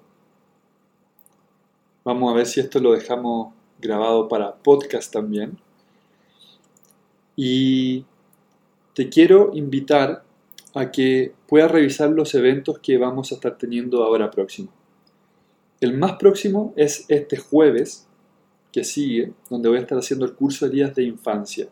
Vamos 2.04 2.32
a 2.32 2.36
ver 2.36 2.46
si 2.46 2.58
esto 2.58 2.80
lo 2.80 2.92
dejamos 2.92 3.54
grabado 3.78 4.28
para 4.28 4.54
podcast 4.54 5.12
también. 5.12 5.58
Y 7.36 8.04
te 8.94 9.08
quiero 9.08 9.50
invitar 9.54 10.24
a 10.74 10.90
que 10.90 11.34
puedas 11.46 11.70
revisar 11.70 12.10
los 12.10 12.34
eventos 12.34 12.78
que 12.78 12.98
vamos 12.98 13.30
a 13.30 13.36
estar 13.36 13.56
teniendo 13.58 14.02
ahora 14.04 14.30
próximo. 14.30 14.70
El 15.80 15.96
más 15.96 16.14
próximo 16.14 16.72
es 16.76 17.04
este 17.08 17.36
jueves 17.36 18.06
que 18.72 18.84
sigue, 18.84 19.32
donde 19.50 19.68
voy 19.68 19.78
a 19.78 19.82
estar 19.82 19.98
haciendo 19.98 20.24
el 20.24 20.34
curso 20.34 20.66
de 20.66 20.72
días 20.72 20.94
de 20.94 21.04
infancia. 21.04 21.68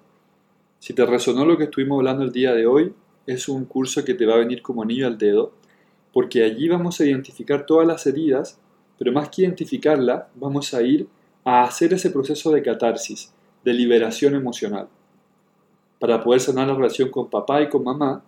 Si 0.78 0.94
te 0.94 1.04
resonó 1.06 1.44
lo 1.44 1.56
que 1.56 1.64
estuvimos 1.64 1.98
hablando 1.98 2.24
el 2.24 2.32
día 2.32 2.52
de 2.52 2.66
hoy, 2.66 2.92
es 3.26 3.48
un 3.48 3.64
curso 3.64 4.04
que 4.04 4.14
te 4.14 4.26
va 4.26 4.34
a 4.34 4.38
venir 4.38 4.62
como 4.62 4.82
anillo 4.82 5.06
al 5.06 5.18
dedo, 5.18 5.52
porque 6.12 6.44
allí 6.44 6.68
vamos 6.68 7.00
a 7.00 7.06
identificar 7.06 7.66
todas 7.66 7.86
las 7.86 8.06
heridas, 8.06 8.58
pero 8.98 9.12
más 9.12 9.30
que 9.30 9.42
identificarlas, 9.42 10.24
vamos 10.34 10.74
a 10.74 10.82
ir 10.82 11.08
a 11.44 11.64
hacer 11.64 11.92
ese 11.92 12.10
proceso 12.10 12.50
de 12.52 12.62
catarsis, 12.62 13.32
de 13.64 13.72
liberación 13.72 14.34
emocional, 14.34 14.88
para 15.98 16.22
poder 16.22 16.40
sanar 16.40 16.68
la 16.68 16.74
relación 16.74 17.10
con 17.10 17.30
papá 17.30 17.62
y 17.62 17.68
con 17.68 17.84
mamá. 17.84 18.22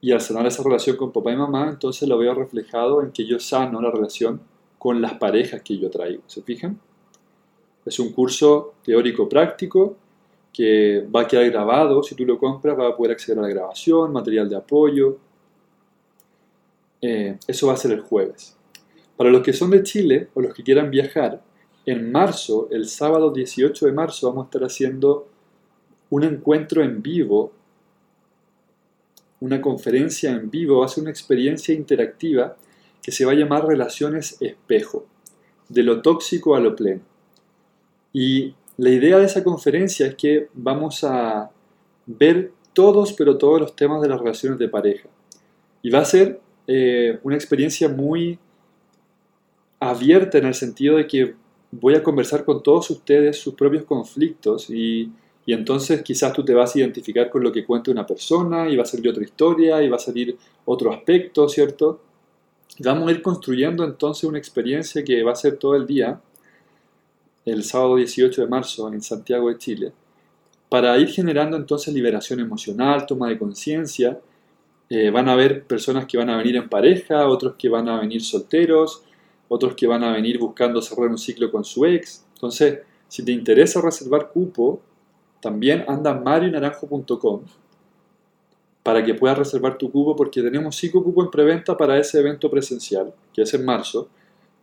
Y 0.00 0.12
al 0.12 0.20
sanar 0.20 0.46
esa 0.46 0.62
relación 0.62 0.96
con 0.96 1.12
papá 1.12 1.32
y 1.32 1.36
mamá, 1.36 1.68
entonces 1.70 2.06
lo 2.08 2.18
veo 2.18 2.34
reflejado 2.34 3.02
en 3.02 3.10
que 3.10 3.24
yo 3.26 3.40
sano 3.40 3.80
la 3.80 3.90
relación 3.90 4.40
con 4.78 5.00
las 5.00 5.14
parejas 5.14 5.62
que 5.62 5.78
yo 5.78 5.90
traigo. 5.90 6.22
¿Se 6.26 6.42
fijan? 6.42 6.78
Es 7.86 7.98
un 7.98 8.12
curso 8.12 8.74
teórico 8.84 9.28
práctico 9.28 9.96
que 10.52 11.06
va 11.14 11.22
a 11.22 11.26
quedar 11.26 11.50
grabado. 11.50 12.02
Si 12.02 12.14
tú 12.14 12.24
lo 12.24 12.38
compras, 12.38 12.76
vas 12.76 12.92
a 12.92 12.96
poder 12.96 13.12
acceder 13.12 13.38
a 13.38 13.42
la 13.42 13.48
grabación, 13.48 14.12
material 14.12 14.48
de 14.48 14.56
apoyo. 14.56 15.18
Eh, 17.00 17.38
eso 17.46 17.66
va 17.66 17.72
a 17.74 17.76
ser 17.76 17.92
el 17.92 18.00
jueves. 18.00 18.56
Para 19.16 19.30
los 19.30 19.42
que 19.42 19.52
son 19.52 19.70
de 19.70 19.82
Chile 19.82 20.28
o 20.34 20.40
los 20.40 20.54
que 20.54 20.62
quieran 20.62 20.90
viajar, 20.90 21.42
en 21.86 22.10
marzo, 22.10 22.68
el 22.70 22.88
sábado 22.88 23.30
18 23.30 23.86
de 23.86 23.92
marzo, 23.92 24.28
vamos 24.28 24.44
a 24.44 24.46
estar 24.46 24.64
haciendo 24.64 25.28
un 26.10 26.24
encuentro 26.24 26.82
en 26.82 27.02
vivo, 27.02 27.52
una 29.40 29.60
conferencia 29.60 30.30
en 30.30 30.50
vivo, 30.50 30.80
va 30.80 30.86
a 30.86 30.88
ser 30.88 31.02
una 31.02 31.10
experiencia 31.10 31.74
interactiva 31.74 32.56
que 33.02 33.12
se 33.12 33.24
va 33.24 33.32
a 33.32 33.34
llamar 33.34 33.66
Relaciones 33.66 34.40
Espejo, 34.40 35.06
de 35.68 35.82
lo 35.82 36.00
tóxico 36.00 36.56
a 36.56 36.60
lo 36.60 36.74
pleno. 36.74 37.02
Y 38.12 38.54
la 38.78 38.90
idea 38.90 39.18
de 39.18 39.26
esa 39.26 39.44
conferencia 39.44 40.06
es 40.06 40.14
que 40.14 40.48
vamos 40.54 41.04
a 41.04 41.50
ver 42.06 42.52
todos, 42.72 43.12
pero 43.12 43.36
todos 43.36 43.60
los 43.60 43.76
temas 43.76 44.00
de 44.00 44.08
las 44.08 44.18
relaciones 44.18 44.58
de 44.58 44.68
pareja. 44.68 45.08
Y 45.82 45.90
va 45.90 46.00
a 46.00 46.04
ser 46.04 46.40
eh, 46.66 47.18
una 47.22 47.36
experiencia 47.36 47.88
muy 47.88 48.38
abierta 49.80 50.38
en 50.38 50.46
el 50.46 50.54
sentido 50.54 50.96
de 50.96 51.06
que 51.06 51.34
voy 51.80 51.94
a 51.94 52.02
conversar 52.02 52.44
con 52.44 52.62
todos 52.62 52.90
ustedes 52.90 53.38
sus 53.38 53.54
propios 53.54 53.84
conflictos 53.84 54.70
y, 54.70 55.10
entonces 55.46 56.02
quizás 56.02 56.32
tú 56.32 56.42
te 56.42 56.54
vas 56.54 56.74
a 56.74 56.78
identificar 56.78 57.28
con 57.28 57.42
lo 57.42 57.52
que 57.52 57.66
cuenta 57.66 57.90
una 57.90 58.06
persona 58.06 58.66
y 58.68 58.76
va 58.76 58.84
a 58.84 58.86
salir 58.86 59.10
otra 59.10 59.22
historia 59.22 59.82
y 59.82 59.90
va 59.90 59.96
a 59.96 59.98
salir 59.98 60.38
otro 60.64 60.90
aspecto, 60.90 61.48
¿cierto? 61.48 62.00
vamos 62.78 63.08
a 63.08 63.12
ir 63.12 63.22
construyendo 63.22 63.84
entonces 63.84 64.24
una 64.24 64.38
experiencia 64.38 65.04
que 65.04 65.22
va 65.22 65.32
a 65.32 65.36
ser 65.36 65.58
todo 65.58 65.76
el 65.76 65.86
día, 65.86 66.20
el 67.44 67.62
sábado 67.62 67.96
18 67.96 68.40
de 68.40 68.48
marzo 68.48 68.92
en 68.92 69.02
Santiago 69.02 69.50
de 69.50 69.58
Chile, 69.58 69.92
para 70.68 70.98
ir 70.98 71.08
generando 71.08 71.56
entonces 71.56 71.94
liberación 71.94 72.40
emocional, 72.40 73.06
toma 73.06 73.28
de 73.28 73.38
conciencia. 73.38 74.18
Eh, 74.88 75.10
van 75.10 75.28
a 75.28 75.32
haber 75.32 75.64
personas 75.64 76.06
que 76.06 76.18
van 76.18 76.30
a 76.30 76.36
venir 76.36 76.56
en 76.56 76.68
pareja, 76.68 77.28
otros 77.28 77.54
que 77.56 77.68
van 77.68 77.88
a 77.88 78.00
venir 78.00 78.22
solteros, 78.22 79.02
otros 79.54 79.74
que 79.74 79.86
van 79.86 80.02
a 80.04 80.12
venir 80.12 80.38
buscando 80.38 80.82
cerrar 80.82 81.08
un 81.08 81.18
ciclo 81.18 81.50
con 81.50 81.64
su 81.64 81.84
ex. 81.86 82.24
Entonces, 82.34 82.80
si 83.08 83.24
te 83.24 83.32
interesa 83.32 83.80
reservar 83.80 84.30
cupo, 84.30 84.80
también 85.40 85.84
anda 85.86 86.10
a 86.10 86.14
marionaranjo.com 86.14 87.42
para 88.82 89.02
que 89.02 89.14
puedas 89.14 89.38
reservar 89.38 89.78
tu 89.78 89.90
cupo 89.90 90.14
porque 90.14 90.42
tenemos 90.42 90.76
cinco 90.76 91.02
cupos 91.02 91.24
en 91.24 91.30
preventa 91.30 91.76
para 91.76 91.98
ese 91.98 92.20
evento 92.20 92.50
presencial, 92.50 93.14
que 93.32 93.42
es 93.42 93.54
en 93.54 93.64
marzo, 93.64 94.08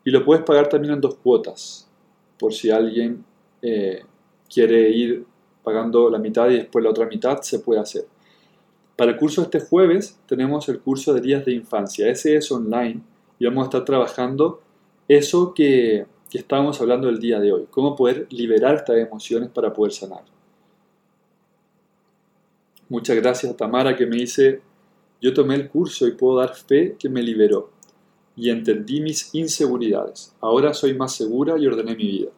y 0.04 0.12
lo 0.12 0.24
puedes 0.24 0.44
pagar 0.44 0.70
también 0.70 0.94
en 0.94 1.02
dos 1.02 1.16
cuotas, 1.16 1.90
por 2.38 2.54
si 2.54 2.70
alguien 2.70 3.26
eh, 3.64 4.04
quiere 4.48 4.90
ir 4.90 5.26
pagando 5.64 6.10
la 6.10 6.20
mitad 6.20 6.50
y 6.50 6.58
después 6.58 6.84
la 6.84 6.92
otra 6.92 7.08
mitad, 7.08 7.42
se 7.42 7.60
puede 7.60 7.80
hacer. 7.80 8.06
Para 8.96 9.12
el 9.12 9.18
curso 9.18 9.42
de 9.42 9.46
este 9.46 9.60
jueves 9.60 10.20
tenemos 10.28 10.70
el 10.70 10.80
curso 10.80 11.14
de 11.14 11.22
días 11.22 11.44
de 11.44 11.54
infancia, 11.54 12.08
ese 12.08 12.36
es 12.36 12.52
online 12.52 13.02
y 13.40 13.46
vamos 13.46 13.64
a 13.64 13.66
estar 13.66 13.86
trabajando 13.86 14.62
eso 15.18 15.54
que, 15.54 16.06
estábamos 16.32 16.80
hablando 16.80 17.10
el 17.10 17.20
día 17.20 17.42
de 17.42 17.52
hoy, 17.52 17.68
cómo 17.70 17.94
poder 17.94 18.26
liberar 18.30 18.76
estas 18.76 18.96
emociones 18.96 19.50
para 19.50 19.74
poder 19.74 19.92
sanar. 19.92 20.24
Muchas 22.88 23.18
gracias 23.18 23.56
Tamara 23.58 23.98
que 23.98 24.06
me 24.06 24.16
dice, 24.16 24.62
yo 25.22 25.34
tomé 25.34 25.56
el 25.56 25.70
curso 25.70 26.08
y 26.08 26.12
puedo 26.12 26.38
dar 26.38 26.56
fe 26.56 26.96
que 26.98 27.10
me 27.10 27.22
liberó 27.22 27.72
y 28.38 28.50
entendí 28.50 29.02
mis 29.02 29.36
inseguridades. 29.36 30.34
Ahora 30.40 30.74
soy 30.74 30.94
más 30.94 31.14
segura 31.14 31.58
y 31.58 31.68
ordené 31.68 31.96
mi 31.96 32.08
vida. 32.08 32.32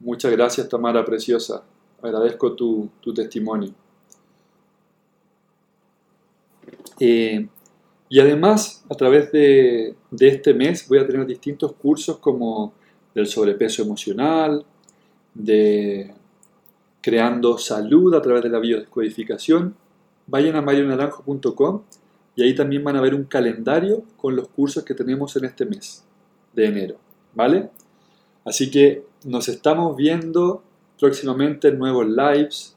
Muchas 0.00 0.32
gracias 0.32 0.68
Tamara 0.68 1.04
Preciosa. 1.04 1.62
Agradezco 2.02 2.54
tu, 2.54 2.90
testimonio. 3.14 3.72
Eh, 6.98 7.46
y 8.08 8.20
además, 8.20 8.84
a 8.90 8.94
través 8.94 9.32
de, 9.32 9.94
este 10.18 10.54
mes 10.54 10.86
voy 10.88 10.98
a 10.98 11.06
tener 11.06 11.26
distintos 11.26 11.72
cursos 11.72 12.18
como 12.18 12.72
del 13.14 13.26
sobrepeso 13.26 13.82
emocional, 13.82 14.64
de 15.32 16.12
creando 17.00 17.58
salud 17.58 18.14
a 18.14 18.22
través 18.22 18.42
de 18.42 18.50
la 18.50 18.58
biodescodificación. 18.58 19.74
Vayan 20.26 20.56
a 20.56 20.62
marionaranjo.com 20.62 21.82
y 22.36 22.42
ahí 22.42 22.54
también 22.54 22.82
van 22.82 22.96
a 22.96 23.00
ver 23.00 23.14
un 23.14 23.24
calendario 23.24 24.04
con 24.16 24.36
los 24.36 24.48
cursos 24.48 24.84
que 24.84 24.94
tenemos 24.94 25.36
en 25.36 25.44
este 25.44 25.66
mes 25.66 26.04
de 26.52 26.66
enero. 26.66 26.96
¿Vale? 27.34 27.70
Así 28.44 28.70
que 28.70 29.04
nos 29.24 29.48
estamos 29.48 29.96
viendo 29.96 30.62
próximamente 30.98 31.68
en 31.68 31.78
nuevos 31.78 32.06
lives. 32.06 32.76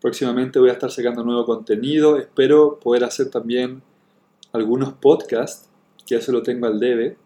Próximamente 0.00 0.58
voy 0.58 0.70
a 0.70 0.74
estar 0.74 0.90
sacando 0.90 1.22
nuevo 1.22 1.44
contenido. 1.44 2.18
Espero 2.18 2.78
poder 2.80 3.04
hacer 3.04 3.30
también 3.30 3.82
algunos 4.54 4.92
podcasts, 4.94 5.68
que 6.06 6.14
eso 6.14 6.32
lo 6.32 6.42
tengo 6.42 6.66
al 6.66 6.78
debe, 6.78 7.16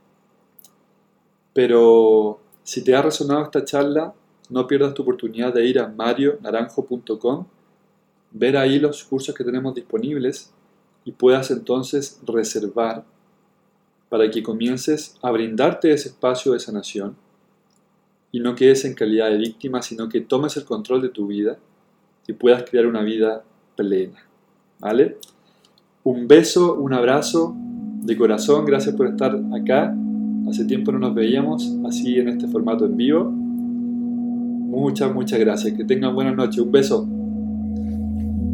pero 1.53 2.41
si 2.63 2.83
te 2.83 2.95
ha 2.95 3.03
resonado 3.03 3.45
esta 3.45 3.65
charla, 3.65 4.15
no 4.49 4.67
pierdas 4.67 4.95
tu 4.95 5.03
oportunidad 5.03 5.53
de 5.53 5.67
ir 5.67 5.79
a 5.79 5.89
marionaranjo.com 5.89 7.47
ver 8.31 8.57
ahí 8.57 8.79
los 8.79 9.05
cursos 9.05 9.35
que 9.35 9.45
tenemos 9.45 9.75
disponibles 9.75 10.53
y 11.05 11.13
puedas 11.13 11.51
entonces 11.51 12.21
reservar 12.27 13.05
para 14.09 14.31
que 14.31 14.43
comiences 14.43 15.17
a 15.23 15.31
brindarte 15.31 15.93
ese 15.93 16.09
espacio 16.09 16.53
de 16.53 16.61
sanación 16.61 17.17
y 18.33 18.41
no 18.41 18.55
quedes 18.55 18.85
en 18.85 18.95
calidad 18.95 19.31
de 19.31 19.39
víctima, 19.39 19.83
sino 19.83 20.09
que 20.09 20.21
tomes 20.21 20.57
el 20.57 20.65
control 20.65 21.03
de 21.03 21.09
tu 21.11 21.27
vida 21.27 21.59
y 22.27 22.33
puedas 22.33 22.65
crear 22.69 22.87
una 22.87 23.03
vida 23.03 23.43
plena. 23.77 24.27
¿Vale? 24.79 25.19
Un 26.11 26.27
beso, 26.27 26.75
un 26.81 26.95
abrazo 26.95 27.55
de 28.03 28.17
corazón, 28.17 28.65
gracias 28.65 28.95
por 28.95 29.09
estar 29.09 29.39
acá. 29.53 29.95
Hace 30.49 30.65
tiempo 30.65 30.91
no 30.91 30.99
nos 30.99 31.15
veíamos 31.15 31.79
así 31.87 32.19
en 32.19 32.31
este 32.31 32.49
formato 32.49 32.87
en 32.87 32.97
vivo. 32.97 33.31
Muchas, 33.31 35.13
muchas 35.13 35.39
gracias. 35.39 35.75
Que 35.75 35.85
tengan 35.85 36.15
buenas 36.15 36.35
noches. 36.35 36.61
Un 36.61 36.73
beso. 36.73 37.07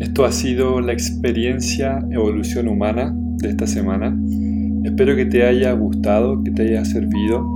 Esto 0.00 0.24
ha 0.24 0.32
sido 0.32 0.80
la 0.80 0.92
experiencia 0.92 2.05
evolución 2.11 2.66
humana 2.66 3.14
de 3.14 3.50
esta 3.50 3.68
semana. 3.68 4.18
Espero 4.82 5.14
que 5.14 5.26
te 5.26 5.46
haya 5.46 5.74
gustado, 5.74 6.42
que 6.42 6.50
te 6.50 6.62
haya 6.62 6.84
servido 6.84 7.48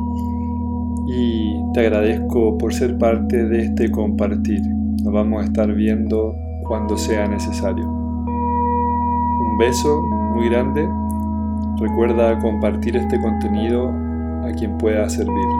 y 1.09 1.73
te 1.75 1.81
agradezco 1.81 2.57
por 2.57 2.73
ser 2.73 2.99
parte 2.99 3.49
de 3.49 3.65
este 3.65 3.91
compartir. 3.91 4.61
Nos 5.03 5.13
vamos 5.13 5.43
a 5.43 5.47
estar 5.47 5.75
viendo 5.75 6.37
cuando 6.69 6.97
sea 6.97 7.27
necesario. 7.27 7.98
Un 9.59 9.67
beso 9.67 10.03
muy 10.03 10.49
grande. 10.49 10.89
Recuerda 11.79 12.39
compartir 12.39 12.97
este 12.97 13.21
contenido 13.21 13.89
a 14.45 14.53
quien 14.53 14.79
pueda 14.79 15.09
servir. 15.09 15.58